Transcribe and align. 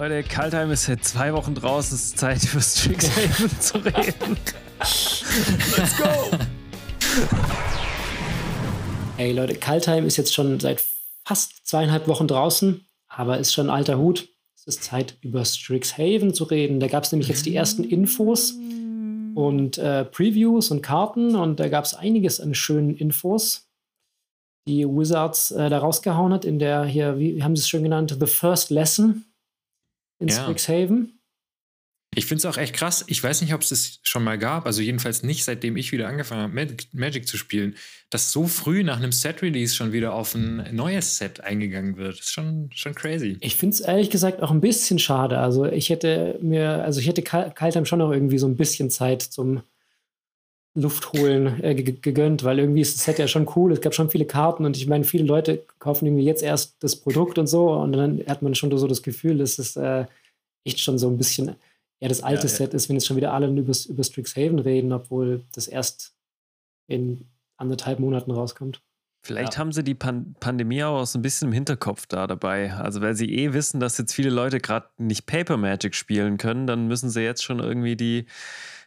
Leute, 0.00 0.22
Kaltheim 0.22 0.70
ist 0.70 0.84
seit 0.84 1.02
zwei 1.02 1.32
Wochen 1.32 1.56
draußen. 1.56 1.96
Es 1.96 2.04
ist 2.04 2.18
Zeit, 2.18 2.44
über 2.44 2.60
Strixhaven 2.60 3.60
zu 3.60 3.78
reden. 3.78 4.36
Let's 5.76 5.96
go! 5.96 6.38
Hey 9.16 9.32
Leute, 9.32 9.56
Kaltheim 9.56 10.06
ist 10.06 10.16
jetzt 10.16 10.32
schon 10.32 10.60
seit 10.60 10.84
fast 11.24 11.66
zweieinhalb 11.66 12.06
Wochen 12.06 12.28
draußen, 12.28 12.86
aber 13.08 13.38
ist 13.38 13.52
schon 13.52 13.70
alter 13.70 13.98
Hut. 13.98 14.28
Es 14.54 14.68
ist 14.68 14.84
Zeit, 14.84 15.16
über 15.20 15.44
Strixhaven 15.44 16.32
zu 16.32 16.44
reden. 16.44 16.78
Da 16.78 16.86
gab 16.86 17.02
es 17.02 17.10
nämlich 17.10 17.26
jetzt 17.26 17.44
die 17.44 17.56
ersten 17.56 17.82
Infos 17.82 18.52
und 19.34 19.78
äh, 19.78 20.04
Previews 20.04 20.70
und 20.70 20.80
Karten 20.80 21.34
und 21.34 21.58
da 21.58 21.68
gab 21.68 21.84
es 21.84 21.94
einiges 21.94 22.40
an 22.40 22.54
schönen 22.54 22.94
Infos, 22.94 23.68
die 24.68 24.86
Wizards 24.86 25.50
äh, 25.50 25.68
da 25.68 25.78
rausgehauen 25.78 26.32
hat 26.32 26.44
in 26.44 26.60
der 26.60 26.84
hier, 26.84 27.18
wie 27.18 27.42
haben 27.42 27.56
sie 27.56 27.62
es 27.62 27.68
schon 27.68 27.82
genannt, 27.82 28.16
The 28.20 28.26
First 28.26 28.70
Lesson 28.70 29.24
in 30.18 30.28
ja. 30.28 30.42
Strixhaven. 30.42 31.18
Ich 32.14 32.26
finde 32.26 32.38
es 32.38 32.46
auch 32.46 32.56
echt 32.56 32.74
krass. 32.74 33.04
Ich 33.06 33.22
weiß 33.22 33.42
nicht, 33.42 33.52
ob 33.52 33.60
es 33.60 33.68
das 33.68 34.00
schon 34.02 34.24
mal 34.24 34.38
gab, 34.38 34.64
also 34.66 34.80
jedenfalls 34.80 35.22
nicht, 35.22 35.44
seitdem 35.44 35.76
ich 35.76 35.92
wieder 35.92 36.08
angefangen 36.08 36.42
habe, 36.42 36.54
Magic, 36.54 36.88
Magic, 36.92 37.28
zu 37.28 37.36
spielen, 37.36 37.76
dass 38.10 38.32
so 38.32 38.46
früh 38.46 38.82
nach 38.82 38.96
einem 38.96 39.12
Set-Release 39.12 39.76
schon 39.76 39.92
wieder 39.92 40.14
auf 40.14 40.34
ein 40.34 40.74
neues 40.74 41.18
Set 41.18 41.42
eingegangen 41.42 41.96
wird. 41.96 42.18
Das 42.18 42.26
ist 42.26 42.32
schon, 42.32 42.70
schon 42.74 42.94
crazy. 42.94 43.36
Ich 43.40 43.56
finde 43.56 43.74
es 43.74 43.80
ehrlich 43.80 44.08
gesagt 44.08 44.42
auch 44.42 44.50
ein 44.50 44.62
bisschen 44.62 44.98
schade. 44.98 45.38
Also 45.38 45.66
ich 45.66 45.90
hätte 45.90 46.38
mir, 46.40 46.82
also 46.82 46.98
ich 46.98 47.06
hätte 47.06 47.22
Kaltheim 47.22 47.84
schon 47.84 47.98
noch 47.98 48.10
irgendwie 48.10 48.38
so 48.38 48.48
ein 48.48 48.56
bisschen 48.56 48.90
Zeit 48.90 49.22
zum 49.22 49.62
Luft 50.74 51.12
holen 51.12 51.62
äh, 51.62 51.74
gegönnt, 51.74 52.44
weil 52.44 52.58
irgendwie 52.58 52.82
ist 52.82 52.96
das 52.96 53.04
Set 53.04 53.18
ja 53.18 53.26
schon 53.26 53.48
cool. 53.56 53.72
Es 53.72 53.80
gab 53.80 53.94
schon 53.94 54.10
viele 54.10 54.26
Karten 54.26 54.64
und 54.64 54.76
ich 54.76 54.86
meine, 54.86 55.04
viele 55.04 55.24
Leute 55.24 55.64
kaufen 55.78 56.06
irgendwie 56.06 56.24
jetzt 56.24 56.42
erst 56.42 56.76
das 56.80 56.96
Produkt 56.96 57.38
und 57.38 57.46
so 57.46 57.72
und 57.72 57.92
dann 57.92 58.22
hat 58.26 58.42
man 58.42 58.54
schon 58.54 58.76
so 58.76 58.86
das 58.86 59.02
Gefühl, 59.02 59.38
dass 59.38 59.58
es 59.58 59.76
äh, 59.76 60.06
echt 60.64 60.80
schon 60.80 60.98
so 60.98 61.08
ein 61.08 61.18
bisschen 61.18 61.56
eher 62.00 62.08
das 62.08 62.22
alte 62.22 62.46
ja, 62.46 62.48
Set 62.48 62.74
ist, 62.74 62.88
wenn 62.88 62.96
jetzt 62.96 63.06
schon 63.06 63.16
wieder 63.16 63.32
alle 63.32 63.48
über, 63.48 63.72
über 63.88 64.04
Strixhaven 64.04 64.58
reden, 64.58 64.92
obwohl 64.92 65.42
das 65.52 65.66
erst 65.66 66.14
in 66.86 67.26
anderthalb 67.56 67.98
Monaten 67.98 68.30
rauskommt. 68.30 68.80
Vielleicht 69.22 69.54
ja. 69.54 69.58
haben 69.58 69.72
sie 69.72 69.82
die 69.82 69.94
Pan 69.94 70.36
Pandemie 70.38 70.84
auch 70.84 71.04
so 71.04 71.18
ein 71.18 71.22
bisschen 71.22 71.48
im 71.48 71.52
Hinterkopf 71.52 72.06
da 72.06 72.26
dabei. 72.26 72.72
Also, 72.72 73.00
weil 73.00 73.16
sie 73.16 73.34
eh 73.34 73.52
wissen, 73.52 73.80
dass 73.80 73.98
jetzt 73.98 74.14
viele 74.14 74.30
Leute 74.30 74.60
gerade 74.60 74.88
nicht 74.96 75.26
Paper 75.26 75.56
Magic 75.56 75.94
spielen 75.94 76.38
können, 76.38 76.66
dann 76.66 76.86
müssen 76.86 77.10
sie 77.10 77.22
jetzt 77.22 77.42
schon 77.42 77.58
irgendwie 77.58 77.96
die 77.96 78.26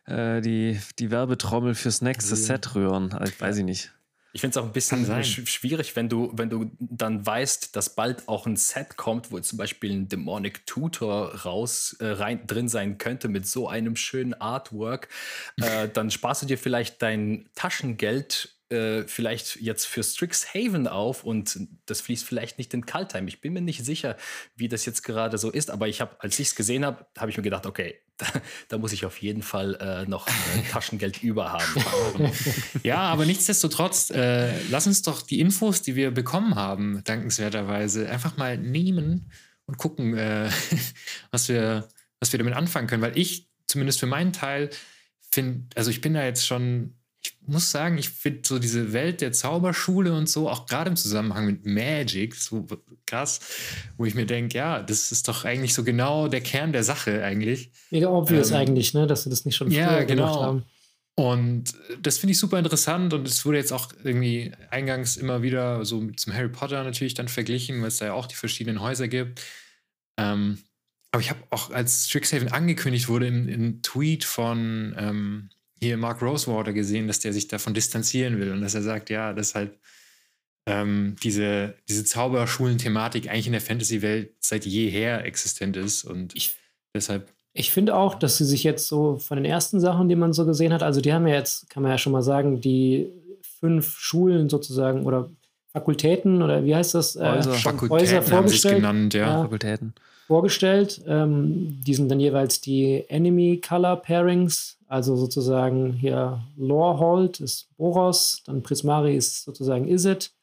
äh, 0.05 0.41
die, 0.41 0.79
die 0.99 1.11
Werbetrommel 1.11 1.75
fürs 1.75 2.01
nächste 2.01 2.35
Set 2.35 2.75
rühren. 2.75 3.13
Also, 3.13 3.33
weiß 3.39 3.57
ich 3.57 3.65
nicht. 3.65 3.91
Ich 4.33 4.39
finde 4.39 4.57
es 4.57 4.63
auch 4.63 4.65
ein 4.65 4.71
bisschen 4.71 5.23
schwierig, 5.23 5.95
wenn 5.97 6.07
du, 6.07 6.31
wenn 6.33 6.49
du 6.49 6.71
dann 6.79 7.25
weißt, 7.25 7.75
dass 7.75 7.95
bald 7.95 8.29
auch 8.29 8.45
ein 8.45 8.55
Set 8.55 8.95
kommt, 8.95 9.31
wo 9.31 9.39
zum 9.41 9.57
Beispiel 9.57 9.91
ein 9.91 10.07
Demonic 10.07 10.65
Tutor 10.65 11.35
raus 11.41 11.97
äh, 11.99 12.07
rein, 12.07 12.47
drin 12.47 12.69
sein 12.69 12.97
könnte 12.97 13.27
mit 13.27 13.45
so 13.45 13.67
einem 13.67 13.97
schönen 13.97 14.33
Artwork. 14.33 15.09
Äh, 15.57 15.89
dann 15.93 16.11
sparst 16.11 16.43
du 16.43 16.45
dir 16.45 16.57
vielleicht 16.57 17.01
dein 17.01 17.49
Taschengeld 17.55 18.55
äh, 18.71 19.03
vielleicht 19.05 19.57
jetzt 19.57 19.85
für 19.85 20.01
Strixhaven 20.01 20.87
auf 20.87 21.25
und 21.25 21.59
das 21.87 21.99
fließt 21.99 22.25
vielleicht 22.25 22.57
nicht 22.57 22.73
in 22.73 22.85
Kaltheim. 22.85 23.27
Ich 23.27 23.41
bin 23.41 23.51
mir 23.51 23.61
nicht 23.61 23.83
sicher, 23.83 24.15
wie 24.55 24.69
das 24.69 24.85
jetzt 24.85 25.03
gerade 25.03 25.37
so 25.37 25.51
ist, 25.51 25.69
aber 25.69 25.89
ich 25.89 25.99
habe, 25.99 26.15
als 26.19 26.39
ich 26.39 26.47
es 26.47 26.55
gesehen 26.55 26.85
habe, 26.85 27.05
habe 27.17 27.29
ich 27.29 27.35
mir 27.35 27.43
gedacht, 27.43 27.65
okay, 27.65 27.99
da, 28.21 28.41
da, 28.69 28.77
muss 28.77 28.93
ich 28.93 29.05
auf 29.05 29.17
jeden 29.17 29.41
Fall 29.41 29.75
äh, 29.75 30.09
noch 30.09 30.27
äh, 30.27 30.31
Taschengeld 30.69 31.23
über 31.23 31.51
haben. 31.51 32.31
ja, 32.83 32.99
aber 32.99 33.25
nichtsdestotrotz, 33.25 34.11
äh, 34.11 34.53
lass 34.69 34.87
uns 34.87 35.01
doch 35.01 35.21
die 35.21 35.39
Infos, 35.39 35.81
die 35.81 35.95
wir 35.95 36.11
bekommen 36.11 36.55
haben, 36.55 37.03
dankenswerterweise, 37.03 38.09
einfach 38.09 38.37
mal 38.37 38.57
nehmen 38.57 39.31
und 39.65 39.77
gucken, 39.77 40.15
äh, 40.17 40.49
was, 41.31 41.49
wir, 41.49 41.87
was 42.19 42.31
wir 42.31 42.37
damit 42.37 42.53
anfangen 42.53 42.87
können. 42.87 43.01
Weil 43.01 43.17
ich, 43.17 43.49
zumindest 43.65 43.99
für 43.99 44.07
meinen 44.07 44.33
Teil, 44.33 44.69
finde, 45.31 45.65
also 45.75 45.89
ich 45.89 46.01
bin 46.01 46.13
da 46.13 46.23
jetzt 46.23 46.45
schon 46.45 46.93
ich 47.23 47.37
muss 47.45 47.69
sagen, 47.69 47.97
ich 47.97 48.09
finde 48.09 48.41
so 48.43 48.57
diese 48.57 48.93
Welt 48.93 49.21
der 49.21 49.31
Zauberschule 49.31 50.13
und 50.13 50.27
so, 50.27 50.49
auch 50.49 50.65
gerade 50.65 50.89
im 50.89 50.95
Zusammenhang 50.95 51.45
mit 51.45 51.65
Magic, 51.65 52.35
so 52.35 52.65
krass, 53.05 53.39
wo 53.97 54.05
ich 54.05 54.15
mir 54.15 54.25
denke, 54.25 54.57
ja, 54.57 54.81
das 54.81 55.11
ist 55.11 55.27
doch 55.27 55.45
eigentlich 55.45 55.73
so 55.73 55.83
genau 55.83 56.27
der 56.27 56.41
Kern 56.41 56.71
der 56.71 56.83
Sache 56.83 57.23
eigentlich. 57.23 57.71
Mega 57.91 58.09
obvious 58.09 58.51
ähm, 58.51 58.57
eigentlich, 58.57 58.93
ne, 58.93 59.05
dass 59.05 59.23
sie 59.23 59.29
das 59.29 59.45
nicht 59.45 59.55
schon 59.55 59.69
ja, 59.69 59.89
früher 59.89 60.05
genau. 60.05 60.25
gemacht 60.25 60.41
haben. 60.41 60.63
Und 61.15 61.75
das 62.01 62.17
finde 62.17 62.31
ich 62.31 62.39
super 62.39 62.57
interessant 62.57 63.13
und 63.13 63.27
es 63.27 63.45
wurde 63.45 63.57
jetzt 63.57 63.73
auch 63.73 63.91
irgendwie 64.03 64.53
eingangs 64.71 65.17
immer 65.17 65.43
wieder 65.43 65.85
so 65.85 65.99
mit 65.99 66.19
zum 66.19 66.33
Harry 66.33 66.49
Potter 66.49 66.83
natürlich 66.83 67.13
dann 67.13 67.27
verglichen, 67.27 67.81
weil 67.81 67.89
es 67.89 67.97
da 67.97 68.05
ja 68.05 68.13
auch 68.13 68.25
die 68.25 68.35
verschiedenen 68.35 68.81
Häuser 68.81 69.07
gibt. 69.07 69.41
Ähm, 70.17 70.59
aber 71.11 71.21
ich 71.21 71.29
habe 71.29 71.41
auch, 71.49 71.69
als 71.71 72.07
Strixhaven 72.07 72.47
angekündigt 72.47 73.09
wurde, 73.09 73.27
im, 73.27 73.49
im 73.49 73.81
Tweet 73.81 74.23
von 74.23 74.95
ähm, 74.97 75.49
hier 75.81 75.97
Mark 75.97 76.21
Rosewater 76.21 76.73
gesehen, 76.73 77.07
dass 77.07 77.19
der 77.19 77.33
sich 77.33 77.47
davon 77.47 77.73
distanzieren 77.73 78.39
will 78.39 78.51
und 78.51 78.61
dass 78.61 78.75
er 78.75 78.83
sagt, 78.83 79.09
ja, 79.09 79.33
dass 79.33 79.55
halt 79.55 79.77
ähm, 80.67 81.15
diese, 81.23 81.75
diese 81.89 82.05
Zauberschulen-Thematik 82.05 83.29
eigentlich 83.29 83.47
in 83.47 83.53
der 83.53 83.61
Fantasy-Welt 83.61 84.35
seit 84.39 84.65
jeher 84.65 85.25
existent 85.25 85.75
ist 85.75 86.03
und 86.03 86.35
ich, 86.35 86.55
deshalb. 86.95 87.29
Ich 87.53 87.71
finde 87.71 87.95
auch, 87.95 88.15
dass 88.15 88.37
sie 88.37 88.45
sich 88.45 88.63
jetzt 88.63 88.87
so 88.87 89.17
von 89.17 89.37
den 89.37 89.45
ersten 89.45 89.79
Sachen, 89.79 90.07
die 90.07 90.15
man 90.15 90.33
so 90.33 90.45
gesehen 90.45 90.71
hat, 90.71 90.83
also 90.83 91.01
die 91.01 91.13
haben 91.13 91.27
ja 91.27 91.35
jetzt, 91.35 91.69
kann 91.69 91.83
man 91.83 91.91
ja 91.91 91.97
schon 91.97 92.13
mal 92.13 92.21
sagen, 92.21 92.61
die 92.61 93.11
fünf 93.59 93.97
Schulen 93.97 94.49
sozusagen 94.49 95.05
oder 95.05 95.31
Fakultäten 95.71 96.41
oder 96.41 96.63
wie 96.63 96.75
heißt 96.75 96.93
das? 96.95 97.15
Äh, 97.15 97.25
Häuser, 97.25 97.53
Fakultäten 97.53 97.99
Häuser 97.99 98.21
vorgestellt. 98.21 98.75
genannt, 98.75 99.13
ja. 99.13 99.27
ja. 99.27 99.41
Fakultäten. 99.43 99.93
Vorgestellt. 100.31 101.01
Ähm, 101.07 101.79
die 101.85 101.93
sind 101.93 102.09
dann 102.09 102.19
jeweils 102.19 102.61
die 102.61 103.05
Enemy 103.09 103.61
Color 103.61 103.97
Pairings 103.97 104.77
also 104.91 105.15
sozusagen 105.15 105.93
hier 105.93 106.43
Lorehold 106.57 107.39
ist 107.39 107.69
Boros, 107.77 108.43
dann 108.45 108.61
Prismari 108.61 109.15
ist 109.15 109.45
sozusagen 109.45 109.87
Izzet. 109.87 110.33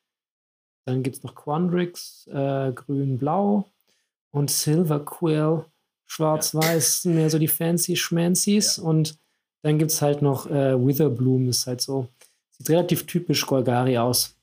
Dann 0.87 1.03
gibt 1.03 1.16
es 1.16 1.22
noch 1.22 1.34
Quandrix, 1.34 2.27
äh, 2.28 2.72
grün-blau 2.72 3.69
und 4.31 4.50
Silver 4.50 5.04
Quill, 5.04 5.66
schwarz-weiß, 6.06 7.04
ja. 7.04 7.10
mehr 7.10 7.28
so 7.28 7.38
die 7.38 7.47
fancy 7.47 7.94
Schmancies. 7.94 8.78
Ja. 8.78 8.84
Und 8.84 9.19
dann 9.60 9.78
gibt 9.78 9.91
es 9.91 10.00
halt 10.00 10.22
noch 10.22 10.47
äh, 10.47 10.82
Witherbloom, 10.82 11.50
ist 11.50 11.66
halt 11.66 11.82
so, 11.82 12.09
sieht 12.56 12.71
relativ 12.71 13.04
typisch 13.04 13.44
Golgari 13.44 13.98
aus. 13.98 14.34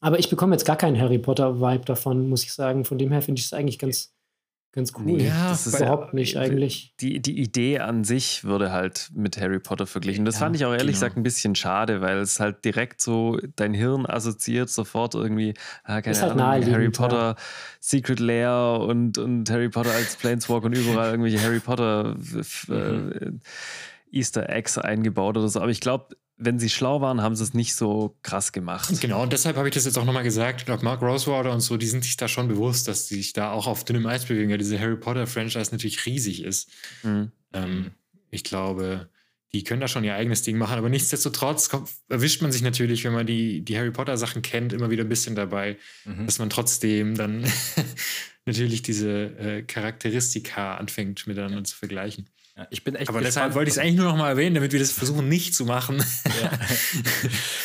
Aber 0.00 0.18
ich 0.18 0.30
bekomme 0.30 0.54
jetzt 0.54 0.64
gar 0.64 0.76
keinen 0.76 0.98
Harry 0.98 1.18
Potter-Vibe 1.18 1.84
davon, 1.84 2.30
muss 2.30 2.42
ich 2.42 2.54
sagen. 2.54 2.86
Von 2.86 2.96
dem 2.96 3.12
her 3.12 3.20
finde 3.20 3.38
ich 3.38 3.44
es 3.44 3.52
eigentlich 3.52 3.78
ganz, 3.78 4.14
ganz 4.72 4.92
cool. 4.98 5.20
Ja, 5.20 5.50
das 5.50 5.66
ist 5.66 5.78
überhaupt 5.78 6.14
nicht 6.14 6.36
eigentlich. 6.36 6.94
Die, 7.00 7.20
die 7.20 7.38
Idee 7.38 7.78
an 7.78 8.04
sich 8.04 8.44
würde 8.44 8.72
halt 8.72 9.10
mit 9.14 9.38
Harry 9.38 9.58
Potter 9.58 9.86
verglichen. 9.86 10.24
Das 10.24 10.36
ja, 10.36 10.40
fand 10.40 10.56
ich 10.56 10.64
auch 10.64 10.72
ehrlich 10.72 10.82
genau. 10.82 10.92
gesagt 10.92 11.16
ein 11.16 11.22
bisschen 11.22 11.54
schade, 11.54 12.00
weil 12.00 12.18
es 12.18 12.40
halt 12.40 12.64
direkt 12.64 13.00
so 13.00 13.38
dein 13.56 13.74
Hirn 13.74 14.06
assoziiert 14.06 14.70
sofort 14.70 15.14
irgendwie, 15.14 15.54
ah, 15.84 16.00
keine 16.00 16.12
ist 16.12 16.22
halt 16.22 16.32
Ahnung, 16.32 16.46
halt 16.46 16.70
Harry 16.70 16.90
Potter, 16.90 17.16
ja. 17.16 17.36
Secret 17.80 18.18
Lair 18.18 18.80
und, 18.80 19.18
und 19.18 19.50
Harry 19.50 19.68
Potter 19.68 19.92
als 19.92 20.16
Planeswalk 20.16 20.64
und 20.64 20.76
überall 20.76 21.10
irgendwelche 21.10 21.42
Harry 21.42 21.60
Potter 21.60 22.16
äh, 22.68 22.72
mhm. 22.72 23.40
Easter 24.10 24.48
Eggs 24.48 24.78
eingebaut 24.78 25.36
oder 25.36 25.48
so. 25.48 25.60
Aber 25.60 25.70
ich 25.70 25.80
glaube, 25.80 26.16
wenn 26.36 26.58
sie 26.58 26.70
schlau 26.70 27.00
waren, 27.00 27.20
haben 27.20 27.36
sie 27.36 27.44
es 27.44 27.54
nicht 27.54 27.74
so 27.74 28.16
krass 28.22 28.52
gemacht. 28.52 29.00
Genau, 29.00 29.22
und 29.22 29.32
deshalb 29.32 29.56
habe 29.56 29.68
ich 29.68 29.74
das 29.74 29.84
jetzt 29.84 29.98
auch 29.98 30.04
nochmal 30.04 30.24
gesagt. 30.24 30.60
Ich 30.60 30.66
glaube, 30.66 30.84
Mark 30.84 31.02
Rosewater 31.02 31.52
und 31.52 31.60
so, 31.60 31.76
die 31.76 31.86
sind 31.86 32.04
sich 32.04 32.16
da 32.16 32.28
schon 32.28 32.48
bewusst, 32.48 32.88
dass 32.88 33.08
sie 33.08 33.16
sich 33.16 33.32
da 33.32 33.52
auch 33.52 33.66
auf 33.66 33.84
dünnem 33.84 34.06
Eis 34.06 34.24
bewegen, 34.24 34.50
weil 34.50 34.58
diese 34.58 34.78
Harry 34.78 34.96
Potter-Franchise 34.96 35.70
natürlich 35.72 36.04
riesig 36.06 36.42
ist. 36.42 36.68
Mhm. 37.02 37.30
Ähm, 37.52 37.90
ich 38.30 38.44
glaube, 38.44 39.08
die 39.52 39.64
können 39.64 39.80
da 39.80 39.88
schon 39.88 40.04
ihr 40.04 40.14
eigenes 40.14 40.42
Ding 40.42 40.56
machen, 40.56 40.78
aber 40.78 40.88
nichtsdestotrotz 40.88 41.68
kommt, 41.68 41.90
erwischt 42.08 42.40
man 42.40 42.52
sich 42.52 42.62
natürlich, 42.62 43.04
wenn 43.04 43.12
man 43.12 43.26
die, 43.26 43.60
die 43.62 43.76
Harry 43.76 43.90
Potter-Sachen 43.90 44.40
kennt, 44.42 44.72
immer 44.72 44.90
wieder 44.90 45.04
ein 45.04 45.08
bisschen 45.08 45.34
dabei, 45.34 45.76
mhm. 46.04 46.26
dass 46.26 46.38
man 46.38 46.48
trotzdem 46.48 47.14
dann 47.14 47.44
natürlich 48.46 48.82
diese 48.82 49.38
äh, 49.38 49.62
Charakteristika 49.62 50.76
anfängt 50.76 51.26
miteinander 51.26 51.58
ja. 51.58 51.64
zu 51.64 51.76
vergleichen. 51.76 52.30
Ja, 52.56 52.66
ich 52.70 52.84
bin 52.84 52.94
echt 52.96 53.08
Aber 53.08 53.22
deshalb 53.22 53.54
wollte 53.54 53.70
ich 53.70 53.76
es 53.76 53.78
eigentlich 53.78 53.96
nur 53.96 54.06
noch 54.06 54.16
mal 54.16 54.28
erwähnen, 54.28 54.54
damit 54.54 54.72
wir 54.72 54.78
das 54.78 54.92
versuchen 54.92 55.26
nicht 55.28 55.54
zu 55.54 55.64
machen. 55.64 56.04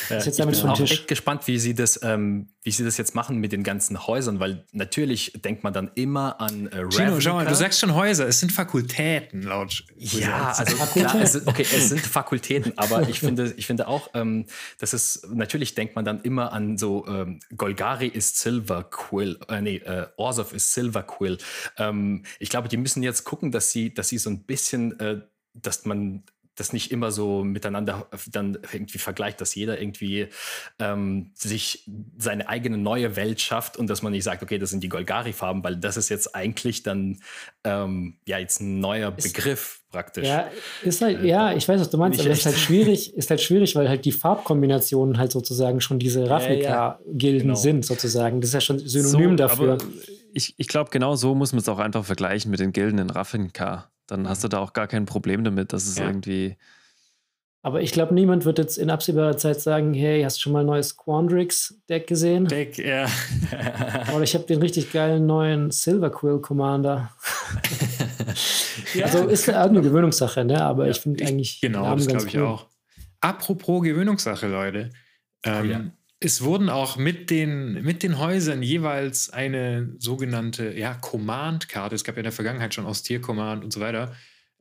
Ja. 0.09 0.19
ich 0.25 0.37
bin 0.37 0.69
auch 0.69 0.79
echt 0.79 1.07
gespannt, 1.07 1.45
wie 1.47 1.59
sie, 1.59 1.75
das, 1.75 1.99
ähm, 2.03 2.53
wie 2.67 2.71
sie 2.71 2.83
das 2.83 2.97
jetzt 2.97 3.15
machen 3.15 3.37
mit 3.37 3.53
den 3.53 3.63
ganzen 3.63 4.05
Häusern, 4.05 4.41
weil 4.41 4.65
natürlich 4.73 5.31
denkt 5.33 5.63
man 5.63 5.71
dann 5.71 5.89
immer 5.95 6.41
an 6.41 6.67
äh, 6.67 6.83
Gino, 6.89 7.17
schau 7.21 7.35
mal, 7.35 7.45
du 7.45 7.55
sagst 7.55 7.79
schon 7.79 7.95
Häuser, 7.95 8.27
es 8.27 8.41
sind 8.41 8.51
Fakultäten 8.51 9.43
laut. 9.43 9.85
Ja, 9.95 10.51
also 10.51 10.75
klar, 10.75 11.15
es 11.15 11.31
sind, 11.31 11.47
okay, 11.47 11.63
es 11.63 11.87
sind 11.87 12.01
Fakultäten, 12.01 12.73
aber 12.75 13.07
ich 13.07 13.21
finde, 13.21 13.53
ich 13.55 13.67
finde 13.67 13.87
auch, 13.87 14.09
ähm, 14.15 14.47
das 14.79 14.93
ist, 14.93 15.27
natürlich 15.33 15.75
denkt 15.75 15.95
man 15.95 16.03
dann 16.03 16.19
immer 16.23 16.51
an 16.51 16.77
so, 16.77 17.07
ähm, 17.07 17.39
Golgari 17.55 18.07
ist 18.07 18.37
Silver 18.37 18.83
Quill, 18.83 19.39
äh, 19.47 19.61
nee, 19.61 19.77
äh, 19.77 20.07
Orzov 20.17 20.51
ist 20.51 20.73
Silver 20.73 21.03
Quill. 21.03 21.37
Ähm, 21.77 22.25
ich 22.37 22.49
glaube, 22.49 22.67
die 22.67 22.75
müssen 22.75 23.01
jetzt 23.01 23.23
gucken, 23.23 23.53
dass 23.53 23.71
sie, 23.71 23.93
dass 23.93 24.09
sie 24.09 24.17
so 24.17 24.29
ein 24.29 24.43
bisschen 24.43 24.57
bisschen, 24.57 24.99
äh, 24.99 25.21
dass 25.53 25.85
man 25.85 26.23
das 26.57 26.73
nicht 26.73 26.91
immer 26.91 27.11
so 27.11 27.43
miteinander 27.43 28.07
dann 28.31 28.57
irgendwie 28.73 28.97
vergleicht, 28.97 29.39
dass 29.39 29.55
jeder 29.55 29.79
irgendwie 29.79 30.27
ähm, 30.79 31.31
sich 31.35 31.89
seine 32.17 32.49
eigene 32.49 32.77
neue 32.77 33.15
Welt 33.15 33.39
schafft 33.39 33.77
und 33.77 33.87
dass 33.87 34.01
man 34.01 34.11
nicht 34.11 34.23
sagt, 34.23 34.41
okay, 34.43 34.57
das 34.57 34.71
sind 34.71 34.83
die 34.83 34.89
Golgari-Farben, 34.89 35.63
weil 35.63 35.77
das 35.77 35.97
ist 35.97 36.09
jetzt 36.09 36.35
eigentlich 36.35 36.83
dann 36.83 37.19
ähm, 37.63 38.17
ja 38.25 38.39
jetzt 38.39 38.59
ein 38.59 38.79
neuer 38.79 39.13
ist, 39.15 39.23
Begriff 39.23 39.81
praktisch. 39.91 40.27
Ja, 40.27 40.49
ist 40.83 41.01
halt, 41.01 41.21
äh, 41.21 41.27
ja, 41.27 41.53
ich 41.53 41.67
weiß, 41.67 41.79
was 41.79 41.89
du 41.91 41.97
meinst, 41.97 42.19
aber 42.19 42.31
es 42.31 42.39
ist 42.39 42.45
halt 42.47 42.57
schwierig, 42.57 43.15
ist 43.15 43.29
halt 43.29 43.41
schwierig, 43.41 43.75
weil 43.75 43.87
halt 43.87 44.03
die 44.05 44.11
Farbkombinationen 44.11 45.19
halt 45.19 45.31
sozusagen 45.31 45.79
schon 45.79 45.99
diese 45.99 46.27
Ravnica-Gilden 46.27 46.63
ja, 46.63 46.97
ja. 47.19 47.41
genau. 47.41 47.55
sind, 47.55 47.85
sozusagen. 47.85 48.41
Das 48.41 48.49
ist 48.49 48.53
ja 48.55 48.61
schon 48.61 48.79
synonym 48.79 49.31
so, 49.31 49.35
dafür. 49.35 49.77
ich, 50.33 50.55
ich 50.57 50.67
glaube, 50.67 50.89
genau 50.89 51.15
so 51.15 51.35
muss 51.35 51.53
man 51.53 51.59
es 51.59 51.69
auch 51.69 51.79
einfach 51.79 52.03
vergleichen 52.03 52.49
mit 52.49 52.59
den 52.59 52.73
Gilden 52.73 52.97
in 52.97 53.11
Ravnica 53.11 53.91
dann 54.07 54.27
hast 54.27 54.43
du 54.43 54.47
da 54.47 54.59
auch 54.59 54.73
gar 54.73 54.87
kein 54.87 55.05
Problem 55.05 55.43
damit, 55.43 55.73
dass 55.73 55.85
es 55.87 55.97
ja. 55.97 56.07
irgendwie. 56.07 56.57
Aber 57.61 57.81
ich 57.81 57.91
glaube, 57.91 58.13
niemand 58.13 58.45
wird 58.45 58.59
jetzt 58.59 58.77
in 58.77 58.89
absehbarer 58.89 59.35
Zeit 59.35 59.59
sagen, 59.59 59.93
hey, 59.93 60.23
hast 60.23 60.37
du 60.37 60.41
schon 60.41 60.53
mal 60.53 60.61
ein 60.61 60.67
neues 60.67 60.95
Quandrix-Deck 60.95 62.07
gesehen? 62.07 62.45
Deck, 62.45 62.77
ja. 62.77 63.07
Oder 64.13 64.23
ich 64.23 64.35
habe 64.35 64.45
den 64.45 64.61
richtig 64.61 64.93
geilen 64.93 65.25
neuen 65.25 65.71
Silver 65.71 66.09
Quill 66.09 66.39
Commander. 66.39 67.11
ja. 68.93 69.05
Also 69.05 69.27
ist 69.27 69.49
eine 69.49 69.81
Gewöhnungssache, 69.81 70.45
ne? 70.45 70.61
Aber 70.61 70.85
ja, 70.85 70.91
ich 70.91 70.99
finde 70.99 71.25
eigentlich. 71.25 71.59
Genau, 71.59 71.93
das 71.95 72.07
glaube 72.07 72.27
ich 72.27 72.37
cool. 72.37 72.43
auch. 72.43 72.67
Apropos 73.19 73.83
Gewöhnungssache, 73.83 74.47
Leute. 74.47 74.91
Ähm, 75.43 75.69
ja 75.69 75.81
es 76.19 76.41
wurden 76.41 76.69
auch 76.69 76.97
mit 76.97 77.29
den, 77.29 77.83
mit 77.83 78.01
den 78.01 78.17
Häusern 78.17 78.63
jeweils 78.63 79.29
eine 79.29 79.93
sogenannte 79.99 80.77
ja, 80.77 80.95
Command-Karte, 80.95 81.95
es 81.95 82.03
gab 82.03 82.15
ja 82.15 82.21
in 82.21 82.23
der 82.23 82.31
Vergangenheit 82.31 82.73
schon 82.73 82.85
Ausstier-Command 82.85 83.63
und 83.63 83.71
so 83.71 83.79
weiter, 83.79 84.15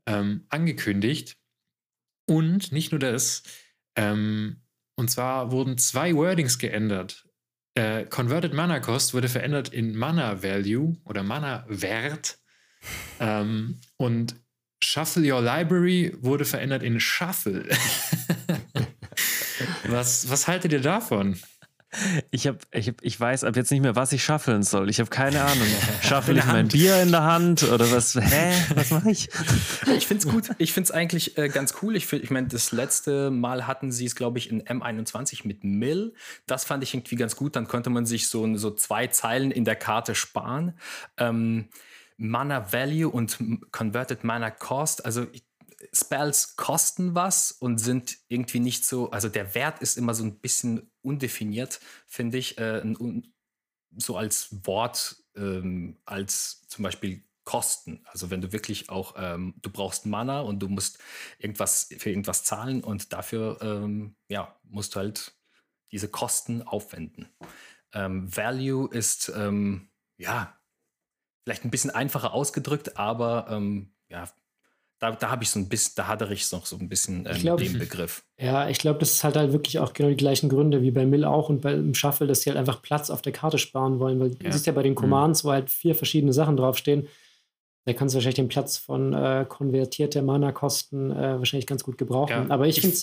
ähm, 0.07 0.45
angekündigt. 0.51 1.37
Und 2.29 2.73
nicht 2.73 2.93
nur 2.93 2.99
das, 2.99 3.43
ähm, 3.95 4.61
und 4.97 5.11
zwar 5.11 5.51
wurden 5.51 5.79
zwei 5.79 6.15
Wordings 6.15 6.59
geändert. 6.59 7.27
Äh, 7.75 8.05
Converted 8.05 8.53
Mana 8.53 8.81
Cost 8.81 9.15
wurde 9.15 9.29
verändert 9.29 9.69
in 9.69 9.97
Mana 9.97 10.43
Value 10.43 10.97
oder 11.05 11.23
Mana 11.23 11.65
Wert. 11.69 12.39
Ähm, 13.21 13.81
und 13.97 14.37
Shuffle 14.83 15.33
Your 15.33 15.41
Library 15.41 16.17
wurde 16.21 16.45
verändert 16.45 16.83
in 16.83 17.01
Shuffle. 17.01 17.69
Was, 19.89 20.31
was 20.31 20.49
haltet 20.49 20.73
ihr 20.73 20.81
davon? 20.81 21.37
Ich, 22.31 22.47
hab, 22.47 22.67
ich, 22.73 22.89
hab, 22.89 23.03
ich 23.03 23.19
weiß 23.19 23.45
ab 23.45 23.57
jetzt 23.57 23.71
nicht 23.71 23.81
mehr, 23.81 23.97
was 23.97 24.13
ich 24.13 24.23
schaffeln 24.23 24.63
soll. 24.63 24.91
Ich 24.91 24.99
habe 24.99 25.09
keine 25.09 25.43
Ahnung. 25.43 25.67
Schaffel 26.03 26.37
ich 26.37 26.45
mein 26.45 26.69
Bier 26.69 27.01
in 27.01 27.11
der 27.11 27.23
Hand 27.23 27.63
oder 27.63 27.91
was? 27.91 28.15
Hä? 28.21 28.53
Was 28.75 28.91
mache 28.91 29.11
ich? 29.11 29.29
Ich 29.97 30.07
finde 30.07 30.27
es 30.27 30.33
gut. 30.33 30.51
Ich 30.59 30.73
finde 30.73 30.89
es 30.89 30.91
eigentlich 30.91 31.39
äh, 31.39 31.49
ganz 31.49 31.75
cool. 31.83 31.97
Ich, 31.97 32.13
ich 32.13 32.31
meine, 32.31 32.49
das 32.49 32.73
letzte 32.73 33.31
Mal 33.31 33.67
hatten 33.67 33.93
sie 33.93 34.05
es, 34.05 34.15
glaube 34.15 34.39
ich, 34.39 34.51
in 34.51 34.63
M21 34.63 35.47
mit 35.47 35.65
Mill. 35.65 36.13
Das 36.47 36.65
fand 36.65 36.83
ich 36.83 36.93
irgendwie 36.93 37.17
ganz 37.17 37.37
gut. 37.37 37.57
Dann 37.57 37.67
konnte 37.67 37.89
man 37.89 38.05
sich 38.05 38.29
so, 38.29 38.57
so 38.57 38.73
zwei 38.73 39.07
Zeilen 39.07 39.51
in 39.51 39.65
der 39.65 39.77
Karte 39.77 40.15
sparen. 40.15 40.79
Ähm, 41.17 41.69
Mana 42.19 42.73
Value 42.73 43.09
und 43.09 43.39
Converted 43.73 44.25
Mana 44.25 44.51
Cost. 44.51 45.05
Also 45.05 45.27
ich, 45.33 45.45
Spells 45.93 46.57
kosten 46.57 47.15
was 47.15 47.53
und 47.53 47.79
sind 47.79 48.19
irgendwie 48.29 48.61
nicht 48.61 48.85
so, 48.85 49.11
also 49.11 49.29
der 49.29 49.55
Wert 49.55 49.81
ist 49.81 49.99
immer 49.99 50.15
so 50.15 50.25
ein 50.25 50.41
bisschen 50.41 50.91
undefiniert, 51.03 51.81
finde 52.07 52.39
ich, 52.39 52.59
äh, 52.59 52.83
so 53.97 54.17
als 54.17 54.67
Wort, 54.67 55.17
ähm, 55.37 55.99
als 56.05 56.67
zum 56.69 56.83
Beispiel 56.83 57.23
Kosten. 57.45 58.03
Also 58.07 58.31
wenn 58.31 58.41
du 58.41 58.53
wirklich 58.53 58.91
auch, 58.91 59.15
ähm, 59.17 59.55
du 59.63 59.71
brauchst 59.71 60.05
Mana 60.05 60.41
und 60.41 60.59
du 60.59 60.69
musst 60.69 60.99
irgendwas 61.39 61.89
für 61.97 62.11
irgendwas 62.11 62.43
zahlen 62.45 62.83
und 62.83 63.13
dafür, 63.13 63.59
ähm, 63.63 64.17
ja, 64.29 64.59
musst 64.65 64.95
du 64.95 65.01
halt 65.01 65.33
diese 65.93 66.09
Kosten 66.09 66.63
aufwenden. 66.63 67.29
Ähm, 67.93 68.35
Value 68.37 68.89
ist, 68.91 69.33
ähm, 69.35 69.91
ja, 70.19 70.59
vielleicht 71.45 71.65
ein 71.65 71.71
bisschen 71.71 71.93
einfacher 71.93 72.33
ausgedrückt, 72.33 72.97
aber 72.97 73.47
ähm, 73.49 73.95
ja, 74.09 74.29
da, 74.99 75.13
da 75.13 75.31
habe 75.31 75.45
ich 75.45 75.51
so 75.51 75.59
ein 75.59 75.69
bisschen, 75.69 75.93
da 75.97 76.07
hadere 76.07 76.33
ich 76.33 76.51
noch 76.53 76.65
so 76.65 76.77
ein 76.77 76.89
bisschen 76.89 77.27
äh, 77.27 77.35
glaub, 77.39 77.61
mit 77.61 77.69
dem 77.69 77.79
Begriff. 77.79 78.25
Ja, 78.39 78.69
ich 78.69 78.79
glaube, 78.79 78.99
das 78.99 79.13
ist 79.13 79.25
halt, 79.25 79.37
halt 79.37 79.53
wirklich 79.53 79.79
auch 79.79 79.93
genau 79.93 80.09
die 80.09 80.17
gleichen 80.17 80.49
Gründe 80.49 80.83
wie 80.83 80.91
bei 80.91 81.05
Mill 81.05 81.25
auch 81.25 81.49
und 81.49 81.61
beim 81.61 81.95
Shuffle, 81.95 82.27
dass 82.27 82.43
sie 82.43 82.51
halt 82.51 82.59
einfach 82.59 82.81
Platz 82.81 83.11
auf 83.11 83.21
der 83.21 83.33
Karte 83.33 83.59
sparen 83.59 83.99
wollen, 83.99 84.19
weil 84.21 84.31
ja. 84.31 84.37
du 84.39 84.53
siehst 84.53 84.67
ja 84.67 84.73
bei 84.73 84.83
den 84.83 84.93
mhm. 84.93 84.97
Commands, 84.97 85.45
mhm. 85.45 85.49
wo 85.49 85.53
halt 85.53 85.71
vier 85.71 85.95
verschiedene 85.95 86.33
Sachen 86.33 86.57
draufstehen, 86.57 87.09
da 87.85 87.93
kannst 87.93 88.15
du 88.15 88.17
wahrscheinlich 88.17 88.37
den 88.37 88.49
Platz 88.49 88.79
von 88.79 89.13
äh, 89.13 89.47
konvertierte 89.49 90.21
Mana-Kosten 90.23 91.13
äh, 91.13 91.39
wahrscheinlich 91.39 91.67
ganz 91.67 91.85
gut 91.85 91.99
gebrauchen. 91.99 92.31
Ja, 92.31 92.47
aber 92.49 92.67
ich, 92.67 92.79
ich 92.79 92.81
finde 92.83 92.97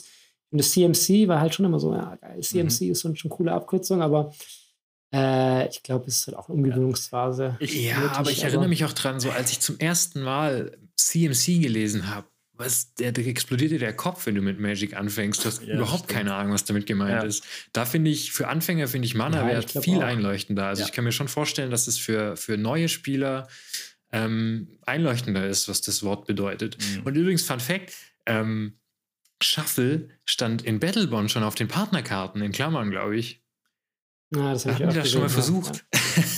das 0.51 0.72
CMC 0.72 1.28
war 1.28 1.39
halt 1.39 1.56
schon 1.56 1.66
immer 1.66 1.80
so, 1.80 1.94
ja, 1.94 2.16
geil, 2.16 2.42
CMC 2.42 2.81
mhm. 2.81 2.92
ist 2.92 3.01
schon 3.01 3.16
eine 3.24 3.30
coole 3.30 3.51
Abkürzung, 3.51 4.01
aber 4.01 4.34
äh, 5.13 5.69
ich 5.69 5.84
glaube, 5.84 6.06
es 6.07 6.18
ist 6.18 6.28
halt 6.28 6.38
auch 6.38 6.50
eine 6.50 6.57
Umgewöhnungsphase. 6.57 7.57
Ja, 7.62 8.12
aber 8.13 8.31
ich 8.31 8.44
erinnere 8.44 8.68
mich 8.68 8.84
auch 8.84 8.94
dran, 8.94 9.19
so 9.19 9.30
als 9.30 9.51
ich 9.51 9.60
zum 9.60 9.80
ersten 9.80 10.22
Mal 10.22 10.78
CMC 11.08 11.62
gelesen 11.62 12.10
habe, 12.10 12.28
was, 12.56 12.94
der, 12.96 13.12
der 13.12 13.26
explodierte 13.26 13.80
der 13.80 13.94
Kopf, 13.94 14.26
wenn 14.26 14.36
du 14.36 14.42
mit 14.42 14.60
Magic 14.60 14.96
anfängst. 14.96 15.44
Du 15.44 15.48
hast 15.48 15.64
ja, 15.64 15.76
überhaupt 15.76 16.06
stimmt. 16.06 16.18
keine 16.20 16.34
Ahnung, 16.36 16.54
was 16.54 16.66
damit 16.66 16.86
gemeint 16.86 17.24
ja. 17.24 17.28
ist. 17.28 17.44
Da 17.74 17.86
finde 17.86 18.12
ich, 18.12 18.32
für 18.32 18.48
Anfänger 18.48 18.88
finde 18.88 19.08
ich 19.08 19.16
Mana-Wert 19.16 19.74
ja, 19.74 19.82
viel 19.82 19.98
auch. 19.98 20.04
einleuchtender. 20.04 20.68
Also 20.68 20.84
ich 20.84 20.92
kann 20.92 21.04
mir 21.04 21.12
schon 21.12 21.28
vorstellen, 21.28 21.72
dass 21.72 21.88
es 21.88 21.98
für, 21.98 22.38
für 22.38 22.58
neue 22.58 22.90
Spieler 22.90 23.48
ähm, 24.12 24.68
einleuchtender 24.86 25.48
ist, 25.48 25.68
was 25.68 25.82
das 25.82 26.04
Wort 26.04 26.28
bedeutet. 26.28 26.78
Mhm. 26.78 27.04
Und 27.04 27.16
übrigens, 27.16 27.42
Fun 27.44 27.60
Fact, 27.60 27.94
ähm, 28.28 28.78
Shuffle 29.42 30.10
stand 30.26 30.62
in 30.62 30.80
Battlebond 30.80 31.32
schon 31.32 31.44
auf 31.44 31.56
den 31.56 31.68
Partnerkarten, 31.68 32.42
in 32.42 32.52
Klammern, 32.52 32.92
glaube 32.92 33.18
ich. 33.18 33.42
Ja, 34.34 34.54
das 34.54 34.66
habe 34.66 34.78
ich 34.78 34.86
auch 34.88 34.94
das 34.94 35.12
schon 35.12 35.22
mal 35.22 35.30
versucht. 35.30 35.86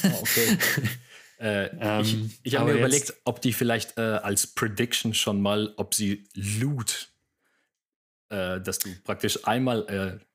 Oh, 0.04 0.22
okay. 0.22 0.58
Äh, 1.40 1.66
ähm, 1.80 2.02
ich, 2.02 2.18
ich 2.44 2.56
habe 2.58 2.72
mir 2.72 2.80
überlegt, 2.80 3.14
ob 3.26 3.42
die 3.42 3.54
vielleicht 3.54 3.98
äh, 3.98 4.02
als 4.02 4.48
Prediction 4.48 5.14
schon 5.14 5.42
mal, 5.42 5.74
ob 5.78 5.94
sie 5.94 6.24
Loot, 6.34 7.10
äh, 8.30 8.62
dass 8.62 8.80
du 8.80 8.90
praktisch 9.04 9.46
einmal 9.46 10.20
äh, 10.20 10.26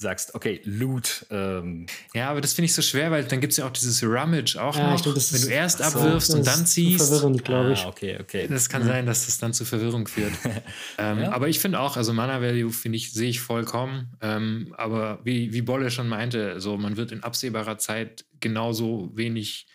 sagst, 0.00 0.34
okay, 0.34 0.60
Loot. 0.64 1.26
Ähm, 1.30 1.86
ja, 2.14 2.30
aber 2.30 2.40
das 2.40 2.54
finde 2.54 2.66
ich 2.66 2.74
so 2.74 2.82
schwer, 2.82 3.10
weil 3.10 3.24
dann 3.24 3.40
gibt 3.40 3.52
es 3.52 3.58
ja 3.58 3.66
auch 3.66 3.70
dieses 3.70 4.02
Rummage 4.02 4.56
auch 4.56 4.74
ja, 4.74 4.90
noch. 4.90 5.02
Glaub, 5.02 5.14
wenn 5.14 5.42
du 5.42 5.48
erst 5.48 5.78
so, 5.78 5.84
abwirfst 5.84 6.34
und 6.34 6.46
dann 6.46 6.66
ziehst. 6.66 7.08
Verwirrend, 7.08 7.44
glaube 7.44 7.72
ich. 7.72 7.84
Ah, 7.84 7.88
okay, 7.88 8.18
okay. 8.18 8.48
Das 8.48 8.68
kann 8.68 8.82
mhm. 8.82 8.88
sein, 8.88 9.06
dass 9.06 9.26
das 9.26 9.38
dann 9.38 9.52
zu 9.52 9.64
Verwirrung 9.64 10.08
führt. 10.08 10.32
ähm, 10.98 11.20
ja. 11.20 11.32
Aber 11.32 11.48
ich 11.48 11.60
finde 11.60 11.80
auch, 11.80 11.96
also 11.96 12.12
Mana 12.12 12.40
Value 12.40 12.72
finde 12.72 12.96
ich, 12.96 13.12
sehe 13.12 13.28
ich 13.28 13.40
vollkommen. 13.40 14.16
Ähm, 14.22 14.74
aber 14.76 15.20
wie, 15.24 15.52
wie 15.52 15.62
Bolle 15.62 15.90
schon 15.90 16.08
meinte, 16.08 16.60
so 16.60 16.78
man 16.78 16.96
wird 16.96 17.12
in 17.12 17.22
absehbarer 17.22 17.76
Zeit 17.76 18.24
genauso 18.40 19.10
wenig 19.14 19.66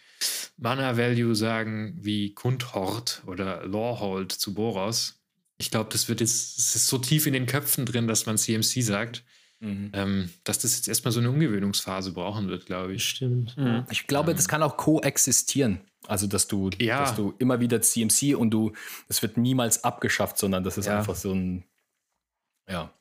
Mana 0.58 0.98
Value 0.98 1.36
sagen 1.36 1.98
wie 2.00 2.34
Kundhort 2.34 3.22
oder 3.26 3.66
Lorehold 3.66 4.32
zu 4.32 4.54
Boros. 4.54 5.22
Ich 5.58 5.72
glaube, 5.72 5.90
das 5.92 6.10
wird 6.10 6.22
jetzt, 6.22 6.58
es 6.58 6.76
ist 6.76 6.88
so 6.88 6.98
tief 6.98 7.28
in 7.28 7.34
den 7.34 7.46
Köpfen 7.46 7.86
drin, 7.86 8.08
dass 8.08 8.26
man 8.26 8.38
CMC 8.38 8.82
sagt, 8.82 9.24
mhm. 9.60 9.92
ähm, 9.94 10.30
dass 10.44 10.60
das 10.60 10.76
jetzt 10.76 10.88
erstmal 10.88 11.12
so 11.12 11.20
eine 11.20 11.30
Umgewöhnungsphase 11.30 12.12
brauchen 12.12 12.48
wird, 12.48 12.66
glaube 12.66 12.94
ich. 12.94 13.08
Stimmt. 13.08 13.56
Mhm. 13.58 13.86
Ich 13.90 14.08
glaube, 14.08 14.36
das 14.36 14.48
kann 14.48 14.64
auch 14.64 14.78
koexistieren. 14.78 15.82
Also, 16.08 16.28
dass 16.28 16.48
du, 16.48 16.70
ja. 16.80 17.00
dass 17.00 17.16
du 17.16 17.34
immer 17.40 17.60
wieder 17.60 17.82
CMC 17.82 18.36
und 18.36 18.52
du, 18.52 18.74
es 19.08 19.22
wird 19.22 19.38
niemals 19.38 19.84
abgeschafft, 19.84 20.38
sondern 20.38 20.64
das 20.64 20.78
ist 20.78 20.86
ja. 20.86 21.00
einfach 21.00 21.16
so 21.16 21.34
ein, 21.34 21.64
ja. 22.70 22.92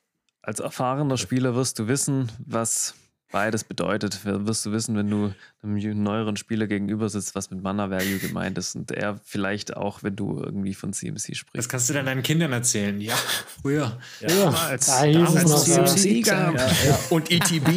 Als 0.41 0.59
erfahrener 0.59 1.17
Spieler 1.17 1.55
wirst 1.55 1.79
du 1.79 1.87
wissen, 1.87 2.31
was 2.39 2.95
beides 3.31 3.63
bedeutet. 3.63 4.21
Wirst 4.23 4.65
du 4.65 4.71
wissen, 4.71 4.95
wenn 4.95 5.09
du 5.09 5.33
einem 5.61 6.03
neueren 6.03 6.37
Spieler 6.37 6.67
gegenüber 6.67 7.09
sitzt, 7.09 7.35
was 7.35 7.49
mit 7.51 7.61
Mana 7.61 7.89
Value 7.89 8.19
gemeint 8.19 8.57
ist. 8.57 8.75
Und 8.75 8.91
er 8.91 9.19
vielleicht 9.23 9.75
auch, 9.75 10.03
wenn 10.03 10.15
du 10.15 10.41
irgendwie 10.41 10.73
von 10.73 10.93
CMC 10.93 11.35
sprichst. 11.35 11.55
Das 11.55 11.69
kannst 11.69 11.89
du 11.89 11.93
dann 11.93 12.05
deinen 12.05 12.23
Kindern 12.23 12.53
erzählen. 12.53 12.99
Ja, 13.01 13.15
früher. 13.61 13.99
Ja, 14.21 14.29
ja. 14.29 14.45
Damals, 14.45 14.85
da 14.85 15.05
damals 15.05 15.65
CMC 15.65 16.21
gab. 16.25 16.55
Ja, 16.55 16.67
ja. 16.67 16.99
Und 17.09 17.31
ETB. 17.31 17.67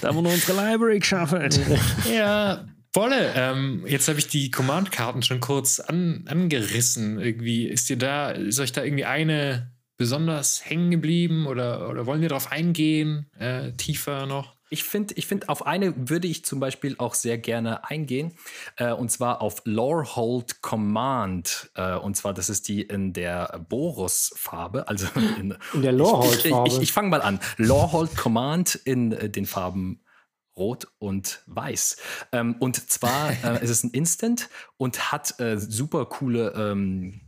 da 0.00 0.08
haben 0.08 0.16
wir 0.16 0.22
nur 0.22 0.32
unsere 0.32 0.52
Library 0.52 0.98
geschaffelt. 0.98 1.60
ja. 2.12 2.64
Wolle, 2.92 3.32
ähm, 3.36 3.84
jetzt 3.86 4.08
habe 4.08 4.18
ich 4.18 4.26
die 4.26 4.50
Command-Karten 4.50 5.22
schon 5.22 5.38
kurz 5.38 5.78
an, 5.78 6.24
angerissen. 6.26 7.20
Irgendwie 7.20 7.68
ist 7.68 7.88
dir 7.88 7.96
da, 7.96 8.32
ist 8.32 8.58
euch 8.58 8.72
da 8.72 8.82
irgendwie 8.82 9.04
eine 9.04 9.70
besonders 10.00 10.64
hängen 10.64 10.90
geblieben 10.90 11.46
oder, 11.46 11.90
oder 11.90 12.06
wollen 12.06 12.22
wir 12.22 12.30
darauf 12.30 12.50
eingehen, 12.50 13.26
äh, 13.38 13.72
tiefer 13.72 14.24
noch? 14.24 14.56
Ich 14.70 14.82
finde, 14.82 15.12
ich 15.18 15.26
find, 15.26 15.50
auf 15.50 15.66
eine 15.66 15.92
würde 16.08 16.26
ich 16.26 16.42
zum 16.42 16.58
Beispiel 16.58 16.94
auch 16.96 17.12
sehr 17.12 17.36
gerne 17.36 17.84
eingehen, 17.84 18.32
äh, 18.76 18.92
und 18.92 19.10
zwar 19.10 19.42
auf 19.42 19.60
Lorehold 19.66 20.62
Command. 20.62 21.70
Äh, 21.74 21.96
und 21.96 22.16
zwar, 22.16 22.32
das 22.32 22.48
ist 22.48 22.68
die 22.68 22.80
in 22.80 23.12
der 23.12 23.60
Boros-Farbe, 23.68 24.88
also 24.88 25.06
in, 25.38 25.54
in 25.74 25.82
der 25.82 25.92
Lorehold-Farbe. 25.92 26.68
Ich, 26.68 26.76
ich, 26.76 26.82
ich 26.84 26.92
fange 26.92 27.10
mal 27.10 27.20
an. 27.20 27.38
Lorehold 27.58 28.16
Command 28.16 28.76
in 28.76 29.12
äh, 29.12 29.28
den 29.28 29.44
Farben 29.44 30.00
Rot 30.56 30.88
und 30.98 31.42
Weiß. 31.44 31.98
Ähm, 32.32 32.56
und 32.58 32.90
zwar 32.90 33.32
äh, 33.44 33.62
ist 33.62 33.68
es 33.68 33.84
ein 33.84 33.90
Instant 33.90 34.48
und 34.78 35.12
hat 35.12 35.38
äh, 35.40 35.58
super 35.58 36.06
coole 36.06 36.54
ähm, 36.56 37.20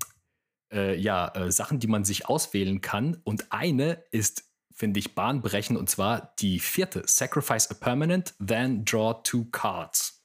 äh, 0.73 0.97
ja, 0.97 1.29
äh, 1.35 1.50
Sachen, 1.50 1.79
die 1.79 1.87
man 1.87 2.05
sich 2.05 2.26
auswählen 2.29 2.81
kann. 2.81 3.21
Und 3.25 3.52
eine 3.52 4.02
ist, 4.11 4.45
finde 4.75 5.00
ich, 5.00 5.14
bahnbrechend, 5.14 5.79
und 5.79 5.88
zwar 5.88 6.35
die 6.38 6.59
vierte. 6.59 7.02
Sacrifice 7.07 7.71
a 7.71 7.75
permanent, 7.75 8.35
then 8.45 8.85
draw 8.85 9.14
two 9.23 9.47
cards. 9.52 10.23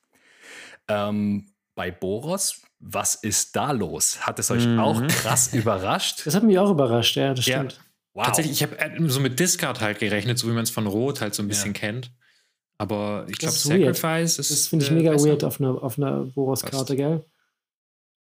Ähm, 0.87 1.51
bei 1.75 1.91
Boros, 1.91 2.61
was 2.79 3.15
ist 3.15 3.55
da 3.55 3.71
los? 3.71 4.25
Hat 4.25 4.39
es 4.39 4.49
euch 4.51 4.65
mhm. 4.65 4.79
auch 4.79 5.05
krass 5.07 5.47
überrascht? 5.53 6.25
Das 6.25 6.35
hat 6.35 6.43
mich 6.43 6.57
auch 6.57 6.71
überrascht, 6.71 7.15
ja, 7.17 7.33
das 7.33 7.45
stimmt. 7.45 7.73
Ja. 7.73 7.79
Wow. 8.13 8.25
Tatsächlich, 8.25 8.53
ich 8.53 8.63
habe 8.63 8.79
äh, 8.79 9.09
so 9.09 9.19
mit 9.19 9.39
Discard 9.39 9.79
halt 9.79 9.99
gerechnet, 9.99 10.39
so 10.39 10.47
wie 10.47 10.53
man 10.53 10.63
es 10.63 10.71
von 10.71 10.87
Rot 10.87 11.21
halt 11.21 11.35
so 11.35 11.43
ein 11.43 11.47
bisschen 11.47 11.73
ja. 11.73 11.79
kennt. 11.79 12.11
Aber 12.79 13.25
ich 13.29 13.37
glaube, 13.37 13.55
Sacrifice 13.55 14.03
weird. 14.03 14.39
ist. 14.39 14.51
Das 14.51 14.67
finde 14.67 14.85
ich 14.85 14.91
mega 14.91 15.11
besser. 15.11 15.29
weird 15.29 15.43
auf 15.43 15.59
einer 15.59 15.83
auf 15.83 15.97
eine 15.99 16.31
Boros-Karte, 16.33 16.95
gell? 16.95 17.25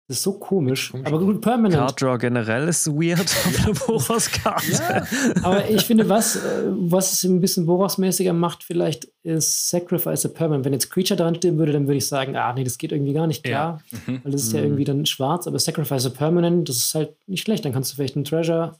Das 0.07 0.17
ist 0.17 0.24
so 0.24 0.33
komisch. 0.33 0.91
komisch. 0.91 1.07
Aber 1.07 1.19
gut, 1.19 1.41
Permanent. 1.41 1.79
Card 1.81 2.01
Draw 2.01 2.17
generell 2.19 2.67
ist 2.67 2.85
weird 2.88 3.21
auf 3.21 3.65
einer 3.65 3.74
Boros-Karte. 3.74 4.71
Ja, 4.71 5.07
aber 5.41 5.67
ich 5.67 5.83
finde, 5.83 6.07
was, 6.07 6.35
äh, 6.35 6.65
was 6.67 7.13
es 7.13 7.24
ein 7.24 7.41
bisschen 7.41 7.65
Boros-mäßiger 7.65 8.33
macht, 8.33 8.63
vielleicht 8.63 9.07
ist 9.24 9.69
Sacrifice 9.69 10.25
a 10.25 10.29
Permanent. 10.29 10.65
Wenn 10.65 10.74
jetzt 10.74 10.91
Creature 10.91 11.17
dran 11.17 11.33
stehen 11.35 11.57
würde, 11.57 11.71
dann 11.71 11.88
würde 11.88 11.97
ich 11.97 12.07
sagen, 12.07 12.35
ah, 12.35 12.53
nee, 12.53 12.63
das 12.63 12.77
geht 12.77 12.91
irgendwie 12.91 13.13
gar 13.13 13.25
nicht 13.25 13.43
klar. 13.43 13.81
Ja. 13.91 14.00
Mhm. 14.05 14.19
Weil 14.24 14.31
das 14.31 14.43
ist 14.43 14.53
mhm. 14.53 14.59
ja 14.59 14.63
irgendwie 14.65 14.83
dann 14.83 15.05
schwarz. 15.07 15.47
Aber 15.47 15.57
Sacrifice 15.57 16.05
a 16.05 16.09
Permanent, 16.09 16.69
das 16.69 16.77
ist 16.77 16.93
halt 16.93 17.15
nicht 17.27 17.41
schlecht. 17.41 17.65
Dann 17.65 17.74
kannst 17.74 17.91
du 17.91 17.95
vielleicht 17.95 18.15
einen 18.15 18.25
Treasure 18.25 18.79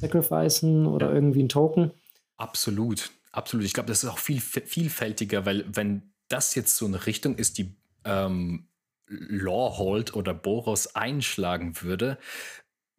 sacrificen 0.00 0.86
oder 0.86 1.08
ja. 1.08 1.14
irgendwie 1.14 1.40
einen 1.40 1.48
Token. 1.50 1.90
Absolut. 2.38 3.10
Absolut. 3.30 3.66
Ich 3.66 3.74
glaube, 3.74 3.88
das 3.88 4.04
ist 4.04 4.10
auch 4.10 4.18
viel 4.18 4.40
vielfältiger, 4.40 5.44
weil 5.44 5.64
wenn 5.68 6.12
das 6.28 6.54
jetzt 6.54 6.76
so 6.76 6.86
eine 6.86 7.06
Richtung 7.06 7.36
ist, 7.36 7.58
die 7.58 7.74
ähm, 8.04 8.68
Lawhold 9.12 10.14
oder 10.14 10.34
Boros 10.34 10.94
einschlagen 10.94 11.80
würde, 11.82 12.18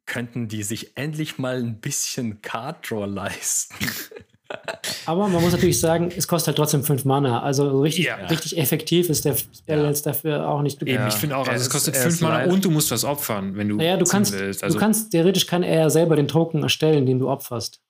könnten 0.05 0.47
die 0.47 0.63
sich 0.63 0.97
endlich 0.97 1.37
mal 1.37 1.57
ein 1.57 1.79
bisschen 1.79 2.41
Card 2.41 2.89
Draw 2.89 3.05
leisten. 3.05 3.85
Aber 5.05 5.27
man 5.27 5.41
muss 5.41 5.53
natürlich 5.53 5.79
sagen, 5.79 6.11
es 6.15 6.27
kostet 6.27 6.49
halt 6.49 6.57
trotzdem 6.57 6.83
5 6.83 7.05
Mana. 7.05 7.41
Also 7.41 7.81
richtig, 7.81 8.05
ja. 8.05 8.15
richtig 8.27 8.57
effektiv 8.57 9.09
ist 9.09 9.25
der 9.25 9.35
Spell 9.35 9.79
ja. 9.79 9.87
jetzt 9.87 10.05
dafür 10.05 10.47
auch 10.47 10.61
nicht. 10.61 10.81
Eben, 10.83 11.07
ich 11.07 11.13
finde 11.15 11.37
auch, 11.37 11.47
also 11.47 11.63
es 11.63 11.69
kostet 11.69 11.97
5 11.97 12.21
Mana 12.21 12.51
und 12.51 12.63
du 12.63 12.69
musst 12.69 12.91
was 12.91 13.03
opfern, 13.03 13.55
wenn 13.55 13.69
du. 13.69 13.77
Naja, 13.77 13.97
du 13.97 14.05
kannst, 14.05 14.33
willst. 14.33 14.63
Also 14.63 14.77
du 14.77 14.79
kannst, 14.79 15.11
theoretisch 15.11 15.47
kann 15.47 15.63
er 15.63 15.89
selber 15.89 16.15
den 16.15 16.27
Token 16.27 16.61
erstellen, 16.61 17.05
den 17.05 17.19
du 17.19 17.29
opferst. 17.29 17.81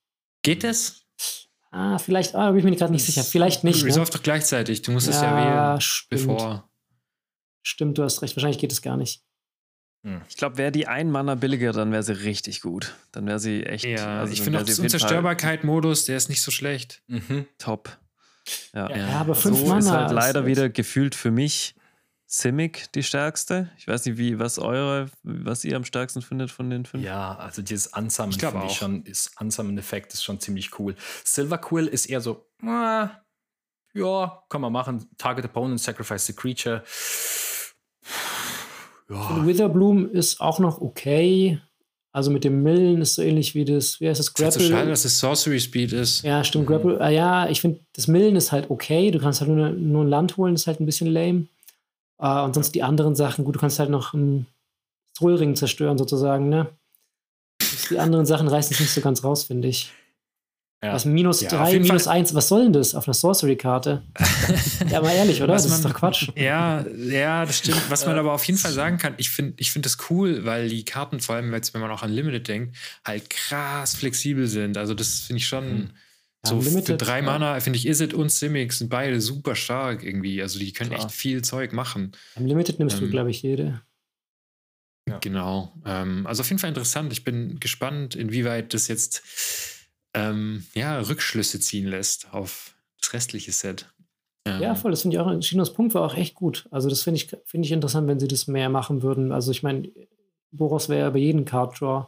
Geht 0.42 0.64
das? 0.64 1.02
Ah, 1.70 1.98
vielleicht, 1.98 2.34
ah, 2.34 2.50
bin 2.50 2.58
ich 2.58 2.64
mir 2.64 2.76
gerade 2.76 2.92
nicht 2.92 3.04
sicher. 3.04 3.24
Vielleicht 3.24 3.64
nicht. 3.64 3.84
Resolve 3.84 4.08
ne? 4.08 4.16
doch 4.16 4.22
gleichzeitig. 4.22 4.82
Du 4.82 4.92
musst 4.92 5.08
ja, 5.08 5.12
es 5.12 5.20
ja 5.20 5.70
wählen, 5.72 5.80
stimmt. 5.80 6.26
bevor. 6.26 6.70
Stimmt, 7.64 7.98
du 7.98 8.04
hast 8.04 8.22
recht. 8.22 8.36
Wahrscheinlich 8.36 8.58
geht 8.58 8.70
es 8.70 8.82
gar 8.82 8.96
nicht. 8.96 9.24
Hm. 10.04 10.20
Ich 10.28 10.36
glaube, 10.36 10.58
wäre 10.58 10.70
die 10.70 10.86
ein 10.86 11.10
Mana 11.10 11.34
billiger, 11.34 11.72
dann 11.72 11.90
wäre 11.90 12.02
sie 12.02 12.12
richtig 12.12 12.60
gut. 12.60 12.94
Dann 13.10 13.26
wäre 13.26 13.40
sie 13.40 13.64
echt. 13.64 13.84
Ja, 13.84 14.20
also 14.20 14.32
ich 14.32 14.42
finde 14.42 14.60
auch 14.60 14.64
das 14.64 14.78
Unzerstörbarkeit-Modus, 14.78 16.04
der 16.04 16.18
ist 16.18 16.28
nicht 16.28 16.42
so 16.42 16.50
schlecht. 16.50 17.02
Mhm. 17.06 17.46
Top. 17.58 17.98
Ja. 18.74 18.94
ja, 18.94 19.08
aber 19.20 19.34
fünf 19.34 19.58
so 19.58 19.66
Mana 19.66 19.78
ist 19.78 19.90
halt 19.90 20.12
leider 20.12 20.40
ist 20.40 20.46
wieder 20.46 20.68
gefühlt 20.68 21.14
für 21.14 21.30
mich 21.30 21.74
Simic 22.26 22.92
die 22.92 23.02
stärkste. 23.02 23.70
Ich 23.78 23.88
weiß 23.88 24.04
nicht, 24.04 24.18
wie, 24.18 24.38
was 24.38 24.58
eure, 24.58 25.08
was 25.22 25.64
ihr 25.64 25.76
am 25.76 25.86
stärksten 25.86 26.20
findet 26.20 26.50
von 26.50 26.68
den 26.68 26.84
fünf. 26.84 27.02
Ja, 27.02 27.36
also 27.36 27.62
dieses 27.62 27.86
Unsummon 27.86 28.32
finde 28.32 28.66
ich 28.66 28.76
schon, 28.76 29.04
ist 29.04 29.40
Unsummon-Effekt 29.40 30.12
ist 30.12 30.22
schon 30.22 30.38
ziemlich 30.38 30.78
cool. 30.78 30.94
Silver 31.24 31.56
Quill 31.56 31.86
ist 31.86 32.06
eher 32.06 32.20
so, 32.20 32.46
äh, 32.62 33.06
ja, 33.94 34.42
kann 34.50 34.60
man 34.60 34.72
machen. 34.72 35.08
Target 35.16 35.46
Opponent, 35.46 35.80
Sacrifice 35.80 36.26
the 36.26 36.34
Creature. 36.34 36.82
Ja. 39.10 39.46
Witherbloom 39.46 40.10
ist 40.10 40.40
auch 40.40 40.58
noch 40.58 40.80
okay. 40.80 41.60
Also 42.12 42.30
mit 42.30 42.44
dem 42.44 42.62
Millen 42.62 43.02
ist 43.02 43.16
so 43.16 43.22
ähnlich 43.22 43.56
wie 43.56 43.64
das, 43.64 44.00
wie 44.00 44.08
heißt 44.08 44.20
das, 44.20 44.32
Grapple. 44.32 44.62
ist 44.62 44.68
so 44.68 44.72
schade, 44.72 44.88
dass 44.88 45.04
es 45.04 45.18
Sorcery 45.18 45.58
Speed 45.58 45.92
ist. 45.92 46.22
Ja, 46.22 46.44
stimmt, 46.44 46.64
mhm. 46.64 46.68
Grapple. 46.68 47.00
Ah, 47.00 47.08
ja, 47.08 47.48
ich 47.48 47.60
finde, 47.60 47.80
das 47.92 48.06
Millen 48.06 48.36
ist 48.36 48.52
halt 48.52 48.70
okay. 48.70 49.10
Du 49.10 49.18
kannst 49.18 49.40
halt 49.40 49.50
nur, 49.50 49.70
nur 49.70 50.04
ein 50.04 50.08
Land 50.08 50.36
holen, 50.36 50.54
ist 50.54 50.68
halt 50.68 50.80
ein 50.80 50.86
bisschen 50.86 51.08
lame. 51.08 51.46
Uh, 52.22 52.44
und 52.44 52.54
sonst 52.54 52.74
die 52.76 52.84
anderen 52.84 53.16
Sachen, 53.16 53.44
gut, 53.44 53.56
du 53.56 53.58
kannst 53.58 53.80
halt 53.80 53.90
noch 53.90 54.14
einen 54.14 54.46
Strollring 55.16 55.56
zerstören, 55.56 55.98
sozusagen, 55.98 56.48
ne? 56.48 56.68
Die 57.90 57.98
anderen 57.98 58.26
Sachen 58.26 58.46
reißen 58.46 58.72
es 58.72 58.80
nicht 58.80 58.92
so 58.92 59.00
ganz 59.00 59.24
raus, 59.24 59.44
finde 59.44 59.66
ich. 59.66 59.90
Ja. 60.84 60.92
Was 60.92 61.06
minus 61.06 61.40
3, 61.40 61.72
ja, 61.72 61.78
minus 61.80 62.06
1, 62.06 62.34
was 62.34 62.48
soll 62.48 62.64
denn 62.64 62.74
das 62.74 62.94
auf 62.94 63.08
einer 63.08 63.14
Sorcery-Karte? 63.14 64.02
ja, 64.90 65.00
mal 65.00 65.14
ehrlich, 65.14 65.42
oder? 65.42 65.54
Was 65.54 65.62
das 65.62 65.70
man, 65.70 65.80
ist 65.80 65.84
doch 65.86 65.94
Quatsch. 65.94 66.28
Ja, 66.36 66.84
ja, 66.86 67.46
das 67.46 67.58
stimmt. 67.58 67.80
Was 67.88 68.04
man 68.04 68.18
aber 68.18 68.32
auf 68.34 68.44
jeden 68.44 68.58
Fall 68.58 68.72
sagen 68.72 68.98
kann, 68.98 69.14
ich 69.16 69.30
finde 69.30 69.54
ich 69.56 69.72
find 69.72 69.86
das 69.86 69.96
cool, 70.10 70.44
weil 70.44 70.68
die 70.68 70.84
Karten, 70.84 71.20
vor 71.20 71.36
allem 71.36 71.54
jetzt, 71.54 71.72
wenn 71.72 71.80
man 71.80 71.90
auch 71.90 72.02
an 72.02 72.12
Limited 72.12 72.46
denkt, 72.48 72.76
halt 73.02 73.30
krass 73.30 73.94
flexibel 73.94 74.46
sind. 74.46 74.76
Also, 74.76 74.92
das 74.92 75.20
finde 75.20 75.38
ich 75.38 75.46
schon. 75.46 75.74
Mhm. 75.74 75.90
So 76.46 76.56
Unlimited, 76.56 76.86
für 76.86 76.96
drei 76.98 77.22
Mana 77.22 77.58
finde 77.60 77.78
ich 77.78 77.86
Izzet 77.86 78.12
und 78.12 78.30
Simic 78.30 78.74
sind 78.74 78.90
beide 78.90 79.18
super 79.22 79.54
stark 79.54 80.04
irgendwie. 80.04 80.42
Also 80.42 80.58
die 80.58 80.74
können 80.74 80.90
Klar. 80.90 81.06
echt 81.06 81.12
viel 81.12 81.40
Zeug 81.40 81.72
machen. 81.72 82.12
Unlimited 82.34 82.78
nimmst 82.78 82.96
ähm, 82.96 83.04
du, 83.04 83.10
glaube 83.10 83.30
ich, 83.30 83.40
jede. 83.40 83.80
Ja. 85.08 85.16
Genau. 85.20 85.72
Ähm, 85.86 86.26
also 86.26 86.42
auf 86.42 86.48
jeden 86.50 86.58
Fall 86.58 86.68
interessant. 86.68 87.10
Ich 87.14 87.24
bin 87.24 87.58
gespannt, 87.60 88.14
inwieweit 88.14 88.74
das 88.74 88.88
jetzt 88.88 89.22
ähm, 90.14 90.64
ja, 90.74 91.00
Rückschlüsse 91.00 91.60
ziehen 91.60 91.86
lässt 91.86 92.32
auf 92.32 92.76
das 93.00 93.12
restliche 93.12 93.52
Set. 93.52 93.92
Ähm, 94.46 94.62
ja, 94.62 94.74
voll. 94.74 94.90
Das 94.90 95.02
finde 95.02 95.16
ich 95.16 95.20
auch. 95.20 95.40
Chinos 95.40 95.72
Punkt 95.72 95.94
war 95.94 96.02
auch 96.02 96.16
echt 96.16 96.34
gut. 96.34 96.66
Also 96.70 96.88
das 96.88 97.02
finde 97.02 97.16
ich, 97.16 97.36
find 97.44 97.64
ich 97.64 97.72
interessant, 97.72 98.08
wenn 98.08 98.20
sie 98.20 98.28
das 98.28 98.46
mehr 98.46 98.68
machen 98.68 99.02
würden. 99.02 99.32
Also 99.32 99.50
ich 99.50 99.62
meine, 99.62 99.90
Boros 100.52 100.88
wäre 100.88 101.00
ja 101.00 101.10
bei 101.10 101.18
jedem 101.18 101.44
Card 101.44 101.80
Draw 101.80 102.06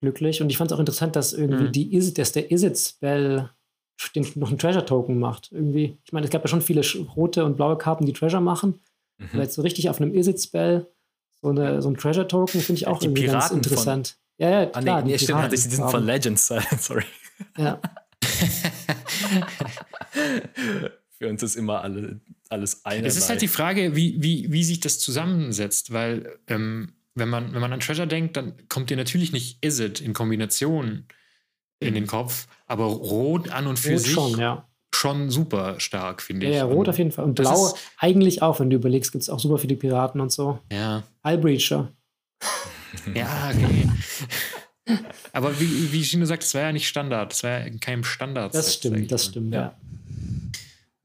glücklich. 0.00 0.40
Und 0.40 0.50
ich 0.50 0.56
fand 0.56 0.70
es 0.70 0.74
auch 0.74 0.80
interessant, 0.80 1.16
dass 1.16 1.32
irgendwie 1.32 1.64
mhm. 1.64 1.72
die 1.72 1.94
Is 1.94 2.14
dass 2.14 2.32
der 2.32 2.50
Isit-Spell 2.50 3.50
noch 4.36 4.48
einen 4.48 4.58
Treasure-Token 4.58 5.18
macht. 5.18 5.50
Irgendwie, 5.50 5.98
ich 6.04 6.12
meine, 6.12 6.24
es 6.24 6.30
gab 6.30 6.42
ja 6.42 6.48
schon 6.48 6.62
viele 6.62 6.82
rote 7.16 7.44
und 7.44 7.56
blaue 7.56 7.76
Karten, 7.76 8.06
die 8.06 8.12
Treasure 8.12 8.42
machen. 8.42 8.80
Mhm. 9.18 9.28
Aber 9.32 9.42
jetzt 9.42 9.54
so 9.54 9.62
richtig 9.62 9.90
auf 9.90 10.00
einem 10.00 10.14
Isit-Spell 10.14 10.86
so, 11.40 11.48
eine, 11.48 11.82
so 11.82 11.88
ein 11.88 11.96
Treasure-Token 11.96 12.60
finde 12.60 12.78
ich 12.80 12.86
auch 12.86 12.98
die 12.98 13.06
irgendwie 13.06 13.22
Piraten 13.22 13.60
ganz 13.60 13.66
interessant. 13.66 14.18
Ja, 14.38 14.50
ja, 14.50 14.66
klar. 14.66 14.98
Ah, 14.98 15.02
nee, 15.02 15.12
nee 15.12 15.18
stimmt, 15.18 15.52
die 15.52 15.56
sind 15.56 15.90
von 15.90 16.04
Legends, 16.04 16.46
sorry. 16.78 17.04
Ja. 17.56 17.80
Für 21.18 21.28
uns 21.28 21.42
ist 21.42 21.56
immer 21.56 21.82
alle, 21.82 22.20
alles 22.48 22.84
eine. 22.84 23.06
Es 23.06 23.16
ist 23.16 23.28
halt 23.28 23.42
die 23.42 23.48
Frage, 23.48 23.96
wie, 23.96 24.22
wie, 24.22 24.52
wie 24.52 24.62
sich 24.62 24.78
das 24.78 25.00
zusammensetzt, 25.00 25.92
weil 25.92 26.38
ähm, 26.46 26.92
wenn 27.16 27.28
man, 27.28 27.52
wenn 27.52 27.60
man 27.60 27.72
an 27.72 27.80
Treasure 27.80 28.06
denkt, 28.06 28.36
dann 28.36 28.54
kommt 28.68 28.90
dir 28.90 28.96
natürlich 28.96 29.32
nicht 29.32 29.58
Is 29.64 29.80
It 29.80 30.00
in 30.00 30.12
Kombination 30.12 31.06
in 31.80 31.94
den 31.94 32.06
Kopf, 32.06 32.46
aber 32.66 32.84
Rot 32.84 33.50
an 33.50 33.66
und 33.66 33.78
für 33.78 33.92
rot 33.92 34.00
sich 34.00 34.12
schon, 34.12 34.38
ja. 34.38 34.68
schon 34.94 35.30
super 35.30 35.78
stark, 35.78 36.22
finde 36.22 36.46
ich. 36.46 36.56
Ja, 36.56 36.64
Rot 36.64 36.88
auf 36.88 36.98
jeden 36.98 37.12
Fall. 37.12 37.24
Und 37.24 37.34
Blau 37.34 37.74
eigentlich 37.98 38.42
auch, 38.42 38.60
wenn 38.60 38.70
du 38.70 38.76
überlegst, 38.76 39.12
gibt 39.12 39.22
es 39.22 39.30
auch 39.30 39.38
super 39.38 39.58
viele 39.58 39.76
Piraten 39.76 40.20
und 40.20 40.32
so. 40.32 40.58
Ja. 40.72 41.04
Hullbreacher. 41.24 41.92
Ja, 43.14 43.50
okay. 43.54 43.88
aber 45.32 45.58
wie, 45.60 45.92
wie 45.92 46.04
Gino 46.04 46.24
sagt, 46.24 46.42
das 46.42 46.54
war 46.54 46.62
ja 46.62 46.72
nicht 46.72 46.88
Standard. 46.88 47.32
Das 47.32 47.42
war 47.42 47.50
ja 47.50 47.58
in 47.58 47.80
keinem 47.80 48.04
Standard. 48.04 48.54
Das 48.54 48.74
stimmt, 48.74 49.10
das 49.12 49.26
stimmt, 49.26 49.54
ja. 49.54 49.76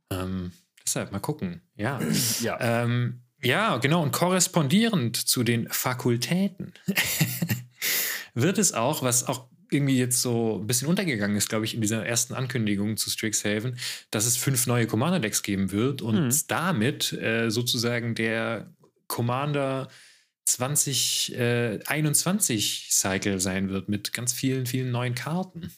ja. 0.10 0.24
Ähm, 0.24 0.52
deshalb 0.86 1.12
mal 1.12 1.20
gucken. 1.20 1.62
Ja. 1.76 2.00
ja. 2.42 2.58
Ähm, 2.60 3.22
ja, 3.42 3.78
genau. 3.78 4.02
Und 4.02 4.12
korrespondierend 4.12 5.18
zu 5.18 5.44
den 5.44 5.68
Fakultäten 5.70 6.74
wird 8.34 8.58
es 8.58 8.74
auch, 8.74 9.04
was 9.04 9.28
auch 9.28 9.48
irgendwie 9.70 9.98
jetzt 9.98 10.22
so 10.22 10.60
ein 10.62 10.68
bisschen 10.68 10.88
untergegangen 10.88 11.36
ist, 11.36 11.50
glaube 11.50 11.66
ich, 11.66 11.74
in 11.74 11.82
dieser 11.82 12.06
ersten 12.06 12.34
Ankündigung 12.34 12.96
zu 12.96 13.10
Strixhaven, 13.10 13.78
dass 14.12 14.26
es 14.26 14.38
fünf 14.38 14.68
neue 14.68 14.88
Commander-Decks 14.88 15.42
geben 15.42 15.72
wird 15.72 16.02
und 16.02 16.28
mhm. 16.28 16.42
damit 16.48 17.12
äh, 17.14 17.50
sozusagen 17.50 18.16
der 18.16 18.72
Commander 19.08 19.90
2021 20.46 22.88
äh, 22.88 22.92
Cycle 22.92 23.40
sein 23.40 23.70
wird 23.70 23.90
mit 23.90 24.14
ganz 24.14 24.34
vielen, 24.34 24.66
vielen 24.66 24.92
neuen 24.92 25.16
Karten. 25.16 25.72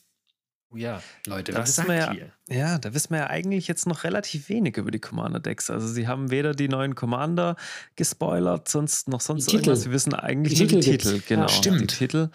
Oh 0.72 0.78
ja, 0.78 1.02
Leute, 1.26 1.54
da 1.54 1.60
was 1.60 1.76
sagt 1.76 1.90
ja, 1.90 2.12
ihr? 2.12 2.32
Ja, 2.50 2.78
da 2.80 2.94
wissen 2.94 3.12
wir 3.12 3.20
ja 3.20 3.28
eigentlich 3.28 3.68
jetzt 3.68 3.86
noch 3.86 4.04
relativ 4.04 4.50
wenig 4.50 4.78
über 4.78 4.92
die 4.92 5.00
Commander-Decks. 5.00 5.70
Also 5.70 5.88
sie 5.88 6.08
haben 6.08 6.32
weder 6.32 6.54
die 6.54 6.68
neuen 6.68 6.96
Commander 6.96 7.56
gespoilert, 7.96 8.68
sonst 8.68 9.08
noch 9.08 9.22
sonst 9.22 9.54
irgendwas. 9.54 9.84
Sie 9.84 9.92
wissen 9.92 10.14
eigentlich 10.14 10.58
die 10.58 10.66
nur 10.66 10.82
die 10.82 10.98
Titel, 10.98 11.22
genau. 11.26 11.44
Ja, 11.44 11.50
stimmt. 11.50 11.82
Die 11.82 11.88
Titel. 11.88 12.30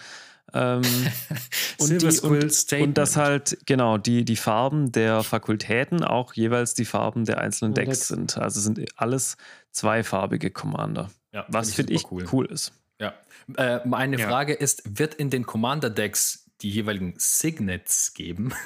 Ähm, 0.55 0.81
und, 1.79 2.03
die, 2.03 2.07
und, 2.07 2.73
und 2.73 2.99
dass 2.99 3.17
halt, 3.17 3.59
genau, 3.67 3.99
die, 3.99 4.25
die 4.25 4.37
Farben 4.37 4.91
der 4.91 5.23
Fakultäten 5.23 6.03
auch 6.03 6.33
jeweils 6.33 6.75
die 6.75 6.85
Farben 6.85 7.25
der 7.25 7.39
einzelnen 7.39 7.75
Decks 7.75 8.09
sind. 8.09 8.39
Also 8.39 8.61
sind 8.61 8.81
alles 8.97 9.37
zweifarbige 9.73 10.51
Commander. 10.51 11.11
Ja, 11.33 11.47
was 11.49 11.75
finde 11.75 11.93
ich 11.93 12.11
cool. 12.11 12.27
cool. 12.33 12.47
ist. 12.47 12.73
Ja. 12.99 13.15
Äh, 13.57 13.87
meine 13.87 14.19
ja. 14.19 14.29
Frage 14.29 14.53
ist: 14.53 14.83
Wird 14.99 15.15
in 15.15 15.31
den 15.31 15.47
Commander-Decks 15.47 16.51
die 16.63 16.71
jeweiligen 16.71 17.15
Signets 17.17 18.15
geben. 18.15 18.53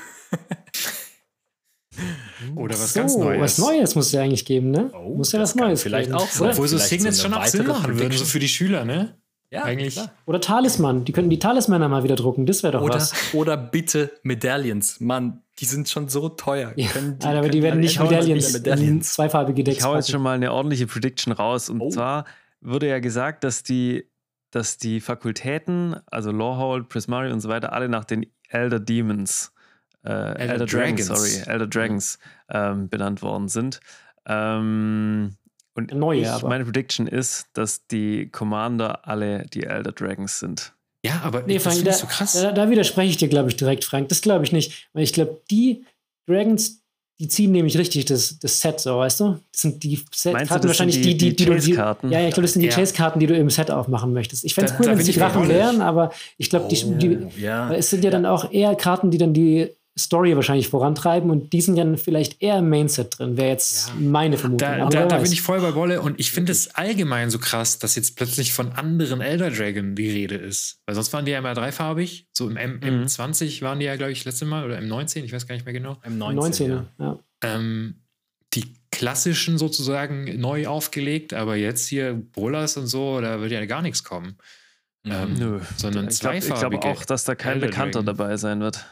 Oder 2.56 2.75
was 2.75 2.92
so, 2.92 3.00
ganz 3.00 3.16
Neues. 3.16 3.40
Was 3.40 3.59
Neues 3.59 3.94
muss 3.94 4.06
es 4.06 4.12
ja 4.12 4.23
eigentlich 4.23 4.44
geben, 4.44 4.71
ne? 4.71 4.90
Oh, 4.94 5.14
muss 5.14 5.30
ja 5.33 5.40
was 5.40 5.54
Neues 5.54 5.83
vielleicht 5.83 6.11
geben. 6.11 6.18
auch 6.18 6.28
sein. 6.28 6.50
Obwohl 6.50 6.66
so 6.66 6.78
Signets 6.78 7.23
schon 7.23 7.35
auch 7.35 7.47
Sinn 7.47 7.66
machen 7.66 7.99
würden, 7.99 8.12
so 8.12 8.25
für 8.25 8.40
die 8.40 8.49
Schüler, 8.49 8.85
ne? 8.85 9.16
Ja, 9.50 9.62
eigentlich. 9.62 9.94
Klar. 9.94 10.12
Oder 10.26 10.40
Talisman. 10.40 11.04
Die 11.04 11.12
könnten 11.12 11.30
die 11.30 11.38
Talismänner 11.38 11.88
mal 11.88 12.02
wieder 12.02 12.16
drucken. 12.16 12.44
Das 12.44 12.64
wäre 12.64 12.73
doch 12.73 12.83
oder, 12.83 12.97
was. 12.97 13.12
Oder 13.33 13.56
bitte 13.56 14.11
Medaillons. 14.25 14.99
Mann, 14.99 15.42
die 15.61 15.64
sind 15.64 15.88
schon 15.88 16.09
so 16.09 16.28
teuer. 16.28 16.73
Ja, 16.75 16.88
können, 16.88 17.21
die, 17.21 17.26
aber 17.26 17.49
die 17.49 17.62
werden 17.62 17.78
nicht 17.78 18.00
Medaillons, 18.00 18.52
Medaillons. 18.52 19.12
zweifarbige 19.12 19.62
Decks 19.62 19.78
Ich 19.78 19.85
hau 19.85 19.94
jetzt 19.94 20.11
schon 20.11 20.23
mal 20.23 20.35
eine 20.35 20.52
ordentliche 20.52 20.88
Prediction 20.88 21.33
raus. 21.33 21.71
Und 21.71 21.80
oh. 21.80 21.88
zwar 21.90 22.25
wurde 22.64 22.88
ja 22.88 22.99
gesagt, 22.99 23.44
dass 23.44 23.62
die, 23.62 24.11
dass 24.50 24.78
die 24.78 25.00
Fakultäten, 25.00 25.97
also 26.06 26.33
Lorehold, 26.33 26.88
Prismari 26.88 27.33
und 27.33 27.40
so 27.40 27.49
weiter, 27.49 27.73
alle 27.73 27.88
nach 27.88 28.04
den 28.04 28.26
Elder 28.49 28.80
Demons, 28.80 29.52
äh, 30.04 30.11
Elder, 30.11 30.38
Elder 30.38 30.66
Dragons, 30.66 31.06
Dragons, 31.06 31.06
sorry, 31.06 31.50
Elder 31.52 31.66
Dragons 31.66 32.18
ähm, 32.50 32.88
benannt 32.88 33.23
worden 33.23 33.49
sind. 33.49 33.80
Ähm, 34.26 35.37
und 35.75 35.92
Neue, 35.92 36.21
ich, 36.21 36.28
aber. 36.28 36.49
meine 36.49 36.64
Prediction 36.64 37.06
ist, 37.06 37.49
dass 37.54 37.87
die 37.87 38.30
Commander 38.30 39.06
alle 39.06 39.47
die 39.47 39.64
Elder 39.64 39.92
Dragons 39.92 40.38
sind. 40.38 40.73
Ja, 41.04 41.21
aber 41.23 41.42
nee, 41.42 41.59
Frank, 41.59 41.85
da, 41.85 41.92
so 41.92 42.06
krass. 42.06 42.33
Da, 42.33 42.52
da, 42.52 42.71
widerspreche 42.71 43.11
ich 43.11 43.16
dir, 43.18 43.28
glaube 43.28 43.50
ich, 43.50 43.56
direkt, 43.56 43.85
Frank. 43.85 44.09
Das 44.09 44.23
glaube 44.23 44.44
ich 44.44 44.52
nicht. 44.52 44.88
Weil 44.94 45.02
ich 45.02 45.12
glaube, 45.12 45.42
die 45.50 45.85
Dragons, 46.26 46.83
die 47.21 47.28
ziehen 47.28 47.52
nämlich 47.52 47.78
richtig 47.78 48.06
das, 48.06 48.38
das 48.40 48.61
Set, 48.61 48.80
so, 48.80 48.99
weißt 48.99 49.21
du? 49.21 49.38
Das 49.52 49.61
sind 49.62 49.83
die 49.85 50.02
Set-Karten 50.12 50.66
wahrscheinlich 50.66 51.00
die, 51.00 51.16
die, 51.16 51.35
die, 51.37 51.44
die, 51.44 51.61
die 51.61 51.73
Ja, 51.73 51.97
ja, 52.02 52.26
ich 52.26 52.35
glaube, 52.35 52.42
das 52.42 52.54
sind 52.54 52.62
die 52.62 52.68
ja. 52.68 52.75
Chase-Karten, 52.75 53.21
die 53.21 53.26
du 53.26 53.37
im 53.37 53.50
Set 53.50 53.71
aufmachen 53.71 54.12
möchtest. 54.12 54.44
Ich 54.44 54.54
fände 54.54 54.73
es 54.73 54.80
cool, 54.80 54.87
wenn 54.87 54.99
es 54.99 55.06
die 55.06 55.12
Drachen 55.12 55.49
wären, 55.49 55.80
aber 55.80 56.11
ich 56.38 56.50
glaube, 56.50 56.66
oh, 56.66 56.68
die, 56.68 57.28
ja. 57.40 57.73
es 57.73 57.90
sind 57.90 58.02
ja, 58.02 58.11
ja 58.11 58.11
dann 58.11 58.26
auch 58.26 58.50
eher 58.50 58.75
Karten, 58.75 59.12
die 59.12 59.18
dann 59.18 59.33
die 59.33 59.71
Story 59.97 60.35
wahrscheinlich 60.35 60.69
vorantreiben 60.69 61.31
und 61.31 61.53
die 61.53 61.61
sind 61.61 61.77
dann 61.77 61.97
vielleicht 61.97 62.43
eher 62.43 62.59
im 62.59 62.69
Mainset 62.69 63.17
drin, 63.17 63.37
wäre 63.37 63.51
jetzt 63.51 63.89
ja. 63.89 63.95
meine 64.01 64.37
Vermutung. 64.37 64.59
Da, 64.69 64.89
da, 64.89 65.07
da 65.07 65.19
bin 65.19 65.31
ich 65.31 65.41
voll 65.41 65.61
bei 65.61 65.75
Wolle 65.77 66.01
und 66.03 66.19
ich 66.19 66.33
finde 66.33 66.51
es 66.51 66.75
allgemein 66.75 67.31
so 67.31 67.39
krass, 67.39 67.79
dass 67.79 67.95
jetzt 67.95 68.17
plötzlich 68.17 68.53
von 68.53 68.73
anderen 68.73 69.21
Elder 69.21 69.51
Dragon 69.51 69.95
die 69.95 70.11
Rede 70.11 70.35
ist. 70.35 70.81
Weil 70.87 70.97
sonst 70.97 71.13
waren 71.13 71.25
die 71.25 71.31
ja 71.31 71.39
immer 71.39 71.55
dreifarbig. 71.55 72.27
So 72.33 72.49
im 72.49 72.57
M 72.57 72.81
mhm. 72.83 73.05
M20 73.05 73.63
waren 73.63 73.79
die 73.79 73.87
ja, 73.87 73.95
glaube 73.95 74.11
ich, 74.11 74.25
letzte 74.25 74.47
Mal 74.47 74.65
oder 74.65 74.79
im 74.79 74.89
19, 74.89 75.25
ich 75.25 75.33
weiß 75.33 75.47
gar 75.47 75.55
nicht 75.55 75.65
mehr 75.65 75.75
genau. 75.75 75.97
Im 76.05 76.19
19, 76.19 76.37
19 76.37 76.71
ja. 76.71 76.87
ja. 76.99 77.19
Ähm, 77.43 78.01
die 78.55 78.75
klassischen 78.91 79.59
sozusagen 79.59 80.41
neu 80.41 80.67
aufgelegt, 80.67 81.35
aber 81.35 81.55
jetzt 81.55 81.87
hier 81.87 82.15
Bolas 82.15 82.77
und 82.77 82.89
so, 82.89 83.21
da 83.21 83.41
wird 83.41 83.53
ja 83.53 83.65
gar 83.67 83.83
nichts 83.83 84.03
kommen. 84.03 84.39
Mhm. 85.05 85.13
Ähm, 85.13 85.35
Nö. 85.35 85.61
Sondern 85.77 86.09
ich 86.09 86.19
glaube 86.19 86.41
glaub 86.41 86.85
auch, 86.85 87.05
dass 87.05 87.23
da 87.23 87.37
kein 87.37 87.55
Elder 87.55 87.67
Bekannter 87.69 88.03
Dragon. 88.03 88.17
dabei 88.17 88.37
sein 88.37 88.61
wird. 88.61 88.85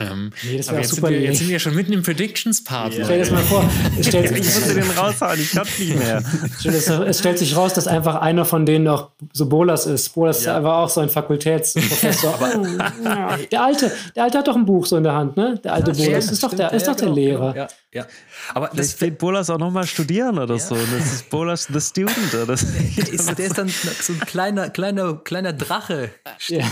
Ähm, 0.00 0.32
nee, 0.42 0.56
das 0.56 0.68
aber 0.70 0.78
jetzt, 0.78 0.90
super 0.90 1.08
sind 1.08 1.16
wir, 1.16 1.22
jetzt 1.26 1.38
sind 1.38 1.48
wir 1.50 1.58
schon 1.58 1.74
mitten 1.74 1.92
im 1.92 2.02
Predictions-Part. 2.02 2.94
Yeah. 2.94 3.04
Stell 3.04 3.18
dir 3.18 3.24
das 3.24 3.32
mal 3.32 3.42
vor. 3.42 3.70
Es 3.98 4.06
stellt 4.08 4.30
ich 4.30 4.44
musste 4.44 4.74
den 4.74 4.90
raushauen, 4.90 5.38
ich 5.38 5.50
kann's 5.50 5.78
nicht 5.78 5.98
mehr. 5.98 6.22
es 7.06 7.18
stellt 7.18 7.38
sich 7.38 7.54
raus, 7.54 7.74
dass 7.74 7.86
einfach 7.86 8.14
einer 8.16 8.46
von 8.46 8.64
denen 8.64 8.84
noch 8.84 9.10
so 9.32 9.46
Bolas 9.46 9.84
ist. 9.84 10.14
Bolas 10.14 10.42
ja. 10.44 10.52
ist 10.52 10.56
einfach 10.56 10.72
auch 10.72 10.88
so 10.88 11.00
ein 11.00 11.10
Fakultätsprofessor. 11.10 12.38
der 13.52 13.62
Alte, 13.62 13.92
der 14.16 14.24
Alte 14.24 14.38
hat 14.38 14.48
doch 14.48 14.56
ein 14.56 14.64
Buch 14.64 14.86
so 14.86 14.96
in 14.96 15.02
der 15.02 15.12
Hand, 15.12 15.36
ne? 15.36 15.60
Der 15.62 15.74
alte 15.74 15.92
ja, 15.92 16.06
Bolas. 16.06 16.30
Ist 16.30 16.42
doch 16.42 16.54
der, 16.54 16.72
ist 16.72 16.88
doch 16.88 16.96
der 16.96 17.10
Lehrer. 17.10 17.54
Ja, 17.54 17.68
ja. 17.92 18.06
Aber 18.54 18.70
das 18.74 18.94
fehlt 18.94 19.18
Bolas 19.18 19.50
auch 19.50 19.58
nochmal 19.58 19.86
studieren 19.86 20.38
oder 20.38 20.54
ja. 20.54 20.60
so. 20.60 20.74
Das 20.74 21.12
ist 21.12 21.30
Bolas 21.30 21.68
the 21.70 21.80
Student. 21.80 22.34
Oder? 22.34 22.46
Das 22.46 22.62
ist, 22.62 23.38
der 23.38 23.46
ist 23.46 23.58
dann 23.58 23.68
so 23.68 24.12
ein 24.12 24.20
kleiner, 24.20 24.70
kleiner, 24.70 25.14
kleiner 25.16 25.52
Drache. 25.52 26.10
Ja. 26.48 26.64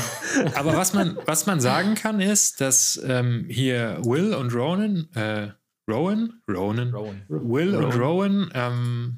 Aber 0.54 0.76
was 0.76 0.94
man, 0.94 1.18
was 1.26 1.46
man 1.46 1.60
sagen 1.60 1.94
kann, 1.94 2.20
ist, 2.20 2.60
dass 2.60 3.00
ähm, 3.18 3.46
hier 3.48 3.98
Will 4.04 4.34
und 4.34 4.54
Ronan, 4.54 5.08
äh, 5.14 5.48
Rowan? 5.90 6.40
Ronan? 6.48 6.94
Rowan. 6.94 7.22
Will 7.28 7.74
Rowan. 7.74 7.84
und 7.84 8.00
Rowan 8.00 8.50
ähm, 8.54 9.16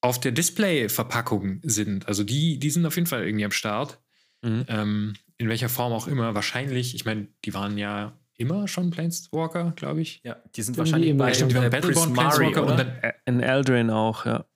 auf 0.00 0.20
der 0.20 0.32
Display-Verpackung 0.32 1.60
sind. 1.62 2.08
Also 2.08 2.24
die, 2.24 2.58
die 2.58 2.70
sind 2.70 2.86
auf 2.86 2.96
jeden 2.96 3.06
Fall 3.06 3.24
irgendwie 3.24 3.44
am 3.44 3.50
Start. 3.50 4.00
Mhm. 4.42 4.64
Ähm, 4.68 5.14
in 5.38 5.48
welcher 5.48 5.68
Form 5.68 5.92
auch 5.92 6.06
immer. 6.06 6.34
Wahrscheinlich, 6.34 6.94
ich 6.94 7.04
meine, 7.04 7.28
die 7.44 7.54
waren 7.54 7.78
ja 7.78 8.12
immer 8.36 8.68
schon 8.68 8.90
Planeswalker, 8.90 9.72
glaube 9.76 10.00
ich. 10.02 10.20
Ja, 10.22 10.36
die 10.54 10.62
sind 10.62 10.76
wahrscheinlich 10.78 11.16
bei 11.16 11.32
stimmt, 11.34 11.52
die 11.52 11.56
waren 11.56 11.70
Battleborn 11.70 12.12
Planeswalker 12.12 12.66
und 12.66 12.78
dann 12.78 12.92
in 13.26 13.40
Eldrain 13.40 13.90
auch, 13.90 14.26
ja. 14.26 14.46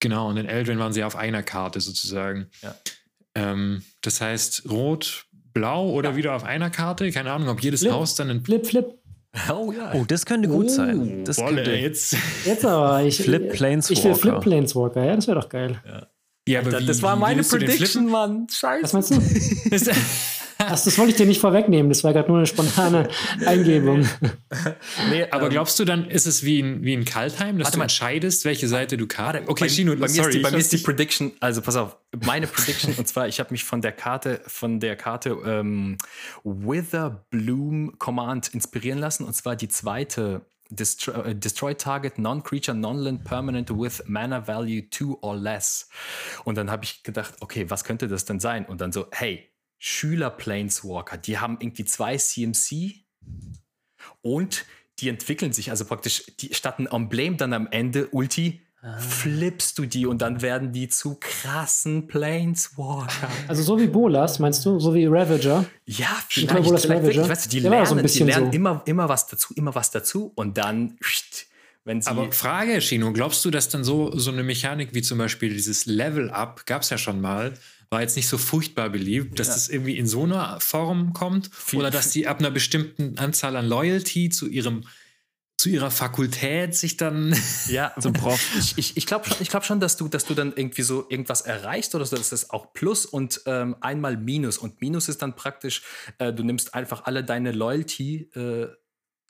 Genau, 0.00 0.28
und 0.28 0.36
in 0.36 0.46
Eldrain 0.46 0.78
waren 0.78 0.92
sie 0.92 1.02
auf 1.02 1.16
einer 1.16 1.42
Karte 1.42 1.80
sozusagen. 1.80 2.46
Ja. 2.62 2.74
Ähm, 3.34 3.82
das 4.00 4.20
heißt, 4.20 4.70
rot, 4.70 5.26
blau 5.52 5.90
oder 5.90 6.10
ja. 6.10 6.16
wieder 6.16 6.36
auf 6.36 6.44
einer 6.44 6.70
Karte. 6.70 7.10
Keine 7.10 7.32
Ahnung, 7.32 7.48
ob 7.48 7.60
jedes 7.60 7.80
Flip. 7.80 7.92
Haus 7.92 8.14
dann 8.14 8.30
ein. 8.30 8.44
Flip, 8.44 8.66
Flip. 8.66 8.86
Oh 9.50 9.72
ja. 9.72 9.92
Oh, 9.94 10.04
das 10.06 10.26
könnte 10.26 10.48
gut 10.48 10.66
oh, 10.66 10.68
sein. 10.68 11.24
Das 11.24 11.38
Wolle, 11.38 11.56
könnte 11.56 11.72
jetzt. 11.72 12.16
Jetzt 12.44 12.64
aber. 12.64 13.02
Ich, 13.02 13.18
Flip 13.22 13.52
Planeswalker. 13.52 13.98
Ich 13.98 14.04
will 14.04 14.14
Flip 14.14 14.40
Planeswalker, 14.40 15.04
ja, 15.04 15.16
das 15.16 15.26
wäre 15.26 15.40
doch 15.40 15.48
geil. 15.48 15.80
Ja. 15.86 16.06
Ja, 16.48 16.60
aber 16.60 16.70
das, 16.70 16.82
wie, 16.82 16.86
das 16.86 17.02
war 17.02 17.14
meine 17.16 17.42
Prediction, 17.42 18.06
Mann. 18.06 18.46
Scheiße. 18.50 18.82
Was 18.82 18.92
meinst 18.94 19.10
du? 19.10 19.92
Ach, 20.60 20.70
das 20.70 20.98
wollte 20.98 21.12
ich 21.12 21.16
dir 21.16 21.26
nicht 21.26 21.40
vorwegnehmen. 21.40 21.88
Das 21.88 22.02
war 22.02 22.12
gerade 22.12 22.28
nur 22.28 22.38
eine 22.38 22.46
spontane 22.46 23.08
Eingebung. 23.46 24.08
nee, 25.10 25.24
aber 25.30 25.44
ähm, 25.44 25.50
glaubst 25.50 25.78
du 25.78 25.84
dann, 25.84 26.10
ist 26.10 26.26
es 26.26 26.44
wie 26.44 26.58
in, 26.58 26.82
wie 26.82 26.94
in 26.94 27.04
Kaltheim, 27.04 27.58
dass 27.58 27.70
du 27.70 27.78
mal. 27.78 27.84
entscheidest, 27.84 28.44
welche 28.44 28.66
Seite 28.66 28.96
du 28.96 29.06
kannst? 29.06 29.48
Okay, 29.48 29.64
bei, 29.64 29.68
Shino, 29.68 29.94
bei, 29.94 30.08
sorry, 30.08 30.22
mir 30.22 30.28
ist 30.28 30.34
die, 30.34 30.38
bei 30.40 30.50
mir 30.50 30.58
ist 30.58 30.72
die 30.72 30.78
Prediction, 30.78 31.32
also 31.38 31.62
pass 31.62 31.76
auf, 31.76 31.96
meine 32.24 32.48
Prediction, 32.48 32.92
und 32.94 33.06
zwar, 33.06 33.28
ich 33.28 33.38
habe 33.38 33.52
mich 33.52 33.62
von 33.62 33.82
der 33.82 33.92
Karte, 33.92 34.40
von 34.46 34.80
der 34.80 34.96
Karte 34.96 35.36
ähm, 35.46 35.96
Wither 36.42 37.24
Bloom 37.30 37.96
Command 37.98 38.48
inspirieren 38.48 38.98
lassen, 38.98 39.24
und 39.24 39.34
zwar 39.34 39.54
die 39.54 39.68
zweite 39.68 40.42
Destroy, 40.70 41.30
uh, 41.30 41.34
destroy, 41.34 41.74
target 41.74 42.18
non-creature, 42.18 42.76
non-land 42.76 43.24
permanent 43.24 43.70
with 43.70 44.02
mana 44.06 44.46
value 44.46 44.82
2 44.90 45.16
or 45.22 45.34
less. 45.34 45.88
Und 46.44 46.58
dann 46.58 46.70
habe 46.70 46.84
ich 46.84 47.02
gedacht, 47.02 47.36
okay, 47.40 47.70
was 47.70 47.84
könnte 47.84 48.06
das 48.06 48.26
denn 48.26 48.38
sein? 48.38 48.66
Und 48.66 48.82
dann 48.82 48.92
so, 48.92 49.06
hey, 49.12 49.48
Schüler-Planeswalker, 49.78 51.16
die 51.16 51.38
haben 51.38 51.58
irgendwie 51.60 51.84
zwei 51.84 52.16
CMC 52.16 53.04
und 54.22 54.64
die 54.98 55.08
entwickeln 55.08 55.52
sich, 55.52 55.70
also 55.70 55.84
praktisch 55.84 56.24
die, 56.40 56.52
statt 56.54 56.78
ein 56.78 56.86
Emblem 56.86 57.36
dann 57.36 57.52
am 57.52 57.68
Ende, 57.70 58.08
Ulti, 58.08 58.60
ah. 58.82 58.98
flippst 58.98 59.78
du 59.78 59.86
die 59.86 60.06
und 60.06 60.20
dann 60.20 60.42
werden 60.42 60.72
die 60.72 60.88
zu 60.88 61.16
krassen 61.20 62.08
Planeswalker. 62.08 63.28
Also 63.48 63.62
so 63.62 63.78
wie 63.78 63.86
Bolas, 63.86 64.40
meinst 64.40 64.64
du? 64.66 64.80
So 64.80 64.94
wie 64.94 65.06
Ravager? 65.06 65.64
Ja, 65.84 66.08
vielleicht, 66.28 66.50
vielleicht, 66.50 66.84
vielleicht 66.84 67.02
wirklich, 67.04 67.28
weißt 67.28 67.46
du, 67.46 67.50
die 67.50 67.60
lernen, 67.60 67.86
so 67.86 67.94
die 67.94 68.24
lernen 68.24 68.46
so. 68.46 68.56
immer, 68.56 68.82
immer 68.86 69.08
was 69.08 69.26
dazu, 69.28 69.54
immer 69.54 69.74
was 69.74 69.90
dazu 69.90 70.32
und 70.34 70.58
dann 70.58 70.98
wenn 71.88 72.02
sie. 72.02 72.10
Aber 72.10 72.30
Frage, 72.30 72.80
Shino, 72.80 73.12
glaubst 73.12 73.44
du, 73.44 73.50
dass 73.50 73.68
dann 73.68 73.82
so, 73.82 74.16
so 74.16 74.30
eine 74.30 74.44
Mechanik 74.44 74.94
wie 74.94 75.02
zum 75.02 75.18
Beispiel 75.18 75.52
dieses 75.52 75.86
Level-Up, 75.86 76.66
gab 76.66 76.82
es 76.82 76.90
ja 76.90 76.98
schon 76.98 77.20
mal, 77.20 77.54
war 77.90 78.02
jetzt 78.02 78.16
nicht 78.16 78.28
so 78.28 78.38
furchtbar 78.38 78.90
beliebt, 78.90 79.38
dass 79.38 79.48
ja. 79.48 79.54
das 79.54 79.68
irgendwie 79.68 79.96
in 79.96 80.06
so 80.06 80.24
einer 80.24 80.60
Form 80.60 81.12
kommt 81.12 81.50
Viel 81.52 81.78
oder 81.80 81.90
dass 81.90 82.10
die 82.10 82.26
ab 82.26 82.40
einer 82.40 82.50
bestimmten 82.50 83.18
Anzahl 83.18 83.56
an 83.56 83.66
Loyalty 83.66 84.28
zu 84.28 84.46
ihrem 84.48 84.84
zu 85.56 85.70
ihrer 85.70 85.90
Fakultät 85.90 86.76
sich 86.76 86.96
dann 86.96 87.34
ja 87.68 87.92
zum 87.98 88.12
Prof. 88.12 88.40
Ich, 88.58 88.78
ich, 88.78 88.96
ich 88.96 89.06
glaube 89.06 89.28
ich 89.40 89.48
glaub 89.48 89.64
schon, 89.64 89.80
dass 89.80 89.96
du, 89.96 90.06
dass 90.06 90.24
du 90.24 90.34
dann 90.34 90.52
irgendwie 90.54 90.82
so 90.82 91.06
irgendwas 91.08 91.40
erreichst 91.40 91.96
oder 91.96 92.06
so, 92.06 92.16
das 92.16 92.32
ist 92.32 92.50
auch 92.50 92.72
Plus 92.72 93.04
und 93.04 93.42
ähm, 93.46 93.74
einmal 93.80 94.16
Minus. 94.16 94.56
Und 94.56 94.80
Minus 94.80 95.08
ist 95.08 95.20
dann 95.20 95.34
praktisch, 95.34 95.82
äh, 96.18 96.32
du 96.32 96.44
nimmst 96.44 96.74
einfach 96.74 97.06
alle 97.06 97.24
deine 97.24 97.50
Loyalty 97.50 98.30
äh, 98.36 98.68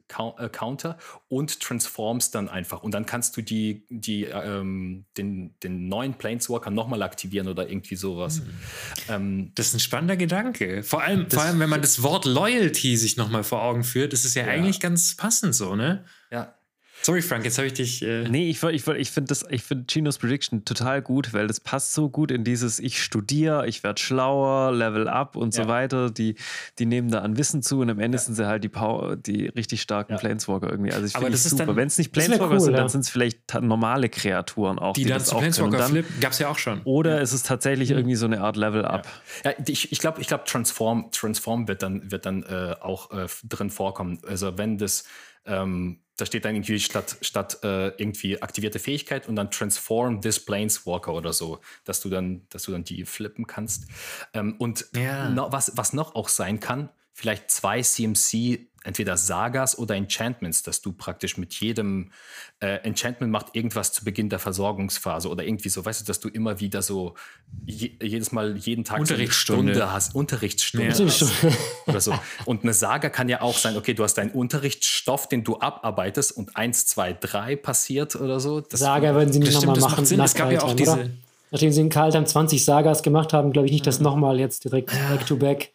Counter 0.09 0.99
und 1.29 1.61
transformst 1.61 2.35
dann 2.35 2.49
einfach. 2.49 2.83
Und 2.83 2.93
dann 2.93 3.07
kannst 3.07 3.37
du 3.37 3.43
die, 3.43 3.87
die, 3.91 4.25
ähm, 4.25 5.05
den, 5.17 5.55
den 5.63 5.89
neuen 5.89 6.15
Planeswalker 6.15 6.71
nochmal 6.71 7.03
aktivieren 7.03 7.49
oder 7.49 7.69
irgendwie 7.69 7.97
sowas. 7.97 8.41
Mhm. 8.41 8.51
Ähm, 9.09 9.53
das 9.55 9.69
ist 9.69 9.75
ein 9.75 9.81
spannender 9.81 10.17
Gedanke. 10.17 10.83
Vor 10.83 11.03
allem, 11.03 11.31
vor 11.31 11.43
allem, 11.43 11.61
wenn 11.61 11.71
man 11.71 11.83
das 11.83 12.03
Wort 12.03 12.25
Loyalty 12.25 12.97
sich 12.97 13.17
nochmal 13.17 13.45
vor 13.45 13.63
Augen 13.63 13.85
führt, 13.85 14.13
ist 14.13 14.25
es 14.25 14.35
ja, 14.35 14.45
ja, 14.45 14.49
eigentlich 14.49 14.81
ganz 14.81 15.15
passend 15.15 15.55
so, 15.55 15.77
ne? 15.77 16.05
Sorry, 17.03 17.23
Frank, 17.23 17.45
jetzt 17.45 17.59
habe 17.59 17.67
ich 17.67 17.75
dich. 17.75 18.03
Äh 18.03 18.29
nee, 18.29 18.51
ich, 18.51 18.63
ich, 18.63 18.87
ich 18.87 19.11
finde 19.11 19.35
find 19.35 19.89
Chinos 19.89 20.19
Prediction 20.19 20.65
total 20.65 21.01
gut, 21.01 21.33
weil 21.33 21.47
das 21.47 21.61
passt 21.61 21.95
so 21.95 22.11
gut 22.11 22.31
in 22.31 22.45
dieses 22.45 22.79
Ich 22.79 23.03
studiere, 23.03 23.67
ich 23.67 23.83
werde 23.83 24.01
schlauer, 24.01 24.73
Level 24.73 25.09
up 25.09 25.37
und 25.37 25.57
ja. 25.57 25.63
so 25.63 25.69
weiter. 25.69 26.11
Die, 26.11 26.35
die 26.79 26.87
nehmen 26.87 27.11
da 27.11 27.21
an 27.21 27.37
Wissen 27.37 27.63
zu 27.63 27.81
und 27.81 27.91
am 27.91 28.01
Ende 28.01 28.19
ja. 28.19 28.23
sind 28.23 28.35
sie 28.35 28.47
halt 28.47 28.65
die, 28.65 28.69
Power, 28.69 29.17
die 29.17 29.47
richtig 29.47 29.81
starken 29.81 30.15
ja. 30.15 30.19
Planeswalker 30.19 30.71
irgendwie. 30.71 30.93
Also 30.93 31.07
ich 31.07 31.13
finde 31.13 31.31
das 31.31 31.45
super. 31.45 31.77
Wenn 31.77 31.89
es 31.89 31.99
nicht 31.99 32.13
Planeswalker 32.13 32.55
cool, 32.55 32.61
sind, 32.61 32.75
dann 32.75 32.89
sind 32.89 33.03
es 33.03 33.11
vielleicht 33.11 33.55
normale 33.61 34.09
Kreaturen 34.09 34.79
auch. 34.79 34.95
Die, 34.95 35.05
die 35.05 35.11
dann 35.11 35.21
zu 35.21 35.37
Planeswalker 35.37 35.85
flippen, 35.85 36.21
gab 36.21 36.33
es 36.33 36.39
ja 36.41 36.49
auch 36.49 36.59
schon. 36.59 36.83
Oder 36.83 37.21
ist 37.21 37.33
es 37.33 37.43
tatsächlich 37.43 37.91
irgendwie 37.91 38.17
so 38.17 38.27
eine 38.27 38.41
Art 38.41 38.57
Level 38.57 38.85
up. 38.85 39.07
Ja, 39.45 39.53
ich, 39.67 39.93
ich 39.93 39.99
glaube, 39.99 40.21
ich 40.21 40.27
glaub, 40.27 40.45
Transform, 40.45 41.11
Transform 41.13 41.69
wird 41.69 41.83
dann, 41.83 42.11
wird 42.11 42.27
dann 42.27 42.43
äh, 42.43 42.75
auch 42.81 43.11
äh, 43.13 43.27
drin 43.45 43.71
vorkommen. 43.71 44.19
Also 44.27 44.59
wenn 44.59 44.79
das 44.79 45.05
ähm, 45.47 46.01
da 46.19 46.27
steht 46.27 46.45
dann 46.45 46.55
irgendwie 46.55 46.81
statt, 46.81 47.17
statt 47.23 47.61
äh, 47.63 47.89
irgendwie 47.97 48.43
aktivierte 48.43 48.79
Fähigkeit 48.81 49.29
und 49.29 49.37
dann 49.37 49.51
Transform 49.51 50.21
this 50.21 50.45
Planeswalker 50.45 51.15
oder 51.15 51.33
so, 51.33 51.61
dass 51.85 52.01
du 52.01 52.11
dann, 52.11 52.43
dass 52.51 52.65
du 52.65 52.73
dann 52.73 52.85
die 52.85 53.05
flippen 53.05 53.47
kannst. 53.47 53.87
Ähm, 54.35 54.57
und 54.59 54.87
ja. 54.95 55.31
no, 55.31 55.51
was, 55.53 55.77
was 55.77 55.93
noch 55.93 56.17
auch 56.17 56.29
sein 56.29 56.59
kann, 56.59 56.91
vielleicht 57.19 57.51
zwei 57.51 57.83
CMC 57.83 58.61
entweder 58.85 59.17
Sagas 59.17 59.77
oder 59.77 59.97
Enchantments, 59.97 60.63
dass 60.63 60.81
du 60.81 60.93
praktisch 60.93 61.37
mit 61.37 61.53
jedem 61.55 62.13
äh, 62.61 62.77
Enchantment 62.85 63.33
macht 63.33 63.57
irgendwas 63.57 63.93
zu 63.93 64.05
Beginn 64.05 64.29
der 64.29 64.39
Versorgungsphase 64.39 65.29
oder 65.29 65.43
irgendwie 65.43 65.69
so, 65.69 65.85
weißt 65.85 66.03
du, 66.03 66.05
dass 66.05 66.21
du 66.21 66.29
immer 66.29 66.61
wieder 66.61 66.81
so 66.81 67.15
je, 67.67 67.91
jedes 68.01 68.31
Mal 68.31 68.57
jeden 68.57 68.85
Tag 68.85 69.05
so 69.05 69.15
eine 69.15 69.31
Stunde 69.33 69.93
hast, 69.93 70.15
Unterrichtsstunde 70.15 70.91
ja. 70.97 71.07
hast 71.07 71.25
oder 71.87 72.01
so. 72.01 72.15
Und 72.45 72.63
eine 72.63 72.73
Saga 72.73 73.09
kann 73.09 73.29
ja 73.29 73.41
auch 73.41 73.59
sein, 73.59 73.77
okay, 73.77 73.95
du 73.95 74.05
hast 74.05 74.15
deinen 74.15 74.31
Unterrichtsstoff, 74.31 75.29
den 75.29 75.43
du 75.43 75.59
abarbeitest 75.59 76.31
und 76.31 76.57
eins, 76.57 76.87
zwei, 76.87 77.15
drei 77.15 77.57
passiert 77.57 78.15
oder 78.15 78.39
so. 78.39 78.61
Das 78.61 78.79
Saga 78.79 79.13
würden 79.15 79.33
sie 79.33 79.41
nicht 79.41 79.55
nochmal 79.55 79.81
machen. 79.81 80.07
Sinn. 80.07 80.21
Es 80.21 80.35
gab 80.35 80.53
ja 80.53 80.63
auch 80.63 80.75
diese. 80.75 81.11
Nachdem 81.51 81.73
sie 81.73 81.81
in 81.81 81.89
Karl 81.89 82.13
20 82.13 82.65
Sagas 82.65 83.03
gemacht 83.03 83.33
haben, 83.33 83.53
glaube 83.53 83.67
ich 83.67 83.73
nicht, 83.73 83.87
dass 83.89 83.99
nochmal 83.99 84.39
jetzt 84.39 84.65
direkt 84.65 84.93
back-to-back. 85.09 85.73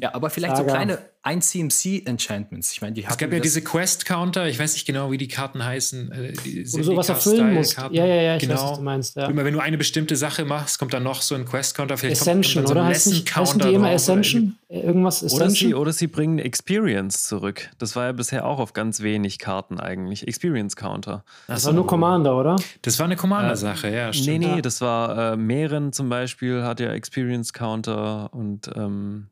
Ja, 0.00 0.14
aber 0.14 0.30
vielleicht 0.30 0.56
Saga. 0.56 0.68
so 0.68 0.74
kleine 0.74 0.98
ein 1.24 1.40
CMC-Enchantments. 1.40 2.72
Ich 2.72 2.82
meine, 2.82 2.92
die 2.92 3.02
Es 3.02 3.16
gab 3.16 3.32
ja 3.32 3.40
diese 3.40 3.62
Quest-Counter, 3.62 4.46
ich 4.46 4.58
weiß 4.58 4.74
nicht 4.74 4.86
genau, 4.86 5.10
wie 5.10 5.16
die 5.16 5.26
Karten 5.26 5.64
heißen. 5.64 6.12
Äh, 6.12 6.34
Wo 6.70 6.76
du 6.76 6.84
sowas 6.84 7.08
erfüllen 7.08 7.54
musst. 7.54 7.78
Ja, 7.78 7.90
ja, 7.90 8.04
ja, 8.04 8.36
ich 8.36 8.42
genau. 8.42 8.54
weiß, 8.54 8.62
was 8.62 8.78
du 8.78 8.84
meinst. 8.84 9.16
Ja. 9.16 9.26
Immer 9.28 9.46
wenn 9.46 9.54
du 9.54 9.60
eine 9.60 9.78
bestimmte 9.78 10.16
Sache 10.16 10.44
machst, 10.44 10.78
kommt 10.78 10.92
dann 10.92 11.02
noch 11.02 11.22
so 11.22 11.34
ein 11.34 11.46
Quest-Counter. 11.46 11.94
Ascension, 11.94 12.66
oder? 12.66 12.84
Heißt 12.84 13.10
heißen 13.34 13.58
die 13.58 13.72
immer 13.72 13.88
Ascension? 13.88 14.58
Oder 14.68 14.84
Irgendwas 14.84 15.24
Ascension? 15.24 15.40
Oder 15.40 15.50
sie, 15.50 15.74
oder 15.74 15.92
sie 15.94 16.06
bringen 16.08 16.38
Experience 16.38 17.22
zurück. 17.22 17.70
Das 17.78 17.96
war 17.96 18.04
ja 18.04 18.12
bisher 18.12 18.44
auch 18.44 18.58
auf 18.58 18.74
ganz 18.74 19.00
wenig 19.00 19.38
Karten 19.38 19.80
eigentlich. 19.80 20.28
Experience-Counter. 20.28 21.24
Das 21.46 21.62
so. 21.62 21.68
war 21.68 21.74
nur 21.74 21.86
Commander, 21.86 22.36
oder? 22.36 22.56
Das 22.82 22.98
war 22.98 23.06
eine 23.06 23.16
Commander-Sache, 23.16 23.88
äh, 23.88 23.96
ja, 23.96 24.12
stimmt. 24.12 24.40
Nee, 24.40 24.56
nee, 24.56 24.62
das 24.62 24.82
war 24.82 25.32
äh, 25.32 25.36
Meeren 25.38 25.94
zum 25.94 26.10
Beispiel, 26.10 26.64
hat 26.64 26.80
ja 26.80 26.92
Experience-Counter 26.92 28.34
und 28.34 28.70
ähm, 28.76 29.28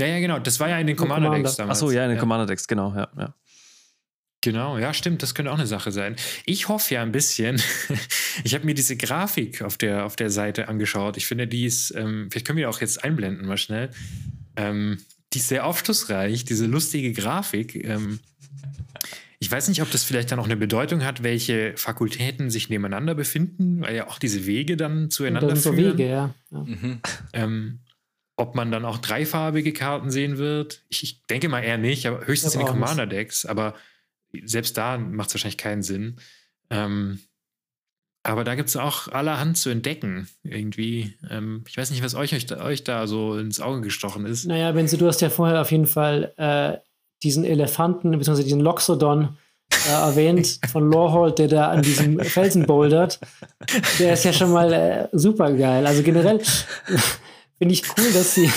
ja, 0.00 0.06
ja, 0.06 0.20
genau. 0.20 0.38
Das 0.38 0.58
war 0.60 0.68
ja 0.68 0.78
in 0.78 0.86
den 0.86 0.96
Commander-Decks 0.96 1.56
damals. 1.56 1.78
Achso, 1.78 1.90
ja, 1.90 2.04
in 2.04 2.10
den 2.10 2.16
ja. 2.16 2.20
Commander-Decks, 2.20 2.66
genau, 2.66 2.94
ja, 2.94 3.08
ja. 3.16 3.34
Genau, 4.42 4.78
ja, 4.78 4.94
stimmt, 4.94 5.22
das 5.22 5.34
könnte 5.34 5.52
auch 5.52 5.58
eine 5.58 5.66
Sache 5.66 5.92
sein. 5.92 6.16
Ich 6.46 6.68
hoffe 6.68 6.94
ja 6.94 7.02
ein 7.02 7.12
bisschen, 7.12 7.60
ich 8.44 8.54
habe 8.54 8.64
mir 8.64 8.74
diese 8.74 8.96
Grafik 8.96 9.60
auf 9.60 9.76
der, 9.76 10.06
auf 10.06 10.16
der 10.16 10.30
Seite 10.30 10.68
angeschaut. 10.68 11.18
Ich 11.18 11.26
finde, 11.26 11.46
die 11.46 11.66
ist, 11.66 11.94
ähm, 11.94 12.28
vielleicht 12.30 12.46
können 12.46 12.56
wir 12.56 12.70
auch 12.70 12.80
jetzt 12.80 13.04
einblenden 13.04 13.46
mal 13.46 13.58
schnell. 13.58 13.90
Ähm, 14.56 14.98
die 15.34 15.38
ist 15.38 15.48
sehr 15.48 15.66
aufschlussreich, 15.66 16.46
diese 16.46 16.64
lustige 16.64 17.12
Grafik. 17.12 17.84
Ähm, 17.84 18.20
ich 19.40 19.50
weiß 19.50 19.68
nicht, 19.68 19.82
ob 19.82 19.90
das 19.90 20.04
vielleicht 20.04 20.32
dann 20.32 20.38
auch 20.38 20.46
eine 20.46 20.56
Bedeutung 20.56 21.04
hat, 21.04 21.22
welche 21.22 21.74
Fakultäten 21.76 22.50
sich 22.50 22.70
nebeneinander 22.70 23.14
befinden, 23.14 23.82
weil 23.82 23.94
ja 23.94 24.08
auch 24.08 24.18
diese 24.18 24.46
Wege 24.46 24.76
dann 24.76 25.10
zueinander 25.10 25.48
das 25.48 25.64
sind 25.64 25.74
führen. 25.74 25.92
So 25.92 25.98
Wege, 25.98 26.10
ja. 26.10 26.34
ja. 26.50 26.58
Mhm. 26.58 27.00
Ähm, 27.34 27.78
ob 28.40 28.54
man 28.54 28.70
dann 28.70 28.86
auch 28.86 28.98
dreifarbige 28.98 29.72
Karten 29.72 30.10
sehen 30.10 30.38
wird, 30.38 30.82
ich, 30.88 31.02
ich 31.02 31.26
denke 31.26 31.48
mal 31.48 31.60
eher 31.60 31.78
nicht, 31.78 32.06
aber 32.06 32.26
höchstens 32.26 32.54
in 32.54 32.60
den 32.60 32.68
Commander-Decks. 32.68 33.44
Aber 33.44 33.74
selbst 34.44 34.78
da 34.78 34.96
macht 34.96 35.28
es 35.28 35.34
wahrscheinlich 35.34 35.58
keinen 35.58 35.82
Sinn. 35.82 36.16
Ähm, 36.70 37.20
aber 38.22 38.44
da 38.44 38.54
gibt 38.54 38.68
es 38.70 38.76
auch 38.76 39.08
allerhand 39.08 39.58
zu 39.58 39.68
entdecken, 39.70 40.28
irgendwie. 40.42 41.14
Ähm, 41.30 41.64
ich 41.68 41.76
weiß 41.76 41.90
nicht, 41.90 42.02
was 42.02 42.14
euch, 42.14 42.34
euch, 42.34 42.50
euch, 42.52 42.84
da 42.84 43.06
so 43.06 43.36
ins 43.36 43.60
Auge 43.60 43.82
gestochen 43.82 44.24
ist. 44.26 44.46
Naja, 44.46 44.74
wenn 44.74 44.88
Sie, 44.88 44.96
du 44.96 45.06
hast 45.06 45.20
ja 45.20 45.30
vorher 45.30 45.60
auf 45.60 45.70
jeden 45.70 45.86
Fall 45.86 46.32
äh, 46.36 46.78
diesen 47.22 47.44
Elefanten, 47.44 48.10
beziehungsweise 48.10 48.44
diesen 48.44 48.60
Loxodon 48.60 49.36
äh, 49.86 49.90
erwähnt 49.90 50.60
von 50.70 50.90
Lorehold, 50.90 51.38
der 51.38 51.48
da 51.48 51.70
an 51.70 51.82
diesem 51.82 52.20
Felsen 52.20 52.64
bouldert. 52.66 53.20
Der 53.98 54.14
ist 54.14 54.24
ja 54.24 54.32
schon 54.32 54.52
mal 54.52 54.72
äh, 54.72 55.08
super 55.12 55.52
geil. 55.52 55.86
Also 55.86 56.02
generell 56.02 56.40
finde 57.60 57.74
ich 57.74 57.82
cool, 57.98 58.10
dass 58.14 58.34
sie 58.34 58.50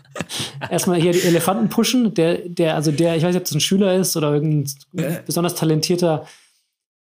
erstmal 0.70 0.98
hier 0.98 1.12
die 1.12 1.20
Elefanten 1.20 1.68
pushen. 1.68 2.14
Der, 2.14 2.38
der, 2.48 2.74
also 2.74 2.90
der, 2.90 3.16
ich 3.16 3.22
weiß 3.22 3.34
nicht, 3.34 3.42
ob 3.42 3.44
das 3.44 3.54
ein 3.54 3.60
Schüler 3.60 3.94
ist 3.94 4.16
oder 4.16 4.32
irgendein 4.32 4.72
äh. 4.96 5.20
besonders 5.26 5.54
talentierter 5.54 6.26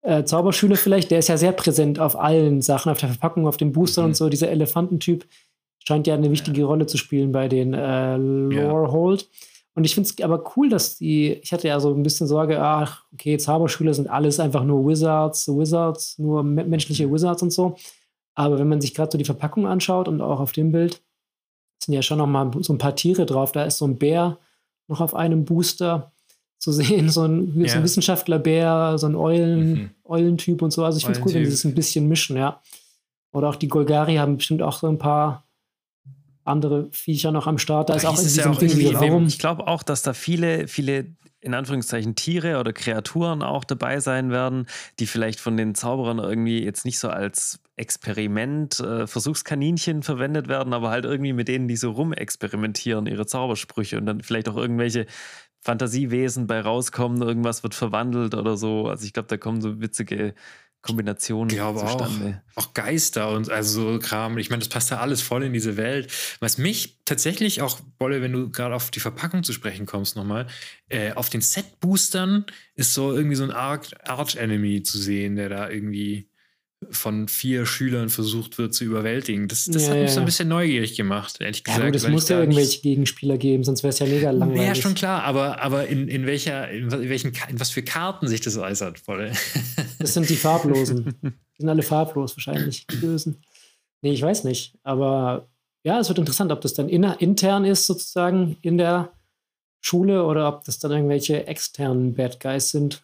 äh, 0.02 0.26
Zauberschüler 0.26 0.76
vielleicht, 0.76 1.12
der 1.12 1.20
ist 1.20 1.30
ja 1.30 1.38
sehr 1.38 1.54
präsent 1.54 1.98
auf 1.98 2.20
allen 2.20 2.62
Sachen, 2.62 2.92
auf 2.92 3.00
der 3.00 3.10
Verpackung, 3.10 3.48
auf 3.48 3.58
den 3.58 3.72
Boostern 3.72 4.06
mhm. 4.06 4.10
und 4.10 4.16
so. 4.16 4.28
Dieser 4.28 4.50
Elefantentyp 4.50 5.26
scheint 5.88 6.08
ja 6.08 6.14
eine 6.14 6.30
wichtige 6.30 6.62
ja. 6.62 6.68
Rolle 6.68 6.88
zu 6.88 6.98
spielen 6.98 7.32
bei 7.32 7.48
den 7.48 7.74
äh, 7.74 8.18
Lorehold. 8.18 9.22
Ja. 9.22 9.28
Und 9.76 9.86
ich 9.86 9.96
finde 9.96 10.10
es 10.10 10.24
aber 10.24 10.44
cool, 10.58 10.68
dass 10.68 10.98
die, 10.98 11.34
ich 11.42 11.54
hatte 11.54 11.70
ja 11.70 11.80
so 11.80 11.94
ein 11.94 12.04
bisschen 12.04 12.28
Sorge, 12.28 12.62
ach, 12.62 13.06
okay, 13.14 13.38
Zauberschüler 13.38 13.94
sind 13.94 14.10
alles 14.10 14.42
einfach 14.42 14.66
nur 14.66 14.86
Wizards, 14.86 15.48
Wizards, 15.48 16.20
nur 16.20 16.44
menschliche 16.44 17.10
Wizards 17.10 17.44
und 17.44 17.52
so. 17.52 17.76
Aber 18.36 18.60
wenn 18.60 18.68
man 18.68 18.82
sich 18.82 18.94
gerade 18.94 19.12
so 19.12 19.18
die 19.18 19.26
Verpackung 19.26 19.68
anschaut 19.68 20.10
und 20.10 20.20
auch 20.20 20.42
auf 20.42 20.52
dem 20.52 20.74
Bild, 20.74 21.02
sind 21.80 21.94
ja 21.94 22.02
schon 22.02 22.18
noch 22.18 22.28
mal 22.28 22.52
so 22.60 22.74
ein 22.74 22.78
paar 22.78 22.96
Tiere 22.96 23.26
drauf. 23.26 23.52
Da 23.52 23.64
ist 23.64 23.78
so 23.78 23.86
ein 23.86 23.98
Bär 23.98 24.38
noch 24.88 25.02
auf 25.02 25.16
einem 25.16 25.46
Booster 25.46 26.12
zu 26.58 26.72
sehen, 26.72 27.10
so 27.10 27.24
ein, 27.24 27.60
ja. 27.60 27.70
so 27.70 27.78
ein 27.78 27.84
Wissenschaftlerbär, 27.84 28.98
so 28.98 29.08
ein 29.08 29.16
Eulen, 29.16 29.72
mhm. 29.72 29.90
Eulentyp 30.04 30.62
und 30.62 30.72
so. 30.72 30.84
Also 30.84 30.98
ich 30.98 31.06
finde 31.06 31.20
es 31.20 31.26
cool, 31.26 31.34
wenn 31.34 31.46
sie 31.46 31.54
es 31.54 31.64
ein 31.64 31.76
bisschen 31.76 32.08
mischen, 32.08 32.36
ja. 32.36 32.62
Oder 33.32 33.50
auch 33.50 33.56
die 33.56 33.68
Golgari 33.68 34.16
haben 34.16 34.38
bestimmt 34.38 34.62
auch 34.62 34.80
so 34.80 34.88
ein 34.88 34.98
paar 34.98 35.46
andere 36.44 36.90
Viecher 36.92 37.32
noch 37.32 37.48
am 37.48 37.58
Start. 37.58 37.90
Da 37.90 37.96
ist 37.96 38.06
auch 38.06 38.18
in 38.18 38.24
diesem 38.24 38.54
ja 38.82 39.00
Ding 39.00 39.12
Raum. 39.12 39.28
Ich 39.28 39.40
glaube 39.40 39.68
auch, 39.68 39.84
dass 39.84 40.02
da 40.02 40.14
viele, 40.14 40.68
viele 40.68 41.06
in 41.42 41.54
Anführungszeichen 41.54 42.16
Tiere 42.16 42.60
oder 42.60 42.74
Kreaturen 42.74 43.42
auch 43.42 43.64
dabei 43.64 44.00
sein 44.00 44.32
werden, 44.32 44.68
die 45.00 45.08
vielleicht 45.08 45.40
von 45.40 45.56
den 45.58 45.76
Zauberern 45.76 46.20
irgendwie 46.20 46.64
jetzt 46.64 46.86
nicht 46.86 47.00
so 47.00 47.10
als 47.10 47.60
Experiment, 47.78 48.80
äh, 48.82 49.08
Versuchskaninchen 49.08 50.04
verwendet 50.04 50.48
werden, 50.50 50.74
aber 50.74 50.90
halt 50.90 51.06
irgendwie 51.06 51.34
mit 51.34 51.48
denen, 51.48 51.68
die 51.68 51.78
so 51.78 51.92
rumexperimentieren, 51.92 53.06
ihre 53.08 53.26
Zaubersprüche 53.26 53.98
und 53.98 54.06
dann 54.06 54.22
vielleicht 54.22 54.50
auch 54.50 54.58
irgendwelche 54.58 55.06
Fantasiewesen 55.62 56.48
bei 56.48 56.62
rauskommen, 56.62 57.22
irgendwas 57.22 57.64
wird 57.64 57.76
verwandelt 57.76 58.36
oder 58.36 58.58
so. 58.58 58.88
Also 58.88 59.06
ich 59.06 59.14
glaube, 59.14 59.28
da 59.28 59.38
kommen 59.38 59.62
so 59.62 59.82
witzige 59.82 60.34
Kombination 60.82 61.50
glaube 61.50 61.82
zustande. 61.82 62.42
Auch, 62.56 62.68
auch 62.68 62.74
Geister 62.74 63.32
und 63.32 63.50
also 63.50 63.94
so 63.94 64.00
Kram. 64.00 64.38
Ich 64.38 64.50
meine, 64.50 64.60
das 64.60 64.70
passt 64.70 64.92
ja 64.92 65.00
alles 65.00 65.22
voll 65.22 65.44
in 65.44 65.54
diese 65.54 65.76
Welt. 65.76 66.12
Was 66.40 66.58
mich 66.58 67.00
tatsächlich 67.04 67.62
auch, 67.62 67.80
Bolle, 67.98 68.22
wenn 68.22 68.32
du 68.32 68.50
gerade 68.50 68.76
auf 68.76 68.90
die 68.90 69.02
Verpackung 69.02 69.44
zu 69.44 69.52
sprechen 69.52 69.86
kommst 69.86 70.16
nochmal, 70.16 70.48
äh, 70.88 71.12
auf 71.14 71.30
den 71.30 71.42
Set-Boostern 71.42 72.46
ist 72.76 72.94
so 72.94 73.14
irgendwie 73.14 73.36
so 73.36 73.44
ein 73.44 73.52
Arch-Enemy 73.52 74.84
zu 74.84 74.98
sehen, 74.98 75.36
der 75.36 75.50
da 75.50 75.70
irgendwie 75.70 76.30
von 76.92 77.28
vier 77.28 77.66
Schülern 77.66 78.10
versucht 78.10 78.58
wird 78.58 78.74
zu 78.74 78.86
überwältigen. 78.86 79.48
Das, 79.48 79.66
das 79.66 79.88
ja, 79.88 79.94
hat 79.94 79.98
mich 80.00 80.12
so 80.12 80.20
ein 80.22 80.26
bisschen 80.26 80.48
neugierig 80.48 80.96
gemacht, 80.96 81.42
ehrlich 81.42 81.64
gesagt. 81.64 81.84
Ja, 81.84 81.90
es 81.90 82.08
muss 82.08 82.30
ja 82.30 82.40
irgendwelche 82.40 82.82
Gegenspieler 82.82 83.38
geben, 83.38 83.64
sonst 83.64 83.84
wäre 83.84 83.90
es 83.90 84.00
ja 84.00 84.06
mega 84.06 84.32
langweilig. 84.32 84.66
Ja, 84.66 84.76
schon 84.76 84.96
klar, 84.96 85.24
aber, 85.24 85.62
aber 85.62 85.88
in, 85.88 86.08
in 86.08 86.26
welcher, 86.26 86.70
in, 86.70 86.90
welchen, 86.92 87.34
in 87.50 87.60
was 87.60 87.70
für 87.70 87.84
Karten 87.84 88.28
sich 88.28 88.42
das 88.42 88.58
äußert, 88.58 89.00
voll. 89.00 89.32
Das 90.00 90.14
sind 90.14 90.30
die 90.30 90.38
farblosen. 90.38 91.14
die 91.22 91.32
sind 91.58 91.70
alle 91.70 91.84
farblos 91.84 92.38
wahrscheinlich, 92.38 92.88
die 92.88 92.96
Bösen. 92.96 93.42
Nee, 94.02 94.14
ich 94.14 94.22
weiß 94.22 94.46
nicht. 94.46 94.78
Aber 94.84 95.50
ja, 95.84 96.00
es 96.00 96.08
wird 96.08 96.20
interessant, 96.20 96.54
ob 96.54 96.62
das 96.62 96.74
dann 96.74 96.88
in, 96.88 97.04
intern 97.04 97.66
ist, 97.66 97.86
sozusagen, 97.86 98.56
in 98.62 98.78
der 98.78 99.12
Schule 99.82 100.24
oder 100.24 100.48
ob 100.48 100.64
das 100.64 100.80
dann 100.80 100.92
irgendwelche 100.92 101.48
externen 101.48 102.14
Bad 102.14 102.40
Guys 102.40 102.72
sind. 102.72 103.04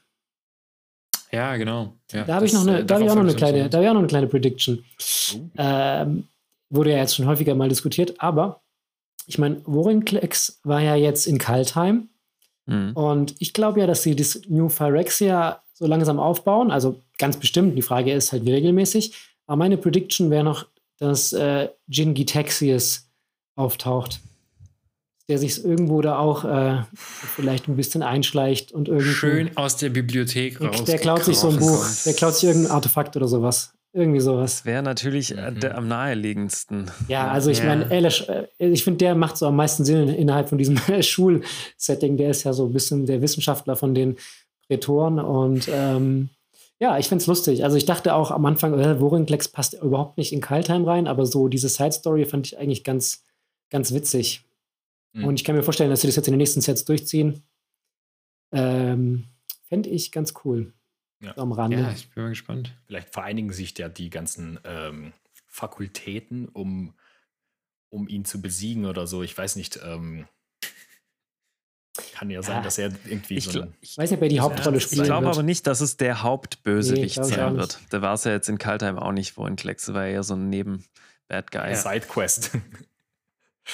Ja, 1.36 1.58
genau. 1.58 1.94
Ja, 2.12 2.24
da 2.24 2.36
habe 2.36 2.46
ich 2.46 2.54
noch 2.54 2.66
eine, 2.66 2.80
äh, 2.80 2.86
da 2.86 3.00
ich 3.00 3.10
auch 3.10 3.16
noch 3.16 3.24
eine 3.24 3.36
kleine, 3.36 3.70
da 3.70 3.82
ich 3.82 3.88
auch 3.90 3.94
noch 3.94 4.00
eine 4.00 4.08
kleine 4.08 4.28
Prediction. 4.28 4.86
Oh. 5.34 5.40
Ähm, 5.58 6.28
wurde 6.70 6.92
ja 6.92 6.98
jetzt 6.98 7.16
schon 7.16 7.28
häufiger 7.28 7.56
mal 7.56 7.68
diskutiert, 7.68 8.16
aber 8.20 8.62
ich 9.28 9.38
meine, 9.38 9.62
Vorinclex 9.66 10.60
war 10.64 10.82
ja 10.82 10.96
jetzt 10.96 11.28
in 11.28 11.38
Kaltheim 11.38 12.10
mhm. 12.66 12.94
und 12.94 13.36
ich 13.40 13.54
glaube 13.54 13.82
ja, 13.82 13.88
dass 13.88 14.04
sie 14.04 14.16
das 14.16 14.42
New 14.48 14.70
Phyrexia 14.70 15.62
so 15.74 15.86
langsam 15.88 16.20
aufbauen, 16.20 16.72
also 16.72 17.02
ganz 17.18 17.38
bestimmt. 17.38 17.78
Die 17.78 17.82
Frage 17.82 18.14
ist 18.14 18.32
halt, 18.32 18.46
wie 18.46 18.54
regelmäßig. 18.54 19.14
Aber 19.46 19.58
meine 19.58 19.78
Prediction 19.78 20.32
wäre 20.32 20.44
noch, 20.44 20.66
dass 21.00 21.34
äh, 21.34 21.68
Jin 21.88 22.14
Gitaxius 22.14 23.10
auftaucht 23.56 24.22
der 25.28 25.40
sich 25.40 25.64
irgendwo 25.64 26.02
da 26.02 26.20
auch 26.20 26.46
äh, 26.46 26.84
vielleicht 26.94 27.68
ein 27.68 27.76
bisschen 27.76 28.04
einschleicht 28.04 28.72
und 28.72 28.88
irgendwie. 28.88 29.12
Schön 29.12 29.58
aus 29.58 29.78
der 29.78 29.90
Bibliothek 29.90 30.62
raus. 30.62 30.84
Der 30.84 31.00
klaut 31.00 31.24
sich 31.24 31.38
so 31.38 31.50
ein 31.50 31.58
Buch, 31.58 31.86
der 32.06 32.14
klaut 32.14 32.36
sich 32.36 32.44
irgendein 32.44 32.72
Artefakt 32.72 33.16
oder 33.16 33.28
sowas. 33.28 33.74
Irgendwie 33.92 34.20
sowas. 34.20 34.66
Wäre 34.66 34.84
natürlich 34.84 35.36
äh, 35.38 35.52
mhm. 35.52 35.60
der 35.62 35.78
am 35.78 35.88
naheliegendsten. 35.88 36.92
Ja, 37.08 37.30
also 37.30 37.50
ich 37.50 37.60
ja. 37.60 37.66
meine, 37.66 37.90
Elish, 37.90 38.28
äh, 38.28 38.48
ich 38.60 38.84
finde, 38.84 38.98
der 38.98 39.16
macht 39.16 39.38
so 39.38 39.48
am 39.48 39.56
meisten 39.56 39.86
Sinn 39.86 40.10
innerhalb 40.10 40.50
von 40.50 40.58
diesem 40.58 40.78
Schulsetting. 41.02 42.18
Der 42.18 42.30
ist 42.30 42.44
ja 42.44 42.52
so 42.52 42.66
ein 42.66 42.74
bisschen 42.74 43.06
der 43.06 43.22
Wissenschaftler 43.22 43.78
von 43.78 43.96
den 43.96 44.18
Prätoren 44.68 45.20
und 45.20 45.70
ähm, 45.72 46.30
ja, 46.80 46.98
ich 46.98 47.08
finde 47.08 47.22
es 47.22 47.28
lustig. 47.28 47.64
Also 47.64 47.78
ich 47.78 47.86
dachte 47.86 48.16
auch 48.16 48.32
am 48.32 48.46
Anfang, 48.46 48.78
äh, 48.78 49.00
Vorinklex 49.00 49.48
passt 49.48 49.76
überhaupt 49.76 50.18
nicht 50.18 50.34
in 50.34 50.42
Kaltheim 50.42 50.84
rein, 50.84 51.08
aber 51.08 51.26
so 51.26 51.48
diese 51.48 51.70
Side 51.70 51.94
Story 51.94 52.26
fand 52.26 52.48
ich 52.48 52.58
eigentlich 52.58 52.84
ganz, 52.84 53.24
ganz 53.70 53.94
witzig. 53.94 54.44
Mhm. 55.16 55.26
Und 55.26 55.40
ich 55.40 55.44
kann 55.46 55.56
mir 55.56 55.64
vorstellen, 55.64 55.90
dass 55.90 56.02
sie 56.02 56.08
das 56.08 56.18
jetzt 56.18 56.28
in 56.28 56.34
den 56.34 56.40
nächsten 56.40 56.62
Sets 56.62 56.86
durchziehen. 56.86 57.42
Ähm, 58.52 59.26
Fände 59.68 59.90
ich 59.90 60.12
ganz 60.12 60.34
cool. 60.44 60.74
Ja. 61.22 61.38
am 61.38 61.54
Rande. 61.54 61.80
Ja, 61.80 61.92
ich 61.92 62.10
bin 62.12 62.24
mal 62.24 62.30
gespannt. 62.30 62.76
Vielleicht 62.86 63.10
vereinigen 63.10 63.52
sich 63.52 63.76
ja 63.78 63.90
die 63.90 64.10
ganzen 64.10 64.60
ähm, 64.64 65.14
Fakultäten, 65.48 66.48
um, 66.50 66.94
um 67.90 68.08
ihn 68.08 68.26
zu 68.26 68.42
besiegen 68.42 68.86
oder 68.86 69.08
so. 69.08 69.24
Ich 69.24 69.36
weiß 69.36 69.56
nicht. 69.56 69.80
Ähm, 69.84 70.28
Kann 72.14 72.30
ja 72.30 72.44
sein, 72.44 72.58
ja. 72.58 72.62
dass 72.62 72.78
er 72.78 72.92
irgendwie 73.06 73.36
ich, 73.36 73.46
so. 73.46 73.66
Ich 73.80 73.98
weiß 73.98 74.12
nicht, 74.12 74.22
wer 74.22 74.28
die 74.28 74.42
Hauptrolle 74.42 74.82
spielt. 74.82 75.02
Ich 75.02 75.08
glaube 75.08 75.30
aber 75.30 75.44
nicht, 75.44 75.66
dass 75.66 75.80
es 75.80 75.96
der 75.96 76.22
Hauptbösewicht 76.22 77.18
nee, 77.18 77.24
sein 77.24 77.58
wird. 77.58 77.80
Da 77.90 78.02
war 78.02 78.14
es 78.14 78.26
ja 78.26 78.32
jetzt 78.32 78.50
in 78.50 78.58
Kaltheim 78.58 79.00
auch 79.00 79.14
nicht, 79.14 79.38
wo 79.38 79.48
in 79.48 79.56
Kleckse 79.56 79.94
war 79.94 80.06
ja 80.06 80.22
so 80.22 80.36
ein 80.36 80.50
Neben-Bad 80.50 81.52
Guy. 81.52 81.70
Ja. 81.70 81.76
Sidequest. 81.76 82.52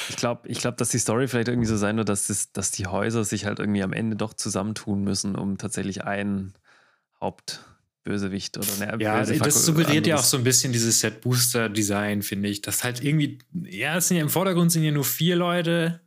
Ich 0.09 0.15
glaube, 0.15 0.47
ich 0.47 0.59
glaub, 0.59 0.77
dass 0.77 0.89
die 0.89 0.99
Story 0.99 1.27
vielleicht 1.27 1.49
irgendwie 1.49 1.67
so 1.67 1.75
sein 1.75 1.97
wird, 1.97 2.07
dass, 2.07 2.27
das, 2.27 2.53
dass 2.53 2.71
die 2.71 2.87
Häuser 2.87 3.25
sich 3.25 3.45
halt 3.45 3.59
irgendwie 3.59 3.83
am 3.83 3.91
Ende 3.91 4.15
doch 4.15 4.33
zusammentun 4.33 5.03
müssen, 5.03 5.35
um 5.35 5.57
tatsächlich 5.57 6.05
einen 6.05 6.53
Hauptbösewicht 7.19 8.57
oder 8.57 8.67
eine 8.79 9.03
Ja, 9.03 9.19
Böse 9.19 9.37
das 9.37 9.65
suggeriert 9.65 10.07
ja 10.07 10.15
auch 10.15 10.23
so 10.23 10.37
ein 10.37 10.45
bisschen 10.45 10.71
dieses 10.71 11.01
Set-Booster-Design, 11.01 12.21
finde 12.21 12.47
ich. 12.47 12.61
Das 12.61 12.85
halt 12.85 13.03
irgendwie, 13.03 13.39
ja, 13.53 13.97
es 13.97 14.07
sind 14.07 14.17
ja 14.17 14.23
im 14.23 14.29
Vordergrund 14.29 14.71
sind 14.71 14.83
ja 14.83 14.91
nur 14.91 15.03
vier 15.03 15.35
Leute. 15.35 15.99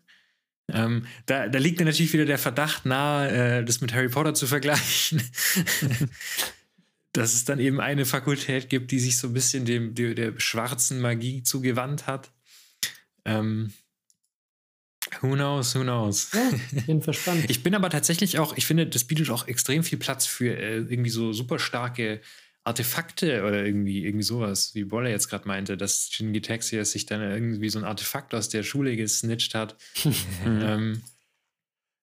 Ähm, 0.72 1.06
da, 1.26 1.48
da 1.48 1.58
liegt 1.58 1.78
mir 1.78 1.84
natürlich 1.84 2.14
wieder 2.14 2.24
der 2.24 2.38
Verdacht 2.38 2.86
nahe, 2.86 3.58
äh, 3.58 3.64
das 3.64 3.82
mit 3.82 3.92
Harry 3.92 4.08
Potter 4.08 4.32
zu 4.32 4.46
vergleichen. 4.46 5.22
Dass 7.12 7.34
es 7.34 7.44
dann 7.44 7.60
eben 7.60 7.80
eine 7.80 8.06
Fakultät 8.06 8.70
gibt, 8.70 8.90
die 8.90 8.98
sich 8.98 9.18
so 9.18 9.28
ein 9.28 9.34
bisschen 9.34 9.66
dem, 9.66 9.94
der, 9.94 10.14
der 10.14 10.40
schwarzen 10.40 11.00
Magie 11.00 11.42
zugewandt 11.42 12.06
hat. 12.06 12.32
Ähm, 13.24 13.72
who 15.20 15.34
knows, 15.34 15.74
who 15.74 15.82
knows. 15.82 16.30
Ja, 16.32 16.50
bin 16.86 17.02
verspannt. 17.02 17.44
Ich 17.48 17.62
bin 17.62 17.74
aber 17.74 17.90
tatsächlich 17.90 18.38
auch, 18.38 18.56
ich 18.56 18.66
finde, 18.66 18.86
das 18.86 19.04
bietet 19.04 19.30
auch 19.30 19.48
extrem 19.48 19.82
viel 19.82 19.98
Platz 19.98 20.26
für 20.26 20.56
äh, 20.56 20.76
irgendwie 20.76 21.10
so 21.10 21.32
super 21.32 21.58
starke 21.58 22.20
Artefakte 22.64 23.44
oder 23.44 23.64
irgendwie, 23.64 24.04
irgendwie 24.04 24.24
sowas, 24.24 24.74
wie 24.74 24.84
Bolle 24.84 25.10
jetzt 25.10 25.28
gerade 25.28 25.46
meinte, 25.46 25.76
dass 25.76 26.08
Shinji 26.10 26.40
Taxias 26.40 26.92
sich 26.92 27.04
dann 27.04 27.20
irgendwie 27.20 27.68
so 27.68 27.78
ein 27.78 27.84
Artefakt 27.84 28.34
aus 28.34 28.48
der 28.48 28.62
Schule 28.62 28.96
gesnitcht 28.96 29.54
hat. 29.54 29.76
ähm, 30.46 31.02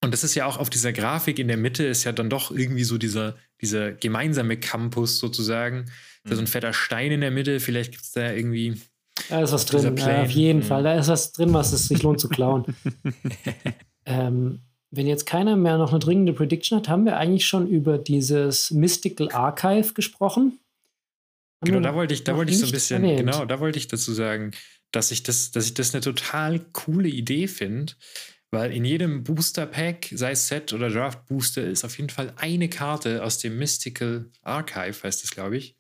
und 0.03 0.13
das 0.13 0.23
ist 0.23 0.35
ja 0.35 0.45
auch 0.45 0.57
auf 0.57 0.69
dieser 0.69 0.93
Grafik 0.93 1.39
in 1.39 1.47
der 1.47 1.57
Mitte 1.57 1.83
ist 1.85 2.03
ja 2.03 2.11
dann 2.11 2.29
doch 2.29 2.51
irgendwie 2.51 2.83
so 2.83 2.97
dieser, 2.97 3.37
dieser 3.61 3.91
gemeinsame 3.91 4.57
Campus 4.57 5.19
sozusagen. 5.19 5.85
Mhm. 6.23 6.29
Da 6.29 6.35
so 6.35 6.41
ein 6.41 6.47
fetter 6.47 6.73
Stein 6.73 7.11
in 7.11 7.21
der 7.21 7.31
Mitte, 7.31 7.59
vielleicht 7.59 7.91
gibt 7.91 8.03
es 8.03 8.11
da 8.11 8.31
irgendwie 8.31 8.81
da 9.29 9.41
ist 9.41 9.51
was 9.51 9.65
drin, 9.65 9.95
ja, 9.97 10.23
auf 10.23 10.31
jeden 10.31 10.59
mhm. 10.59 10.63
Fall. 10.63 10.83
Da 10.83 10.95
ist 10.95 11.07
was 11.07 11.31
drin, 11.31 11.53
was 11.53 11.73
es 11.73 11.87
sich 11.87 12.03
lohnt 12.03 12.19
zu 12.19 12.29
klauen. 12.29 12.65
ähm, 14.05 14.61
wenn 14.91 15.07
jetzt 15.07 15.25
keiner 15.25 15.55
mehr 15.55 15.77
noch 15.77 15.91
eine 15.91 15.99
dringende 15.99 16.33
Prediction 16.33 16.77
hat, 16.77 16.89
haben 16.89 17.05
wir 17.05 17.17
eigentlich 17.17 17.45
schon 17.45 17.67
über 17.67 17.97
dieses 17.97 18.71
Mystical 18.71 19.31
Archive 19.31 19.93
gesprochen. 19.93 20.59
Haben 21.61 21.71
genau, 21.71 21.79
da 21.79 21.95
wollte 21.95 22.13
ich, 22.13 22.23
da 22.23 22.35
wollte 22.35 22.51
ich 22.51 22.59
so 22.59 22.65
ein 22.65 22.71
bisschen, 22.71 23.03
erwähnt. 23.03 23.19
genau, 23.19 23.45
da 23.45 23.59
wollte 23.59 23.79
ich 23.79 23.87
dazu 23.87 24.13
sagen, 24.13 24.51
dass 24.91 25.11
ich 25.11 25.23
das, 25.23 25.51
dass 25.51 25.65
ich 25.65 25.73
das 25.73 25.93
eine 25.93 26.01
total 26.01 26.59
coole 26.73 27.07
Idee 27.07 27.47
finde, 27.47 27.93
weil 28.51 28.73
in 28.73 28.83
jedem 28.83 29.23
Booster 29.23 29.65
Pack, 29.65 30.09
sei 30.11 30.31
es 30.31 30.47
Set 30.47 30.73
oder 30.73 30.89
Draft 30.89 31.25
Booster, 31.27 31.63
ist 31.63 31.85
auf 31.85 31.97
jeden 31.97 32.09
Fall 32.09 32.33
eine 32.35 32.67
Karte 32.67 33.23
aus 33.23 33.37
dem 33.37 33.57
Mystical 33.57 34.29
Archive, 34.41 35.03
heißt 35.03 35.23
das, 35.23 35.31
glaube 35.31 35.57
ich, 35.57 35.77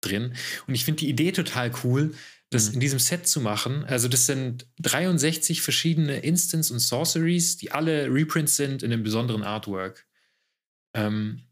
drin. 0.00 0.34
Und 0.66 0.74
ich 0.74 0.84
finde 0.84 1.00
die 1.00 1.08
Idee 1.08 1.30
total 1.30 1.70
cool, 1.84 2.14
das 2.54 2.68
mhm. 2.68 2.74
in 2.74 2.80
diesem 2.80 2.98
Set 2.98 3.26
zu 3.26 3.40
machen. 3.40 3.84
Also 3.84 4.08
das 4.08 4.26
sind 4.26 4.66
63 4.80 5.60
verschiedene 5.60 6.18
Instants 6.18 6.70
und 6.70 6.78
Sorceries, 6.78 7.56
die 7.56 7.72
alle 7.72 8.12
Reprints 8.12 8.56
sind 8.56 8.82
in 8.82 8.92
einem 8.92 9.02
besonderen 9.02 9.42
Artwork. 9.42 10.06
Ähm, 10.94 11.42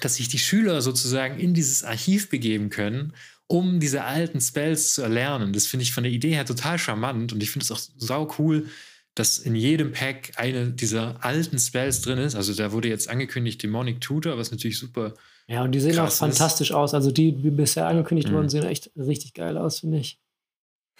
dass 0.00 0.16
sich 0.16 0.28
die 0.28 0.38
Schüler 0.38 0.80
sozusagen 0.80 1.40
in 1.40 1.54
dieses 1.54 1.82
Archiv 1.82 2.28
begeben 2.28 2.70
können, 2.70 3.14
um 3.48 3.80
diese 3.80 4.04
alten 4.04 4.40
Spells 4.40 4.94
zu 4.94 5.02
erlernen. 5.02 5.52
Das 5.52 5.66
finde 5.66 5.82
ich 5.82 5.92
von 5.92 6.04
der 6.04 6.12
Idee 6.12 6.34
her 6.34 6.44
total 6.44 6.78
charmant 6.78 7.32
und 7.32 7.42
ich 7.42 7.50
finde 7.50 7.64
es 7.64 7.72
auch 7.72 7.80
sau 7.96 8.32
cool, 8.38 8.68
dass 9.14 9.38
in 9.38 9.56
jedem 9.56 9.90
Pack 9.92 10.32
eine 10.36 10.70
dieser 10.70 11.24
alten 11.24 11.58
Spells 11.58 12.02
drin 12.02 12.18
ist. 12.18 12.36
Also 12.36 12.54
da 12.54 12.70
wurde 12.70 12.88
jetzt 12.88 13.08
angekündigt 13.08 13.60
Demonic 13.62 14.00
Tutor, 14.00 14.38
was 14.38 14.52
natürlich 14.52 14.78
super. 14.78 15.14
Ja, 15.48 15.64
und 15.64 15.72
die 15.72 15.80
sehen 15.80 15.98
auch 15.98 16.12
fantastisch 16.12 16.70
ist. 16.70 16.76
aus. 16.76 16.94
Also 16.94 17.10
die, 17.10 17.32
die 17.32 17.50
bisher 17.50 17.88
angekündigt 17.88 18.28
mhm. 18.28 18.34
wurden, 18.34 18.48
sehen 18.48 18.64
echt 18.64 18.90
richtig 18.96 19.34
geil 19.34 19.56
aus, 19.56 19.80
finde 19.80 19.98
ich. 19.98 20.20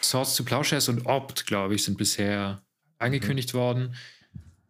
Swords 0.03 0.37
to 0.37 0.45
Plowshares 0.45 0.89
und 0.89 1.07
Opt, 1.07 1.47
glaube 1.47 1.75
ich, 1.75 1.85
sind 1.85 1.99
bisher 1.99 2.63
angekündigt 2.99 3.55
mhm. 3.55 3.59
worden. 3.59 3.95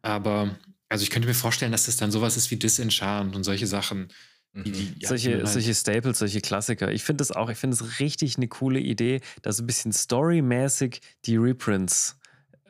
Aber 0.02 0.56
also 0.88 1.02
ich 1.02 1.10
könnte 1.10 1.28
mir 1.28 1.34
vorstellen, 1.34 1.72
dass 1.72 1.86
das 1.86 1.96
dann 1.96 2.10
sowas 2.10 2.36
ist 2.36 2.50
wie 2.50 2.56
Disenchant 2.56 3.36
und 3.36 3.44
solche 3.44 3.66
Sachen. 3.66 4.08
Die, 4.54 4.72
die, 4.72 4.94
ja, 4.98 5.08
solche, 5.08 5.36
halt 5.36 5.48
solche 5.48 5.74
Staples, 5.74 6.18
solche 6.18 6.40
Klassiker. 6.40 6.90
Ich 6.90 7.04
finde 7.04 7.18
das 7.18 7.30
auch, 7.30 7.50
ich 7.50 7.58
finde 7.58 7.74
es 7.74 8.00
richtig 8.00 8.38
eine 8.38 8.48
coole 8.48 8.80
Idee, 8.80 9.20
dass 9.42 9.60
ein 9.60 9.66
bisschen 9.66 9.92
storymäßig 9.92 11.00
die 11.26 11.36
Reprints 11.36 12.17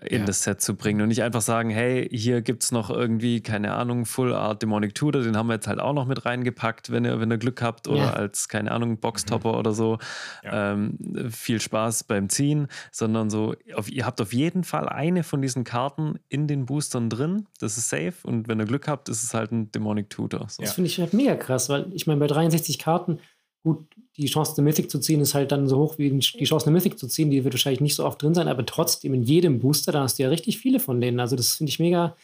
in 0.04 0.20
ja. 0.20 0.26
das 0.26 0.42
Set 0.44 0.60
zu 0.60 0.76
bringen 0.76 1.00
und 1.00 1.08
nicht 1.08 1.22
einfach 1.22 1.40
sagen, 1.40 1.70
hey, 1.70 2.08
hier 2.10 2.40
gibt 2.40 2.62
es 2.62 2.72
noch 2.72 2.90
irgendwie, 2.90 3.40
keine 3.40 3.74
Ahnung, 3.74 4.06
Full 4.06 4.32
Art 4.32 4.62
Demonic 4.62 4.94
Tutor, 4.94 5.22
den 5.22 5.36
haben 5.36 5.48
wir 5.48 5.54
jetzt 5.54 5.66
halt 5.66 5.80
auch 5.80 5.92
noch 5.92 6.06
mit 6.06 6.24
reingepackt, 6.24 6.90
wenn 6.90 7.04
ihr, 7.04 7.20
wenn 7.20 7.30
ihr 7.30 7.38
Glück 7.38 7.62
habt 7.62 7.88
oder 7.88 7.98
ja. 7.98 8.12
als, 8.12 8.48
keine 8.48 8.70
Ahnung, 8.70 8.98
Boxtopper 8.98 9.52
mhm. 9.52 9.58
oder 9.58 9.72
so. 9.72 9.98
Ja. 10.44 10.72
Ähm, 10.72 10.98
viel 11.30 11.60
Spaß 11.60 12.04
beim 12.04 12.28
Ziehen, 12.28 12.68
sondern 12.92 13.28
so, 13.28 13.54
auf, 13.74 13.90
ihr 13.90 14.06
habt 14.06 14.20
auf 14.20 14.32
jeden 14.32 14.64
Fall 14.64 14.88
eine 14.88 15.24
von 15.24 15.42
diesen 15.42 15.64
Karten 15.64 16.18
in 16.28 16.46
den 16.46 16.66
Boostern 16.66 17.10
drin, 17.10 17.46
das 17.60 17.76
ist 17.76 17.88
safe 17.88 18.14
und 18.22 18.48
wenn 18.48 18.60
ihr 18.60 18.66
Glück 18.66 18.86
habt, 18.88 19.08
ist 19.08 19.24
es 19.24 19.34
halt 19.34 19.52
ein 19.52 19.72
Demonic 19.72 20.10
Tutor. 20.10 20.48
So. 20.48 20.62
Das 20.62 20.74
finde 20.74 20.88
ich 20.88 21.00
halt 21.00 21.12
mega 21.12 21.34
krass, 21.34 21.68
weil 21.68 21.86
ich 21.92 22.06
meine, 22.06 22.20
bei 22.20 22.26
63 22.26 22.78
Karten 22.78 23.18
Gut, 23.64 23.84
die 24.16 24.26
Chance, 24.26 24.54
eine 24.56 24.64
Mythic 24.68 24.90
zu 24.90 24.98
ziehen, 25.00 25.20
ist 25.20 25.34
halt 25.34 25.52
dann 25.52 25.68
so 25.68 25.78
hoch 25.78 25.98
wie 25.98 26.10
die 26.10 26.44
Chance, 26.44 26.66
eine 26.66 26.74
Mythic 26.76 26.98
zu 26.98 27.08
ziehen. 27.08 27.30
Die 27.30 27.44
wird 27.44 27.54
wahrscheinlich 27.54 27.80
nicht 27.80 27.96
so 27.96 28.04
oft 28.04 28.22
drin 28.22 28.34
sein, 28.34 28.48
aber 28.48 28.64
trotzdem 28.64 29.14
in 29.14 29.22
jedem 29.22 29.58
Booster, 29.58 29.92
da 29.92 30.02
hast 30.02 30.18
du 30.18 30.22
ja 30.22 30.28
richtig 30.28 30.58
viele 30.58 30.80
von 30.80 31.00
denen. 31.00 31.20
Also, 31.20 31.36
das 31.36 31.54
finde 31.54 31.70
ich 31.70 31.78
mega 31.78 32.16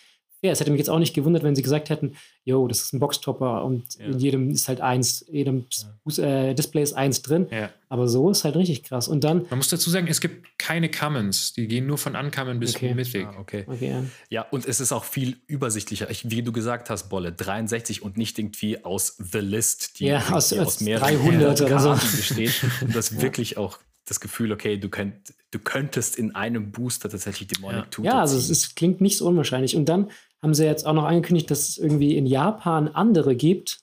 fair. 0.44 0.52
Es 0.52 0.60
hätte 0.60 0.70
mich 0.70 0.78
jetzt 0.78 0.90
auch 0.90 0.98
nicht 0.98 1.14
gewundert, 1.14 1.42
wenn 1.42 1.56
sie 1.56 1.62
gesagt 1.62 1.88
hätten, 1.88 2.16
yo, 2.44 2.68
das 2.68 2.82
ist 2.82 2.92
ein 2.92 3.00
Boxtopper 3.00 3.64
und 3.64 3.98
ja. 3.98 4.06
in 4.06 4.18
jedem 4.18 4.50
ist 4.50 4.68
halt 4.68 4.82
eins, 4.82 5.24
jedem 5.30 5.66
ja. 6.06 6.50
äh, 6.50 6.54
Display 6.54 6.82
ist 6.82 6.92
eins 6.92 7.22
drin. 7.22 7.46
Ja. 7.50 7.70
Aber 7.88 8.08
so 8.08 8.30
ist 8.30 8.44
halt 8.44 8.56
richtig 8.56 8.82
krass. 8.82 9.08
Und 9.08 9.24
dann. 9.24 9.46
Man 9.48 9.58
muss 9.58 9.68
dazu 9.68 9.88
sagen, 9.88 10.06
es 10.08 10.20
gibt 10.20 10.58
keine 10.58 10.90
Commons. 10.90 11.54
Die 11.54 11.66
gehen 11.66 11.86
nur 11.86 11.96
von 11.96 12.14
Uncommon 12.16 12.60
bis 12.60 12.76
okay. 12.76 12.92
Mythic. 12.92 13.26
Ah, 13.26 13.36
okay. 13.38 13.64
okay 13.66 14.02
ja. 14.28 14.42
und 14.50 14.66
es 14.66 14.80
ist 14.80 14.92
auch 14.92 15.04
viel 15.04 15.36
übersichtlicher. 15.46 16.10
Ich, 16.10 16.28
wie 16.30 16.42
du 16.42 16.52
gesagt 16.52 16.90
hast, 16.90 17.08
Bolle, 17.08 17.32
63 17.32 18.02
und 18.02 18.16
nicht 18.16 18.38
irgendwie 18.38 18.84
aus 18.84 19.16
The 19.18 19.38
List, 19.38 20.00
die, 20.00 20.12
aus, 20.12 20.48
die 20.48 20.60
aus 20.60 20.80
mehreren 20.80 21.14
300 21.14 21.62
oder 21.62 21.78
so 21.78 21.90
besteht. 21.92 22.64
Und 22.80 22.94
das 22.94 23.20
wirklich 23.20 23.56
auch 23.56 23.78
das 24.06 24.20
Gefühl, 24.20 24.52
okay, 24.52 24.76
du, 24.76 24.88
könnt, 24.88 25.32
du 25.50 25.58
könntest 25.58 26.16
in 26.16 26.34
einem 26.34 26.72
Booster 26.72 27.08
tatsächlich 27.08 27.48
Demonic 27.48 27.76
ja. 27.76 27.86
Tutor 27.86 28.04
Ja, 28.04 28.20
also 28.20 28.36
es, 28.36 28.50
ist, 28.50 28.76
klingt 28.76 29.00
nicht 29.00 29.16
so 29.16 29.26
unwahrscheinlich. 29.26 29.76
Und 29.76 29.86
dann 29.86 30.10
haben 30.44 30.54
sie 30.54 30.66
jetzt 30.66 30.86
auch 30.86 30.92
noch 30.92 31.04
angekündigt, 31.04 31.50
dass 31.50 31.70
es 31.70 31.78
irgendwie 31.78 32.16
in 32.16 32.26
Japan 32.26 32.88
andere 32.88 33.34
gibt, 33.34 33.80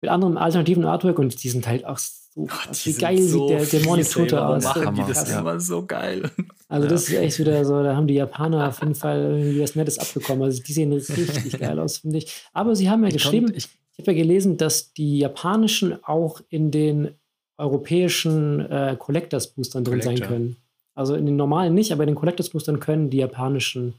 mit 0.00 0.10
anderen 0.10 0.38
alternativen 0.38 0.84
Artwork 0.84 1.18
und 1.18 1.42
die 1.42 1.48
sind 1.48 1.66
halt 1.66 1.84
auch 1.84 1.98
so, 1.98 2.46
Ach, 2.48 2.68
wie 2.84 2.92
geil 2.92 3.20
so 3.20 3.48
sieht 3.48 3.72
der 3.72 3.80
Demonic 3.80 4.08
Tutor 4.08 4.48
aus. 4.48 4.62
Machen 4.62 4.94
die 4.94 5.02
das 5.02 5.28
immer 5.28 5.58
so 5.58 5.84
geil. 5.84 6.30
Also 6.68 6.86
ja. 6.86 6.90
das 6.90 7.08
ist 7.08 7.14
echt 7.14 7.38
wieder 7.40 7.64
so, 7.64 7.82
da 7.82 7.96
haben 7.96 8.06
die 8.06 8.14
Japaner 8.14 8.68
auf 8.68 8.80
jeden 8.80 8.94
Fall 8.94 9.20
irgendwie 9.20 9.60
was 9.60 9.74
Nettes 9.74 9.98
abbekommen. 9.98 10.44
Also 10.44 10.62
die 10.62 10.72
sehen 10.72 10.92
richtig 10.92 11.58
geil 11.58 11.78
aus, 11.80 11.98
finde 11.98 12.18
ich. 12.18 12.44
Aber 12.52 12.76
sie 12.76 12.88
haben 12.88 13.02
ja 13.02 13.08
ich 13.08 13.14
geschrieben, 13.14 13.52
ich, 13.54 13.68
ich 13.92 13.98
habe 13.98 14.12
ja 14.12 14.22
gelesen, 14.22 14.56
dass 14.56 14.92
die 14.92 15.18
japanischen 15.18 15.98
auch 16.04 16.40
in 16.48 16.70
den 16.70 17.10
europäischen 17.56 18.60
äh, 18.70 18.96
Collectors 18.96 19.48
Boostern 19.48 19.82
drin 19.82 19.98
Collector. 19.98 20.18
sein 20.18 20.28
können. 20.28 20.56
Also 20.94 21.16
in 21.16 21.26
den 21.26 21.34
normalen 21.34 21.74
nicht, 21.74 21.90
aber 21.90 22.04
in 22.04 22.10
den 22.10 22.16
Collectors 22.16 22.50
Boostern 22.50 22.78
können 22.78 23.10
die 23.10 23.18
japanischen 23.18 23.94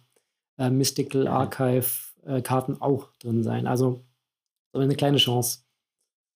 äh, 0.59 0.69
Mystical 0.69 1.27
Archive-Karten 1.27 2.73
äh, 2.73 2.79
auch 2.79 3.09
drin 3.19 3.43
sein. 3.43 3.65
Also 3.65 4.05
eine 4.73 4.95
kleine 4.95 5.17
Chance. 5.17 5.59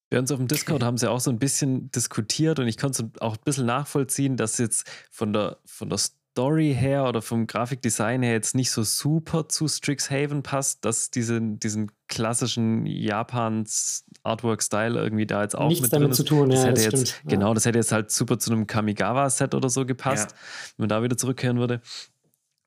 Bei 0.09 0.19
uns 0.19 0.31
auf 0.31 0.37
dem 0.37 0.47
Discord 0.47 0.83
haben 0.83 0.97
sie 0.97 1.09
auch 1.09 1.19
so 1.19 1.29
ein 1.29 1.39
bisschen 1.39 1.91
diskutiert 1.91 2.59
und 2.59 2.67
ich 2.67 2.77
konnte 2.77 3.11
auch 3.19 3.35
ein 3.35 3.43
bisschen 3.43 3.65
nachvollziehen, 3.65 4.37
dass 4.37 4.57
jetzt 4.57 4.87
von 5.11 5.33
der, 5.33 5.57
von 5.65 5.89
der 5.89 5.97
Story 5.97 6.75
her 6.77 7.05
oder 7.07 7.21
vom 7.21 7.47
Grafikdesign 7.47 8.23
her 8.23 8.33
jetzt 8.33 8.55
nicht 8.55 8.71
so 8.71 8.83
super 8.83 9.49
zu 9.49 9.67
Strixhaven 9.67 10.41
passt, 10.43 10.85
dass 10.85 11.09
diese, 11.11 11.39
diesen 11.41 11.91
klassischen 12.07 12.85
Japans 12.85 14.05
Artwork-Style 14.23 14.99
irgendwie 14.99 15.25
da 15.25 15.41
jetzt 15.41 15.57
auch 15.57 15.67
Nichts 15.67 15.83
mit 15.83 15.93
damit 15.93 16.05
drin 16.05 16.11
ist. 16.11 16.17
zu 16.17 16.23
tun, 16.23 16.49
das 16.49 16.59
ja, 16.59 16.65
hätte 16.65 16.73
das 16.75 16.85
jetzt, 16.85 17.09
stimmt. 17.09 17.29
Genau, 17.29 17.53
das 17.53 17.65
hätte 17.65 17.79
jetzt 17.79 17.91
halt 17.91 18.11
super 18.11 18.39
zu 18.39 18.51
einem 18.51 18.67
Kamigawa-Set 18.67 19.53
oder 19.53 19.69
so 19.69 19.85
gepasst, 19.85 20.31
ja. 20.31 20.37
wenn 20.77 20.83
man 20.83 20.89
da 20.89 21.03
wieder 21.03 21.17
zurückkehren 21.17 21.57
würde. 21.57 21.81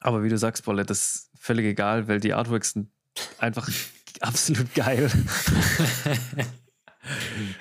Aber 0.01 0.23
wie 0.23 0.29
du 0.29 0.39
sagst, 0.39 0.65
Bolle, 0.65 0.85
das 0.85 1.01
ist 1.01 1.26
völlig 1.47 1.67
egal, 1.67 2.09
weil 2.09 2.21
die 2.21 2.35
Artworks 2.35 2.73
sind 2.73 2.91
einfach 3.39 3.69
absolut 4.21 4.75
geil. 4.75 5.11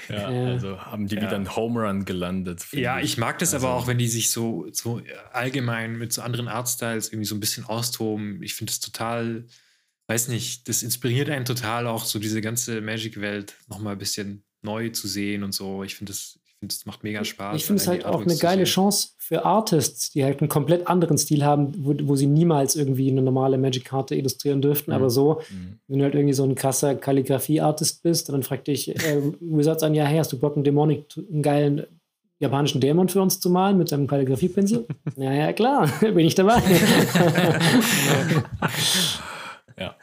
ja, 0.09 0.27
also 0.27 0.81
haben 0.81 1.07
die 1.07 1.15
ja. 1.15 1.21
wieder 1.21 1.35
einen 1.35 1.55
Home 1.55 1.81
Run 1.81 2.05
gelandet. 2.05 2.65
Ja, 2.71 2.99
ich. 2.99 3.13
ich 3.13 3.17
mag 3.17 3.39
das 3.39 3.53
also. 3.53 3.67
aber 3.67 3.75
auch, 3.75 3.87
wenn 3.87 3.97
die 3.97 4.07
sich 4.07 4.31
so, 4.31 4.67
so 4.71 5.01
allgemein 5.31 5.97
mit 5.97 6.11
so 6.11 6.21
anderen 6.21 6.47
Artstyles 6.47 7.09
irgendwie 7.09 7.27
so 7.27 7.35
ein 7.35 7.39
bisschen 7.39 7.65
austoben. 7.65 8.41
Ich 8.41 8.55
finde 8.55 8.71
es 8.71 8.79
total, 8.79 9.45
weiß 10.07 10.29
nicht, 10.29 10.67
das 10.67 10.83
inspiriert 10.83 11.29
einen 11.29 11.45
total 11.45 11.87
auch 11.87 12.05
so 12.05 12.19
diese 12.19 12.41
ganze 12.41 12.81
Magic-Welt 12.81 13.55
nochmal 13.67 13.93
ein 13.93 13.99
bisschen 13.99 14.43
neu 14.61 14.89
zu 14.89 15.07
sehen 15.07 15.43
und 15.43 15.53
so. 15.53 15.83
Ich 15.83 15.95
finde 15.95 16.11
das, 16.11 16.39
es 16.71 16.85
macht 16.85 17.03
mega 17.03 17.23
Spaß. 17.23 17.55
Ich 17.55 17.65
finde 17.65 17.81
es 17.81 17.87
halt 17.87 18.05
auch 18.05 18.21
eine 18.21 18.35
geile 18.37 18.63
Chance 18.65 19.09
für 19.17 19.43
Artists, 19.43 20.11
die 20.11 20.23
halt 20.23 20.39
einen 20.39 20.49
komplett 20.49 20.87
anderen 20.87 21.17
Stil 21.17 21.43
haben, 21.43 21.73
wo, 21.77 21.95
wo 22.03 22.15
sie 22.15 22.27
niemals 22.27 22.75
irgendwie 22.75 23.09
eine 23.09 23.21
normale 23.21 23.57
Magic-Karte 23.57 24.15
illustrieren 24.15 24.61
dürften. 24.61 24.91
Mhm. 24.91 24.95
Aber 24.95 25.09
so, 25.09 25.41
mhm. 25.49 25.79
wenn 25.87 25.99
du 25.99 26.05
halt 26.05 26.15
irgendwie 26.15 26.33
so 26.33 26.43
ein 26.43 26.55
krasser 26.55 26.95
Kalligrafie-Artist 26.95 28.03
bist, 28.03 28.29
dann 28.29 28.43
fragt 28.43 28.67
dich 28.67 28.95
äh, 28.95 29.21
Wizards 29.39 29.83
an, 29.83 29.95
ja, 29.95 30.05
hey, 30.05 30.17
hast 30.19 30.31
du 30.31 30.39
Bock, 30.39 30.55
einen 30.55 30.63
Dämonik, 30.63 31.05
einen 31.17 31.41
geilen 31.41 31.87
japanischen 32.39 32.81
Dämon 32.81 33.09
für 33.09 33.21
uns 33.21 33.39
zu 33.39 33.49
malen 33.49 33.77
mit 33.77 33.89
seinem 33.89 34.07
Kalligrafiepinsel? 34.07 34.85
ja, 35.15 35.33
ja, 35.33 35.53
klar, 35.53 35.87
bin 36.01 36.19
ich 36.19 36.35
dabei. 36.35 36.61
ja. 39.79 39.95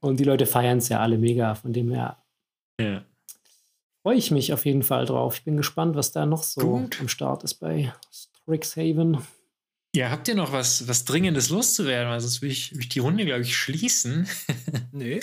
Und 0.00 0.20
die 0.20 0.24
Leute 0.24 0.46
feiern 0.46 0.78
es 0.78 0.88
ja 0.88 1.00
alle 1.00 1.18
mega, 1.18 1.54
von 1.54 1.72
dem 1.72 1.90
her. 1.90 2.16
Ja 2.80 3.02
freue 4.02 4.16
ich 4.16 4.30
mich 4.30 4.52
auf 4.52 4.66
jeden 4.66 4.82
Fall 4.82 5.06
drauf. 5.06 5.36
Ich 5.36 5.44
bin 5.44 5.56
gespannt, 5.56 5.96
was 5.96 6.12
da 6.12 6.26
noch 6.26 6.42
so 6.42 6.60
Gut. 6.60 7.00
am 7.00 7.08
Start 7.08 7.44
ist 7.44 7.54
bei 7.54 7.92
Strixhaven. 8.10 9.18
Ja, 9.94 10.10
habt 10.10 10.26
ihr 10.28 10.34
noch 10.34 10.52
was, 10.52 10.88
was 10.88 11.04
Dringendes 11.04 11.50
loszuwerden? 11.50 12.10
Weil 12.10 12.20
sonst 12.20 12.42
will 12.42 12.50
ich, 12.50 12.72
will 12.72 12.80
ich 12.80 12.88
die 12.88 12.98
Runde, 12.98 13.24
glaube 13.24 13.42
ich, 13.42 13.56
schließen. 13.56 14.26
nee. 14.92 15.20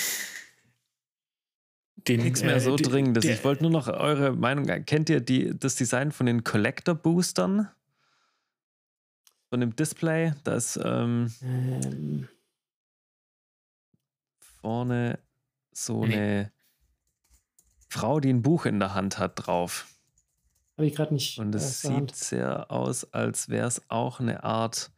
Den, 2.08 2.22
Nichts 2.22 2.44
mehr 2.44 2.56
äh, 2.56 2.60
so 2.60 2.76
dringendes. 2.76 3.26
Ich 3.26 3.44
wollte 3.44 3.64
nur 3.64 3.72
noch 3.72 3.88
eure 3.88 4.32
Meinung. 4.32 4.66
Kennt 4.86 5.10
ihr 5.10 5.20
die, 5.20 5.58
das 5.58 5.76
Design 5.76 6.12
von 6.12 6.28
den 6.28 6.44
Collector 6.44 6.96
Boostern? 6.96 7.70
Von 9.50 9.60
dem 9.60 9.76
Display? 9.76 10.34
Da 10.44 10.54
ist 10.56 10.80
ähm, 10.84 11.34
ähm. 11.42 12.30
vorne 14.62 15.20
so 15.72 16.06
nee. 16.06 16.14
eine 16.14 16.52
Frau, 17.90 18.20
die 18.20 18.30
ein 18.30 18.42
Buch 18.42 18.66
in 18.66 18.80
der 18.80 18.94
Hand 18.94 19.18
hat, 19.18 19.34
drauf. 19.36 19.88
Habe 20.78 20.88
ich 20.88 20.96
gerade 20.96 21.14
nicht. 21.14 21.40
Und 21.40 21.54
es 21.56 21.82
sieht 21.82 21.92
Hand. 21.92 22.16
sehr 22.16 22.72
aus, 22.72 23.14
als 23.14 23.50
wäre 23.50 23.68
es 23.68 23.82
auch 23.90 24.20
eine 24.20 24.44
Art 24.44 24.92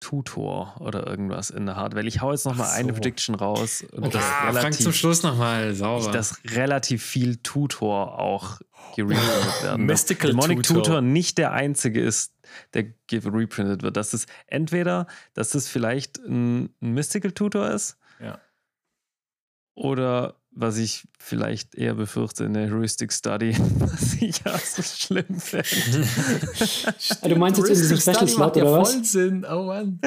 Tutor 0.00 0.74
oder 0.80 1.06
irgendwas 1.06 1.50
in 1.50 1.66
der. 1.66 1.76
Weil 1.76 2.08
ich 2.08 2.20
hau 2.20 2.32
jetzt 2.32 2.44
noch 2.44 2.54
Ach 2.54 2.58
mal 2.58 2.64
so. 2.70 2.74
eine 2.74 2.92
Prediction 2.92 3.36
raus. 3.36 3.84
Und 3.92 4.06
okay. 4.06 4.18
ah, 4.20 4.40
relativ, 4.48 4.60
Frank 4.60 4.74
zum 4.74 4.92
Schluss 4.92 5.22
nochmal, 5.22 5.74
sauber. 5.74 6.10
Dass 6.10 6.40
relativ 6.46 7.04
viel 7.04 7.36
Tutor 7.36 8.18
auch 8.18 8.60
gereprintet 8.96 9.22
werden. 9.62 9.86
Mystical 9.86 10.30
Demonic 10.30 10.64
Tutor. 10.64 10.82
Tutor 10.82 11.00
nicht 11.00 11.38
der 11.38 11.52
einzige 11.52 12.00
ist, 12.00 12.34
der 12.74 12.92
gereprintet 13.06 13.82
wird. 13.84 13.96
Dass 13.96 14.12
es 14.12 14.26
entweder, 14.48 15.06
dass 15.34 15.54
es 15.54 15.68
vielleicht 15.68 16.18
ein, 16.18 16.74
ein 16.82 16.94
Mystical 16.94 17.30
Tutor 17.30 17.70
ist. 17.70 17.98
Ja. 18.18 18.40
Oder 19.74 20.41
was 20.54 20.76
ich 20.78 21.04
vielleicht 21.18 21.74
eher 21.74 21.94
befürchte, 21.94 22.44
eine 22.44 22.70
Heuristic 22.70 23.12
Study, 23.12 23.56
was 23.78 24.14
ich 24.14 24.42
ja 24.44 24.58
so 24.58 24.82
schlimm 24.82 25.40
finde. 25.40 26.06
du 27.28 27.36
meinst 27.36 27.58
jetzt 27.58 27.70
in 27.70 27.76
diesem 27.76 27.98
Special 27.98 28.28
Slot 28.28 28.56
oder 28.56 28.80
was? 28.80 28.92
Voll 28.92 29.04
Sinn, 29.04 29.46
oh 29.50 29.64
Mann. 29.64 30.00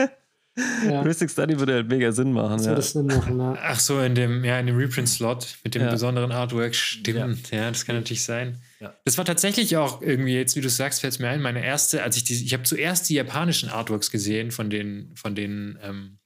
Ja. 0.86 1.04
Heuristic 1.04 1.30
Study 1.30 1.60
würde 1.60 1.74
halt 1.74 1.90
mega 1.90 2.12
Sinn 2.14 2.32
machen. 2.32 2.58
Das 2.58 2.66
ja. 2.66 2.82
Sinn 2.82 3.08
machen 3.08 3.40
ja. 3.40 3.58
Ach 3.62 3.80
so, 3.80 4.00
in 4.00 4.16
dem, 4.16 4.46
ja, 4.46 4.58
in 4.58 4.68
dem 4.68 4.78
Reprint-Slot 4.78 5.58
mit 5.66 5.76
dem 5.76 5.82
ja. 5.82 5.92
besonderen 5.92 6.32
Artwork, 6.32 6.74
stimmt. 6.76 7.52
Ja. 7.52 7.70
das 7.70 7.86
kann 7.86 7.96
natürlich 7.96 8.24
sein. 8.24 8.58
Das 9.04 9.18
war 9.18 9.26
tatsächlich 9.26 9.76
auch 9.78 10.02
irgendwie, 10.02 10.36
jetzt 10.36 10.56
wie 10.56 10.62
du 10.62 10.70
sagst, 10.70 11.02
fällt 11.02 11.14
es 11.14 11.20
mir 11.20 11.28
ein, 11.30 11.42
meine 11.42 11.66
erste, 11.66 12.04
als 12.04 12.18
ich 12.18 12.24
die, 12.24 12.36
ich 12.36 12.54
habe 12.54 12.64
zuerst 12.64 13.10
die 13.10 13.16
japanischen 13.16 13.70
Artworks 13.70 14.12
gesehen 14.12 14.52
von 14.52 14.70
den, 14.70 15.12
von 15.16 15.34
den 15.34 15.80
ähm, 15.82 16.20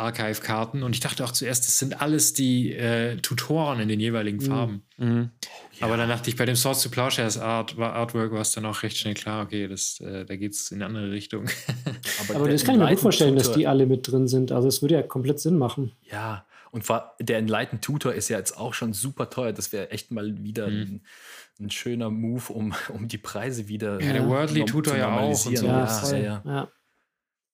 Archive-Karten 0.00 0.82
und 0.82 0.94
ich 0.94 1.00
dachte 1.00 1.24
auch 1.24 1.30
zuerst, 1.30 1.66
das 1.66 1.78
sind 1.78 2.00
alles 2.00 2.32
die 2.32 2.72
äh, 2.72 3.16
Tutoren 3.16 3.80
in 3.80 3.88
den 3.88 4.00
jeweiligen 4.00 4.38
mhm. 4.38 4.46
Farben. 4.46 4.82
Mhm. 4.96 5.30
Ja. 5.78 5.86
Aber 5.86 5.96
dann 5.96 6.08
dachte 6.08 6.28
ich, 6.28 6.36
bei 6.36 6.44
dem 6.44 6.56
Source 6.56 6.82
to 6.82 6.88
Plowshares 6.88 7.38
Art, 7.38 7.78
Artwork 7.78 8.32
war 8.32 8.40
es 8.40 8.52
dann 8.52 8.66
auch 8.66 8.82
recht 8.82 8.98
schnell 8.98 9.14
klar, 9.14 9.44
okay, 9.44 9.68
das, 9.68 10.00
äh, 10.00 10.24
da 10.24 10.36
geht 10.36 10.52
es 10.52 10.70
in 10.70 10.78
eine 10.78 10.86
andere 10.86 11.10
Richtung. 11.10 11.46
Aber, 12.28 12.40
Aber 12.40 12.48
das 12.48 12.64
kann 12.64 12.74
ich 12.74 12.80
mir 12.80 12.88
gut 12.88 13.00
vorstellen, 13.00 13.36
Tutor, 13.36 13.48
dass 13.48 13.56
die 13.56 13.66
alle 13.66 13.86
mit 13.86 14.10
drin 14.10 14.28
sind. 14.28 14.52
Also 14.52 14.68
es 14.68 14.82
würde 14.82 14.94
ja 14.94 15.02
komplett 15.02 15.40
Sinn 15.40 15.58
machen. 15.58 15.92
Ja, 16.10 16.44
und 16.70 16.84
der 17.18 17.38
Enlightened 17.38 17.82
Tutor 17.82 18.12
ist 18.12 18.28
ja 18.28 18.38
jetzt 18.38 18.56
auch 18.56 18.74
schon 18.74 18.92
super 18.92 19.28
teuer. 19.28 19.52
Das 19.52 19.72
wäre 19.72 19.90
echt 19.90 20.12
mal 20.12 20.42
wieder 20.42 20.68
mhm. 20.68 20.80
ein, 20.80 21.02
ein, 21.60 21.70
schöner 21.70 22.10
Move, 22.10 22.52
um, 22.52 22.74
um 22.90 23.08
die 23.08 23.18
Preise 23.18 23.68
wieder 23.68 24.00
Ja, 24.00 24.12
der 24.12 24.28
Worldly 24.28 24.64
Tutor 24.64 24.96
ja 24.96 25.18
auch. 25.18 25.28
Und 25.46 25.56
so. 25.58 25.66
ja, 25.66 26.02
ja, 26.12 26.16
ja. 26.16 26.42
ja. 26.44 26.68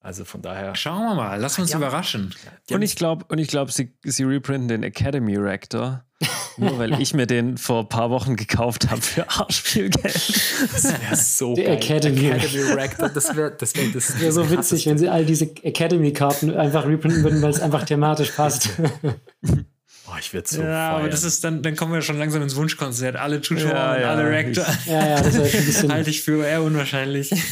Also 0.07 0.25
von 0.25 0.41
daher. 0.41 0.77
Schauen 0.77 1.03
wir 1.03 1.15
mal, 1.17 1.41
lass 1.41 1.59
uns 1.59 1.73
ja. 1.73 1.79
überraschen. 1.79 2.33
Und 2.71 2.83
ich 2.83 2.95
glaube, 2.95 3.25
und 3.27 3.39
ich 3.39 3.49
glaube, 3.49 3.73
sie, 3.73 3.93
sie 4.05 4.23
reprinten 4.23 4.69
den 4.69 4.85
Academy 4.85 5.35
Reactor. 5.35 6.05
Nur 6.59 6.79
weil 6.79 7.01
ich 7.01 7.13
mir 7.13 7.27
den 7.27 7.59
vor 7.59 7.81
ein 7.81 7.89
paar 7.89 8.09
Wochen 8.11 8.37
gekauft 8.37 8.89
habe 8.89 9.03
für 9.03 9.29
Arschspielgeld. 9.29 10.15
Das 10.15 10.85
wäre 10.85 11.17
so 11.17 11.55
Der 11.57 11.65
geil. 11.65 11.77
Academy, 11.79 12.29
Academy 12.29 12.73
Reactor, 12.73 13.09
das 13.09 13.35
wäre 13.35 13.51
das 13.59 13.75
wär, 13.75 13.89
das 13.93 14.21
wär 14.21 14.31
so 14.31 14.49
witzig, 14.49 14.87
wenn 14.87 14.97
sie 14.97 15.09
all 15.09 15.27
diese 15.27 15.47
Academy-Karten 15.47 16.57
einfach 16.57 16.87
reprinten 16.87 17.25
würden, 17.25 17.43
weil 17.43 17.51
es 17.51 17.61
einfach 17.61 17.85
thematisch 17.85 18.31
passt. 18.31 18.71
Oh, 20.17 20.19
ich 20.19 20.33
werde 20.33 20.49
so. 20.49 20.63
Ja, 20.63 20.67
feiern. 20.67 20.95
aber 21.01 21.09
das 21.09 21.25
ist 21.25 21.45
dann, 21.45 21.63
dann 21.63 21.77
kommen 21.77 21.93
wir 21.93 22.01
schon 22.01 22.19
langsam 22.19 22.43
ins 22.43 22.57
Wunschkonzert. 22.57 23.17
Alle 23.17 23.41
Tutoren, 23.41 23.71
ja, 23.71 24.01
ja, 24.01 24.11
alle 24.11 24.29
Reactor. 24.29 24.65
Ja, 24.87 25.09
ja, 25.09 25.17
das 25.21 25.35
ist 25.35 25.55
ein 25.55 25.67
bisschen. 25.67 25.93
Halte 25.93 26.11
ich 26.11 26.23
für 26.23 26.45
eher 26.45 26.63
unwahrscheinlich. 26.63 27.31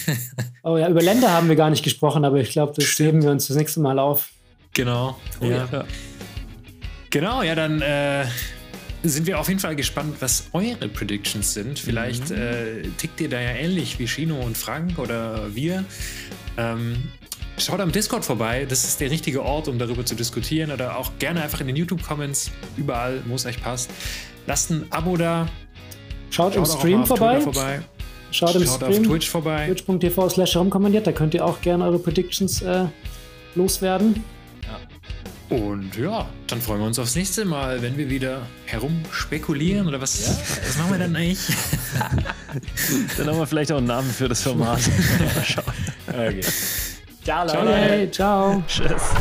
Oh 0.67 0.79
ja, 0.79 0.89
über 0.89 1.03
Länder 1.03 1.31
haben 1.31 1.51
wir 1.51 1.57
gar 1.57 1.69
nicht 1.69 1.85
gesprochen, 1.85 2.25
aber 2.25 2.39
ich 2.39 2.49
glaube, 2.49 2.73
das 2.75 2.99
heben 2.99 3.23
wir 3.23 3.31
uns 3.31 3.49
das 3.49 3.57
nächste 3.59 3.81
Mal 3.81 3.99
auf. 3.99 4.31
Genau. 4.73 5.21
Oh, 5.43 5.45
ja. 5.45 5.69
ja. 5.71 5.85
Genau, 7.11 7.43
ja, 7.43 7.55
dann 7.55 7.83
äh, 7.83 8.25
sind 9.03 9.27
wir 9.27 9.39
auf 9.39 9.49
jeden 9.49 9.61
Fall 9.61 9.77
gespannt, 9.77 10.17
was 10.21 10.47
eure 10.55 10.89
Predictions 10.89 11.53
sind. 11.53 11.79
Vielleicht 11.79 12.31
mhm. 12.31 12.37
äh, 12.37 12.83
tickt 12.97 13.21
ihr 13.21 13.29
da 13.29 13.43
ja 13.43 13.51
ähnlich 13.51 13.99
wie 13.99 14.09
Shino 14.09 14.41
und 14.41 14.57
Frank 14.57 14.99
oder 14.99 15.55
wir. 15.55 15.85
Ähm, 16.57 17.11
Schaut 17.57 17.81
am 17.81 17.93
Discord 17.93 18.25
vorbei, 18.25 18.67
das 18.69 18.85
ist 18.85 19.01
der 19.01 19.11
richtige 19.11 19.43
Ort, 19.45 19.69
um 19.69 19.79
darüber 19.79 20.05
zu 20.05 20.17
diskutieren 20.17 20.73
oder 20.73 20.97
auch 20.97 21.13
gerne 21.19 21.43
einfach 21.43 21.61
in 21.61 21.69
den 21.69 21.77
YouTube-Comments, 21.77 22.51
überall, 22.77 23.23
wo 23.27 23.37
es 23.37 23.47
euch 23.47 23.63
passt. 23.63 23.91
Lasst 24.47 24.71
ein 24.71 24.87
Abo 24.91 25.17
da. 25.17 25.49
Schaut, 26.31 26.55
Schaut 26.55 26.57
im 26.57 26.67
Stream 26.67 27.07
vorbei. 27.07 27.41
vorbei. 27.41 27.81
Schaut 28.33 28.57
im 28.57 28.65
Schaut 28.65 28.83
Stream. 28.83 29.03
auf 29.03 29.07
Twitch 29.07 29.31
vorbei. 29.31 29.67
Twitch.tv 29.67 30.29
slash 30.31 30.55
herumkommandiert, 30.55 31.07
da 31.07 31.13
könnt 31.13 31.35
ihr 31.35 31.45
auch 31.45 31.61
gerne 31.61 31.85
eure 31.85 32.01
Predictions 32.01 32.61
äh, 32.63 32.87
loswerden. 33.55 34.25
Ja. 34.63 35.57
Und 35.57 35.97
ja, 35.97 36.29
dann 36.49 36.61
freuen 36.61 36.81
wir 36.81 36.87
uns 36.89 36.99
aufs 36.99 37.15
nächste 37.15 37.45
Mal, 37.45 37.83
wenn 37.83 37.97
wir 37.97 38.11
wieder 38.11 38.43
herumspekulieren 38.67 39.87
oder 39.87 40.01
was, 40.01 40.27
ja. 40.27 40.37
was 40.67 40.77
machen 40.79 40.91
wir 40.91 40.99
dann 40.99 41.15
eigentlich? 41.15 41.39
dann 43.17 43.27
haben 43.29 43.39
wir 43.39 43.47
vielleicht 43.47 43.71
auch 43.71 43.79
einen 43.79 43.87
Namen 43.87 44.11
für 44.11 44.29
das 44.29 44.43
Format. 44.43 44.81
Mal 45.37 45.45
schauen. 45.45 45.65
Okay. 46.09 46.41
Ciao, 47.25 47.47
Leute. 47.47 48.11
Ciao. 48.11 48.63
Tschüss. 48.69 49.15